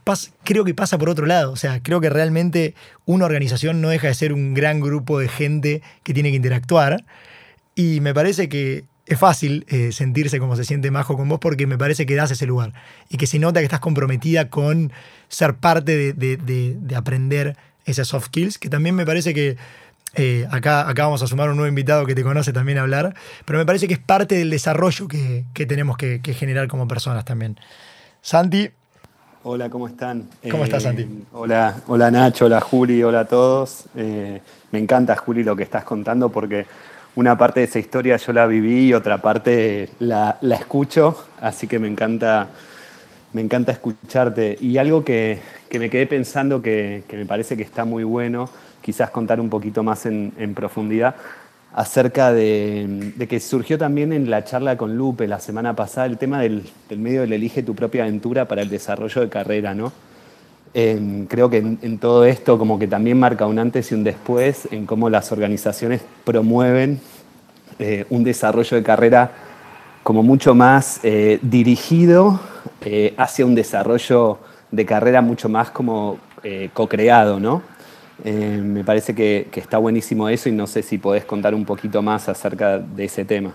creo 0.44 0.64
que 0.64 0.74
pasa 0.74 0.98
por 0.98 1.08
otro 1.08 1.26
lado. 1.26 1.52
O 1.52 1.56
sea, 1.56 1.82
creo 1.82 2.00
que 2.00 2.10
realmente 2.10 2.74
una 3.04 3.24
organización 3.24 3.80
no 3.80 3.88
deja 3.88 4.08
de 4.08 4.14
ser 4.14 4.32
un 4.32 4.54
gran 4.54 4.80
grupo 4.80 5.18
de 5.18 5.28
gente 5.28 5.82
que 6.02 6.14
tiene 6.14 6.30
que 6.30 6.36
interactuar. 6.36 7.04
Y 7.74 8.00
me 8.00 8.14
parece 8.14 8.48
que 8.48 8.84
es 9.06 9.18
fácil 9.18 9.64
eh, 9.68 9.90
sentirse 9.92 10.38
como 10.38 10.54
se 10.56 10.64
siente 10.64 10.90
Majo 10.90 11.16
con 11.16 11.28
vos 11.28 11.38
porque 11.40 11.66
me 11.66 11.78
parece 11.78 12.06
que 12.06 12.14
das 12.14 12.30
ese 12.30 12.46
lugar. 12.46 12.72
Y 13.08 13.16
que 13.16 13.26
se 13.26 13.38
nota 13.38 13.60
que 13.60 13.64
estás 13.64 13.80
comprometida 13.80 14.50
con 14.50 14.92
ser 15.28 15.54
parte 15.54 16.12
de, 16.12 16.94
aprender 16.94 17.56
esas 17.86 18.08
soft 18.08 18.26
skills, 18.26 18.58
que 18.58 18.68
también 18.68 18.94
me 18.94 19.06
parece 19.06 19.32
que 19.32 19.56
eh, 20.14 20.46
acá, 20.50 20.88
acá 20.88 21.04
vamos 21.04 21.22
a 21.22 21.26
sumar 21.26 21.48
un 21.48 21.56
nuevo 21.56 21.68
invitado 21.68 22.06
que 22.06 22.14
te 22.14 22.22
conoce 22.22 22.52
también 22.52 22.78
a 22.78 22.82
hablar, 22.82 23.14
pero 23.44 23.58
me 23.58 23.64
parece 23.64 23.88
que 23.88 23.94
es 23.94 24.00
parte 24.00 24.36
del 24.36 24.50
desarrollo 24.50 25.08
que, 25.08 25.44
tenemos 25.54 25.96
que, 25.96 26.20
que 26.20 26.34
generar 26.34 26.68
como 26.68 26.86
personas 26.86 27.24
también. 27.24 27.58
Santi, 28.20 28.70
Hola, 29.44 29.70
¿cómo 29.70 29.86
están? 29.86 30.24
¿Cómo 30.50 30.64
estás, 30.64 30.82
Santi? 30.82 31.02
Eh, 31.02 31.08
hola, 31.32 31.76
hola 31.86 32.10
Nacho, 32.10 32.46
hola 32.46 32.60
Juli, 32.60 33.04
hola 33.04 33.20
a 33.20 33.24
todos. 33.24 33.84
Eh, 33.94 34.40
me 34.72 34.80
encanta, 34.80 35.14
Juli, 35.14 35.44
lo 35.44 35.54
que 35.54 35.62
estás 35.62 35.84
contando 35.84 36.28
porque 36.28 36.66
una 37.14 37.38
parte 37.38 37.60
de 37.60 37.66
esa 37.66 37.78
historia 37.78 38.16
yo 38.16 38.32
la 38.32 38.46
viví 38.46 38.88
y 38.88 38.94
otra 38.94 39.18
parte 39.18 39.90
la, 40.00 40.38
escucho, 40.42 41.24
así 41.40 41.68
que 41.68 41.78
me 41.78 41.86
encanta, 41.86 42.48
me 43.32 43.40
encanta 43.40 43.70
escucharte. 43.70 44.58
Y 44.60 44.76
algo 44.76 45.04
que, 45.04 45.38
me 45.70 45.88
quedé 45.88 46.08
pensando 46.08 46.60
que, 46.60 47.04
me 47.12 47.24
parece 47.24 47.56
que 47.56 47.62
está 47.62 47.84
muy 47.84 48.02
bueno, 48.02 48.50
quizás 48.82 49.10
contar 49.10 49.40
un 49.40 49.50
poquito 49.50 49.84
más 49.84 50.04
en, 50.06 50.32
en 50.36 50.52
profundidad, 50.52 51.14
acerca 51.74 52.32
de, 52.32 53.12
que 53.28 53.40
surgió 53.40 53.78
también 53.78 54.12
en 54.12 54.30
la 54.30 54.44
charla 54.44 54.76
con 54.76 54.96
Lupe 54.96 55.28
la 55.28 55.38
semana 55.38 55.74
pasada 55.76 56.06
el 56.06 56.18
tema 56.18 56.40
del, 56.40 56.64
medio 56.96 57.20
del 57.22 57.32
elige 57.32 57.62
tu 57.62 57.74
propia 57.74 58.04
aventura 58.04 58.46
para 58.46 58.62
el 58.62 58.70
desarrollo 58.70 59.20
de 59.20 59.28
carrera, 59.28 59.74
¿no? 59.74 59.92
creo 61.28 61.50
que 61.50 61.56
en, 61.56 61.98
todo 61.98 62.24
esto 62.24 62.56
como 62.56 62.78
que 62.78 62.86
también 62.86 63.18
marca 63.18 63.46
un 63.46 63.58
antes 63.58 63.90
y 63.90 63.96
un 63.96 64.04
después 64.04 64.68
en 64.70 64.86
cómo 64.86 65.10
las 65.10 65.32
organizaciones 65.32 66.02
promueven 66.24 67.00
eh, 67.80 68.04
un 68.10 68.22
desarrollo 68.22 68.76
de 68.76 68.82
carrera 68.84 69.32
como 70.04 70.22
mucho 70.22 70.54
más 70.54 71.00
eh, 71.02 71.40
dirigido 71.42 72.38
eh, 72.82 73.12
hacia 73.16 73.44
un 73.44 73.56
desarrollo 73.56 74.38
de 74.70 74.86
carrera 74.86 75.20
mucho 75.20 75.48
más 75.48 75.70
como 75.70 76.18
co-creado, 76.72 77.40
¿no? 77.40 77.62
Eh, 78.24 78.60
me 78.62 78.84
parece 78.84 79.14
que, 79.14 79.48
está 79.54 79.78
buenísimo 79.78 80.28
eso 80.28 80.48
y 80.48 80.52
no 80.52 80.66
sé 80.66 80.82
si 80.82 80.98
podés 80.98 81.24
contar 81.24 81.54
un 81.54 81.64
poquito 81.64 82.02
más 82.02 82.28
acerca 82.28 82.78
de 82.78 83.04
ese 83.04 83.24
tema. 83.24 83.52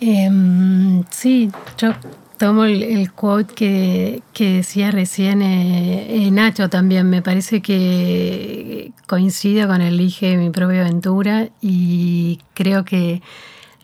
Em, 0.00 1.02
sí, 1.10 1.50
yo 1.78 1.92
tomo 2.36 2.64
el, 2.64 3.10
quote 3.12 3.54
que, 3.54 4.22
decía 4.38 4.90
recién 4.90 5.42
eh, 5.42 6.26
eh, 6.26 6.30
Nacho 6.30 6.68
también. 6.68 7.10
Me 7.10 7.22
parece 7.22 7.62
que 7.62 8.92
coincide 9.06 9.66
con 9.66 9.80
el 9.80 9.94
elige 9.94 10.36
mi 10.36 10.50
propia 10.50 10.82
aventura 10.82 11.48
y 11.60 12.40
creo 12.54 12.84
que 12.84 13.22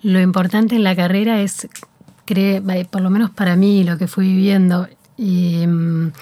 lo 0.03 0.21
importante 0.21 0.77
en 0.77 0.85
la 0.85 0.95
carrera 0.95 1.41
es, 1.41 1.69
por 2.91 3.01
lo 3.01 3.11
menos 3.11 3.31
para 3.31 3.57
mí, 3.57 3.83
lo 3.85 3.99
que 3.99 4.07
fui 4.07 4.27
viviendo. 4.27 4.89
Em, 5.19 6.13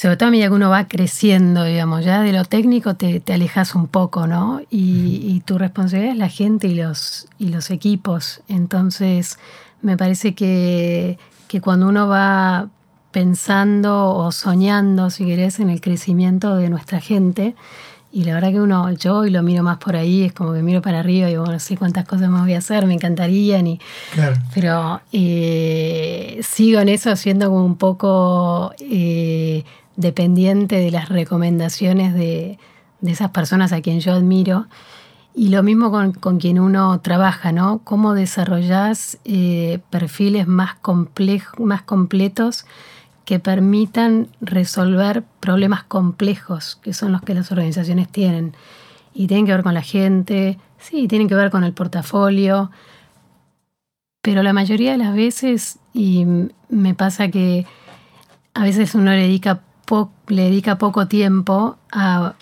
sobre 0.00 0.16
todo 0.16 0.28
a 0.28 0.30
medida 0.30 0.46
que 0.46 0.54
uno 0.54 0.70
va 0.70 0.86
creciendo, 0.86 1.64
digamos, 1.64 2.04
ya 2.04 2.22
de 2.22 2.32
lo 2.32 2.44
técnico 2.44 2.94
te, 2.94 3.20
alejas 3.32 3.74
un 3.74 3.88
poco, 3.88 4.28
¿no? 4.28 4.60
Y, 4.70 5.42
tu 5.44 5.58
responsabilidad 5.58 6.12
es 6.12 6.18
la 6.18 6.28
gente 6.28 6.68
y 6.68 6.74
los, 6.76 7.26
y 7.36 7.48
los 7.48 7.70
equipos. 7.70 8.40
Entonces, 8.46 9.38
me 9.82 9.96
parece 9.96 10.36
que, 10.36 11.18
cuando 11.62 11.88
uno 11.88 12.06
va 12.06 12.68
pensando 13.10 14.14
o 14.14 14.30
soñando, 14.30 15.10
si 15.10 15.26
querés, 15.26 15.58
en 15.58 15.68
el 15.68 15.80
crecimiento 15.80 16.54
de 16.54 16.68
nuestra 16.70 17.00
gente, 17.00 17.56
y 18.10 18.24
la 18.24 18.34
verdad 18.34 18.52
que 18.52 18.60
uno, 18.60 18.90
yo 18.92 19.26
y 19.26 19.30
lo 19.30 19.42
miro 19.42 19.62
más 19.62 19.78
por 19.78 19.96
ahí, 19.96 20.22
es 20.22 20.32
como 20.32 20.54
que 20.54 20.62
miro 20.62 20.80
para 20.80 21.00
arriba 21.00 21.26
y 21.26 21.32
digo, 21.32 21.44
no 21.44 21.58
sé 21.58 21.76
cuántas 21.76 22.06
cosas 22.06 22.30
más 22.30 22.42
voy 22.42 22.54
a 22.54 22.58
hacer, 22.58 22.86
me 22.86 22.94
encantarían. 22.94 23.66
Y, 23.66 23.80
Pero 24.54 25.00
eh, 25.12 26.40
sigo 26.42 26.80
en 26.80 26.88
eso 26.88 27.14
siendo 27.16 27.50
como 27.50 27.64
un 27.64 27.76
poco 27.76 28.72
eh, 28.80 29.37
dependiente 29.98 30.76
de 30.76 30.92
las 30.92 31.08
recomendaciones 31.08 32.14
de, 32.14 32.58
esas 33.04 33.30
personas 33.30 33.72
a 33.72 33.82
quien 33.82 34.00
yo 34.00 34.12
admiro. 34.14 34.66
Y 35.34 35.50
lo 35.50 35.62
mismo 35.62 35.90
con, 35.90 36.38
quien 36.38 36.58
uno 36.58 37.00
trabaja, 37.00 37.52
¿no? 37.52 37.80
Cómo 37.84 38.14
desarrollas 38.14 39.18
eh, 39.24 39.80
perfiles 39.90 40.46
más, 40.46 40.76
más 41.58 41.82
completos 41.82 42.64
que 43.24 43.38
permitan 43.38 44.28
resolver 44.40 45.22
problemas 45.40 45.84
complejos, 45.84 46.76
que 46.82 46.94
son 46.94 47.12
los 47.12 47.20
que 47.20 47.34
las 47.34 47.52
organizaciones 47.52 48.08
tienen. 48.08 48.54
Y 49.14 49.26
tienen 49.26 49.46
que 49.46 49.52
ver 49.52 49.62
con 49.62 49.74
la 49.74 49.82
gente, 49.82 50.58
sí, 50.78 51.08
tienen 51.08 51.28
que 51.28 51.34
ver 51.34 51.50
con 51.50 51.62
el 51.62 51.72
portafolio, 51.72 52.70
pero 54.22 54.42
la 54.42 54.52
mayoría 54.52 54.92
de 54.92 54.98
las 54.98 55.14
veces, 55.14 55.78
y 55.92 56.24
me 56.68 56.94
pasa 56.94 57.28
que 57.28 57.66
a 58.54 58.62
veces 58.62 58.94
uno 58.94 59.10
le 59.10 59.22
dedica, 59.22 59.60
le 60.26 60.42
dedica 60.42 60.78
poco 60.78 61.08
tiempo 61.08 61.76
a, 61.92 62.34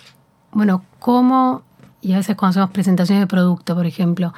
bueno, 0.51 0.83
cómo, 0.99 1.63
y 2.01 2.13
a 2.13 2.17
veces 2.17 2.35
cuando 2.35 2.51
hacemos 2.51 2.71
presentaciones 2.71 3.23
de 3.23 3.27
producto, 3.27 3.75
por 3.75 3.85
ejemplo, 3.85 4.33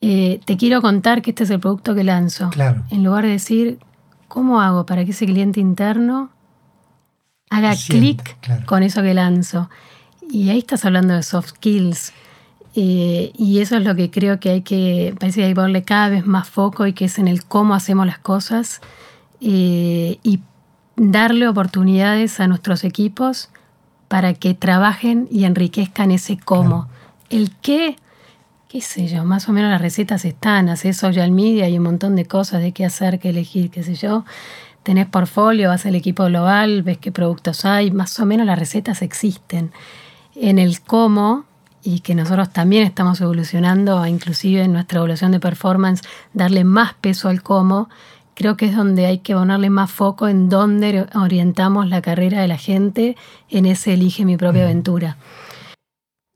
eh, 0.00 0.40
te 0.44 0.56
quiero 0.56 0.82
contar 0.82 1.22
que 1.22 1.30
este 1.30 1.44
es 1.44 1.50
el 1.50 1.60
producto 1.60 1.94
que 1.94 2.04
lanzo. 2.04 2.50
En 2.90 3.04
lugar 3.04 3.24
de 3.24 3.30
decir, 3.30 3.78
¿cómo 4.28 4.60
hago 4.60 4.86
para 4.86 5.04
que 5.04 5.12
ese 5.12 5.26
cliente 5.26 5.60
interno 5.60 6.30
haga 7.50 7.74
clic 7.74 8.36
con 8.66 8.82
eso 8.82 9.02
que 9.02 9.14
lanzo? 9.14 9.70
Y 10.30 10.50
ahí 10.50 10.58
estás 10.58 10.84
hablando 10.84 11.14
de 11.14 11.22
soft 11.22 11.50
skills. 11.50 12.12
Eh, 12.76 13.32
y 13.36 13.60
eso 13.60 13.76
es 13.76 13.84
lo 13.84 13.94
que 13.94 14.10
creo 14.10 14.40
que 14.40 14.50
hay 14.50 14.62
que, 14.62 15.14
parece 15.18 15.40
que 15.40 15.44
hay 15.44 15.50
que 15.52 15.56
ponerle 15.56 15.84
cada 15.84 16.08
vez 16.08 16.26
más 16.26 16.48
foco 16.48 16.86
y 16.86 16.92
que 16.92 17.04
es 17.04 17.18
en 17.18 17.28
el 17.28 17.44
cómo 17.44 17.74
hacemos 17.74 18.04
las 18.04 18.18
cosas 18.18 18.80
eh, 19.40 20.18
y 20.24 20.40
darle 20.96 21.48
oportunidades 21.48 22.40
a 22.40 22.46
nuestros 22.46 22.84
equipos 22.84 23.50
para 24.08 24.34
que 24.34 24.54
trabajen 24.54 25.28
y 25.30 25.44
enriquezcan 25.44 26.10
ese 26.10 26.38
cómo. 26.38 26.88
El 27.30 27.50
qué, 27.62 27.96
qué 28.68 28.80
sé 28.80 29.08
yo, 29.08 29.24
más 29.24 29.48
o 29.48 29.52
menos 29.52 29.70
las 29.70 29.80
recetas 29.80 30.24
están, 30.24 30.68
haces 30.68 30.96
social 30.96 31.30
media 31.30 31.68
y 31.68 31.78
un 31.78 31.84
montón 31.84 32.16
de 32.16 32.26
cosas 32.26 32.62
de 32.62 32.72
qué 32.72 32.84
hacer, 32.84 33.18
qué 33.18 33.30
elegir, 33.30 33.70
qué 33.70 33.82
sé 33.82 33.94
yo. 33.94 34.24
Tenés 34.82 35.06
portfolio, 35.06 35.70
vas 35.70 35.86
al 35.86 35.94
equipo 35.94 36.24
global, 36.26 36.82
ves 36.82 36.98
qué 36.98 37.10
productos 37.10 37.64
hay, 37.64 37.90
más 37.90 38.18
o 38.20 38.26
menos 38.26 38.46
las 38.46 38.58
recetas 38.58 39.02
existen. 39.02 39.72
En 40.36 40.58
el 40.58 40.80
cómo, 40.82 41.44
y 41.82 42.00
que 42.00 42.14
nosotros 42.14 42.50
también 42.50 42.84
estamos 42.84 43.20
evolucionando, 43.20 44.04
inclusive 44.06 44.62
en 44.62 44.72
nuestra 44.72 44.98
evolución 44.98 45.32
de 45.32 45.40
performance, 45.40 46.02
darle 46.32 46.64
más 46.64 46.94
peso 46.94 47.28
al 47.28 47.42
cómo, 47.42 47.88
creo 48.34 48.56
que 48.56 48.66
es 48.66 48.76
donde 48.76 49.06
hay 49.06 49.18
que 49.18 49.34
ponerle 49.34 49.70
más 49.70 49.90
foco 49.90 50.28
en 50.28 50.48
dónde 50.48 51.06
orientamos 51.14 51.88
la 51.88 52.02
carrera 52.02 52.40
de 52.40 52.48
la 52.48 52.58
gente 52.58 53.16
en 53.50 53.66
ese 53.66 53.94
elige 53.94 54.24
mi 54.24 54.36
propia 54.36 54.64
aventura. 54.64 55.16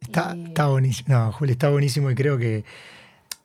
Está, 0.01 0.35
está 0.35 0.67
buenísimo, 0.67 1.09
no, 1.15 1.33
Juli, 1.33 1.53
está 1.53 1.69
buenísimo 1.69 2.11
y 2.11 2.15
creo 2.15 2.39
que, 2.39 2.65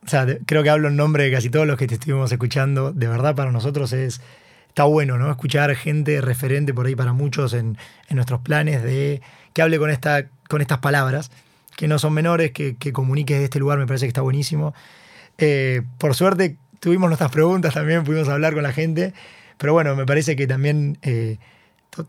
o 0.05 0.09
sea, 0.09 0.25
creo 0.45 0.63
que 0.63 0.69
hablo 0.69 0.87
en 0.87 0.95
nombre 0.95 1.25
de 1.25 1.31
casi 1.31 1.49
todos 1.49 1.67
los 1.67 1.77
que 1.77 1.87
te 1.87 1.95
estuvimos 1.95 2.31
escuchando. 2.31 2.93
De 2.93 3.07
verdad, 3.07 3.35
para 3.35 3.51
nosotros 3.51 3.91
es, 3.91 4.21
está 4.69 4.85
bueno, 4.85 5.17
¿no? 5.17 5.29
Escuchar 5.29 5.75
gente 5.75 6.21
referente 6.21 6.73
por 6.73 6.85
ahí 6.85 6.95
para 6.95 7.11
muchos 7.11 7.53
en, 7.53 7.77
en 8.07 8.15
nuestros 8.15 8.39
planes 8.41 8.81
de 8.81 9.21
que 9.53 9.61
hable 9.61 9.77
con, 9.77 9.89
esta, 9.89 10.27
con 10.47 10.61
estas 10.61 10.79
palabras 10.79 11.31
que 11.75 11.87
no 11.87 11.99
son 11.99 12.13
menores, 12.13 12.51
que, 12.51 12.75
que 12.75 12.93
comuniques 12.93 13.37
de 13.37 13.45
este 13.45 13.59
lugar, 13.59 13.77
me 13.77 13.87
parece 13.87 14.05
que 14.05 14.09
está 14.09 14.21
buenísimo. 14.21 14.73
Eh, 15.37 15.81
por 15.97 16.15
suerte 16.15 16.57
tuvimos 16.83 17.09
nuestras 17.09 17.31
preguntas 17.31 17.73
también, 17.73 18.03
pudimos 18.03 18.27
hablar 18.27 18.53
con 18.53 18.61
la 18.61 18.73
gente, 18.73 19.13
pero 19.57 19.71
bueno, 19.71 19.95
me 19.95 20.05
parece 20.05 20.35
que 20.35 20.45
también 20.47 20.97
eh, 21.01 21.37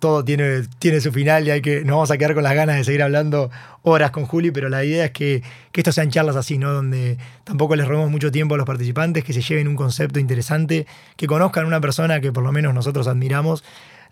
todo 0.00 0.24
tiene, 0.24 0.62
tiene 0.80 1.00
su 1.00 1.12
final 1.12 1.46
y 1.46 1.52
hay 1.52 1.62
que, 1.62 1.84
nos 1.84 1.94
vamos 1.94 2.10
a 2.10 2.18
quedar 2.18 2.34
con 2.34 2.42
las 2.42 2.56
ganas 2.56 2.76
de 2.78 2.82
seguir 2.82 3.04
hablando 3.04 3.52
horas 3.82 4.10
con 4.10 4.26
Juli, 4.26 4.50
pero 4.50 4.68
la 4.68 4.84
idea 4.84 5.04
es 5.04 5.10
que, 5.12 5.44
que 5.70 5.80
esto 5.80 5.92
sean 5.92 6.10
charlas 6.10 6.34
así, 6.34 6.58
¿no? 6.58 6.72
Donde 6.72 7.18
tampoco 7.44 7.76
les 7.76 7.86
robemos 7.86 8.10
mucho 8.10 8.32
tiempo 8.32 8.56
a 8.56 8.58
los 8.58 8.66
participantes, 8.66 9.22
que 9.22 9.32
se 9.32 9.42
lleven 9.42 9.68
un 9.68 9.76
concepto 9.76 10.18
interesante, 10.18 10.88
que 11.16 11.28
conozcan 11.28 11.66
una 11.66 11.80
persona 11.80 12.20
que 12.20 12.32
por 12.32 12.42
lo 12.42 12.50
menos 12.50 12.74
nosotros 12.74 13.06
admiramos. 13.06 13.62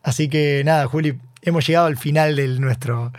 Así 0.04 0.28
que 0.28 0.62
nada, 0.64 0.86
Juli, 0.86 1.18
hemos 1.42 1.66
llegado 1.66 1.86
al 1.86 1.96
final 1.96 2.36
de 2.36 2.46
nuestro, 2.60 3.10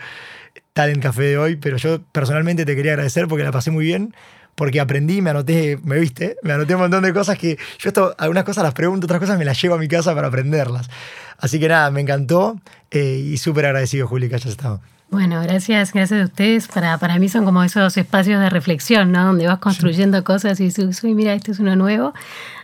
Talent 0.73 1.03
Café 1.03 1.23
de 1.23 1.37
hoy, 1.37 1.55
pero 1.55 1.77
yo 1.77 2.01
personalmente 2.11 2.65
te 2.65 2.75
quería 2.75 2.93
agradecer 2.93 3.27
porque 3.27 3.43
la 3.43 3.51
pasé 3.51 3.69
muy 3.69 3.85
bien, 3.85 4.15
porque 4.55 4.79
aprendí, 4.79 5.21
me 5.21 5.31
anoté, 5.31 5.79
me 5.83 5.99
viste, 5.99 6.37
me 6.43 6.53
anoté 6.53 6.75
un 6.75 6.81
montón 6.81 7.03
de 7.03 7.13
cosas 7.13 7.37
que 7.37 7.57
yo 7.79 7.89
esto, 7.89 8.15
algunas 8.17 8.43
cosas 8.43 8.63
las 8.63 8.73
pregunto, 8.73 9.05
otras 9.05 9.19
cosas 9.19 9.37
me 9.37 9.45
las 9.45 9.61
llevo 9.61 9.75
a 9.75 9.77
mi 9.77 9.87
casa 9.87 10.13
para 10.13 10.27
aprenderlas. 10.27 10.89
Así 11.37 11.59
que 11.59 11.67
nada, 11.67 11.91
me 11.91 12.01
encantó 12.01 12.59
eh, 12.91 13.21
y 13.23 13.37
súper 13.37 13.65
agradecido, 13.65 14.07
Juli, 14.07 14.29
que 14.29 14.35
hayas 14.35 14.51
estado. 14.51 14.81
Bueno, 15.13 15.41
gracias, 15.43 15.93
gracias 15.93 16.21
a 16.21 16.25
ustedes. 16.25 16.67
Para, 16.67 16.97
para 16.97 17.19
mí 17.19 17.29
son 17.29 17.45
como 17.45 17.63
esos 17.63 17.97
espacios 17.97 18.39
de 18.39 18.49
reflexión, 18.49 19.11
¿no? 19.11 19.25
Donde 19.25 19.45
vas 19.45 19.59
construyendo 19.59 20.23
cosas 20.23 20.59
y 20.59 20.65
dices, 20.65 21.03
uy, 21.03 21.13
mira, 21.13 21.35
este 21.35 21.51
es 21.51 21.59
uno 21.59 21.75
nuevo. 21.75 22.13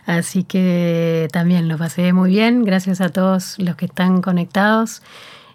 Así 0.04 0.42
que 0.42 1.28
también 1.32 1.68
lo 1.68 1.78
pasé 1.78 2.12
muy 2.12 2.30
bien. 2.30 2.64
Gracias 2.64 3.00
a 3.00 3.10
todos 3.10 3.56
los 3.58 3.76
que 3.76 3.86
están 3.86 4.20
conectados. 4.20 5.00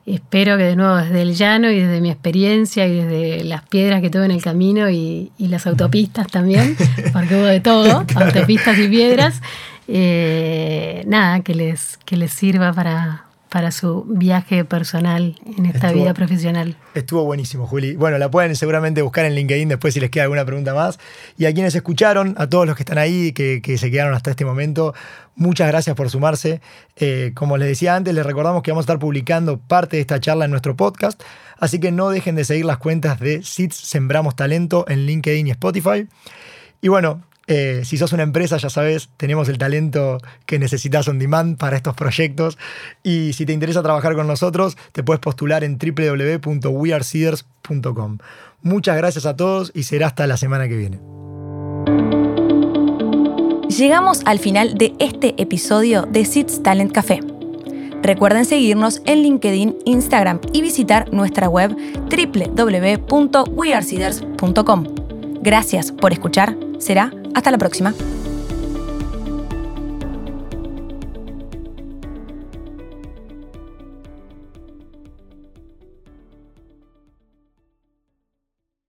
Espero 0.05 0.55
que 0.57 0.63
de 0.63 0.75
nuevo 0.75 0.97
desde 0.97 1.23
el 1.23 1.33
llano 1.33 1.71
y 1.71 1.79
desde 1.79 1.99
mi 1.99 2.11
experiencia 2.11 2.85
y 2.85 2.93
desde 2.93 3.43
las 3.43 3.63
piedras 3.63 4.01
que 4.01 4.11
tuve 4.11 4.25
en 4.25 4.31
el 4.31 4.41
camino 4.41 4.89
y, 4.89 5.31
las 5.39 5.65
autopistas 5.65 6.27
también, 6.27 6.77
porque 7.13 7.35
hubo 7.35 7.45
de 7.45 7.59
todo, 7.59 8.05
autopistas 8.15 8.77
y 8.77 8.87
piedras, 8.87 9.41
eh, 9.87 11.03
nada, 11.07 11.39
que 11.41 11.55
les, 11.55 11.97
que 12.05 12.17
les 12.17 12.31
sirva 12.31 12.71
para, 12.71 13.24
para 13.55 13.71
su 13.71 14.03
viaje 14.09 14.65
personal 14.65 15.39
en 15.57 15.65
esta 15.65 15.93
vida 15.93 16.13
profesional. 16.13 16.75
Estuvo 16.93 17.23
buenísimo, 17.23 17.65
Juli. 17.65 17.95
Bueno, 17.95 18.17
la 18.17 18.29
pueden 18.29 18.53
seguramente 18.57 19.01
buscar 19.01 19.23
en 19.23 19.33
LinkedIn 19.33 19.69
después 19.69 19.93
si 19.93 20.01
les 20.01 20.09
queda 20.09 20.23
alguna 20.23 20.43
pregunta 20.43 20.73
más. 20.73 20.99
Y 21.37 21.45
a 21.45 21.53
quienes 21.53 21.73
escucharon, 21.73 22.35
a 22.37 22.47
todos 22.47 22.67
los 22.67 22.75
que 22.75 22.81
están 22.83 22.97
ahí, 22.97 23.31
que, 23.31 23.61
que 23.61 23.77
se 23.77 23.89
quedaron 23.89 24.13
hasta 24.13 24.29
este 24.29 24.43
momento, 24.43 24.93
muchas 25.35 25.69
gracias 25.69 25.95
por 25.95 26.09
sumarse. 26.09 26.59
Eh, 26.97 27.31
como 27.33 27.55
les 27.55 27.69
decía 27.69 27.95
antes, 27.95 28.13
les 28.13 28.25
recordamos 28.25 28.61
que 28.61 28.71
vamos 28.71 28.83
a 28.83 28.87
estar 28.87 28.99
publicando 28.99 29.57
parte 29.57 29.95
de 29.95 30.01
esta 30.01 30.19
charla 30.19 30.43
en 30.43 30.51
nuestro 30.51 30.75
podcast, 30.75 31.23
así 31.57 31.79
que 31.79 31.93
no 31.93 32.09
dejen 32.09 32.35
de 32.35 32.43
seguir 32.43 32.65
las 32.65 32.79
cuentas 32.79 33.21
de 33.21 33.41
SITS 33.41 33.77
Sembramos 33.77 34.35
Talento 34.35 34.83
en 34.89 35.05
LinkedIn 35.05 35.47
y 35.47 35.51
Spotify. 35.51 36.09
Y 36.81 36.89
bueno, 36.89 37.21
eh, 37.47 37.81
si 37.85 37.97
sos 37.97 38.11
una 38.13 38.23
empresa, 38.23 38.57
ya 38.57 38.69
sabes, 38.69 39.09
tenemos 39.17 39.49
el 39.49 39.57
talento 39.57 40.19
que 40.45 40.59
necesitas 40.59 41.07
on 41.07 41.17
demand 41.19 41.57
para 41.57 41.75
estos 41.77 41.95
proyectos. 41.95 42.57
Y 43.03 43.33
si 43.33 43.45
te 43.45 43.53
interesa 43.53 43.83
trabajar 43.83 44.15
con 44.15 44.27
nosotros, 44.27 44.77
te 44.91 45.03
puedes 45.03 45.19
postular 45.19 45.63
en 45.63 45.77
www.wearseeders.com. 45.77 48.17
Muchas 48.61 48.97
gracias 48.97 49.25
a 49.25 49.35
todos 49.35 49.71
y 49.75 49.83
será 49.83 50.07
hasta 50.07 50.25
la 50.27 50.37
semana 50.37 50.67
que 50.67 50.75
viene. 50.75 50.99
Llegamos 53.69 54.21
al 54.25 54.39
final 54.39 54.73
de 54.75 54.93
este 54.99 55.39
episodio 55.41 56.01
de 56.03 56.25
Seeds 56.25 56.61
Talent 56.63 56.91
Café. 56.91 57.21
Recuerden 58.01 58.45
seguirnos 58.45 59.01
en 59.05 59.21
LinkedIn, 59.23 59.77
Instagram 59.85 60.41
y 60.53 60.61
visitar 60.61 61.11
nuestra 61.11 61.49
web 61.49 61.75
www.wearseeders.com. 62.09 64.83
Gracias 65.41 65.91
por 65.91 66.13
escuchar. 66.13 66.55
Será 66.79 67.11
hasta 67.36 67.51
la 67.51 67.57
próxima. 67.57 67.93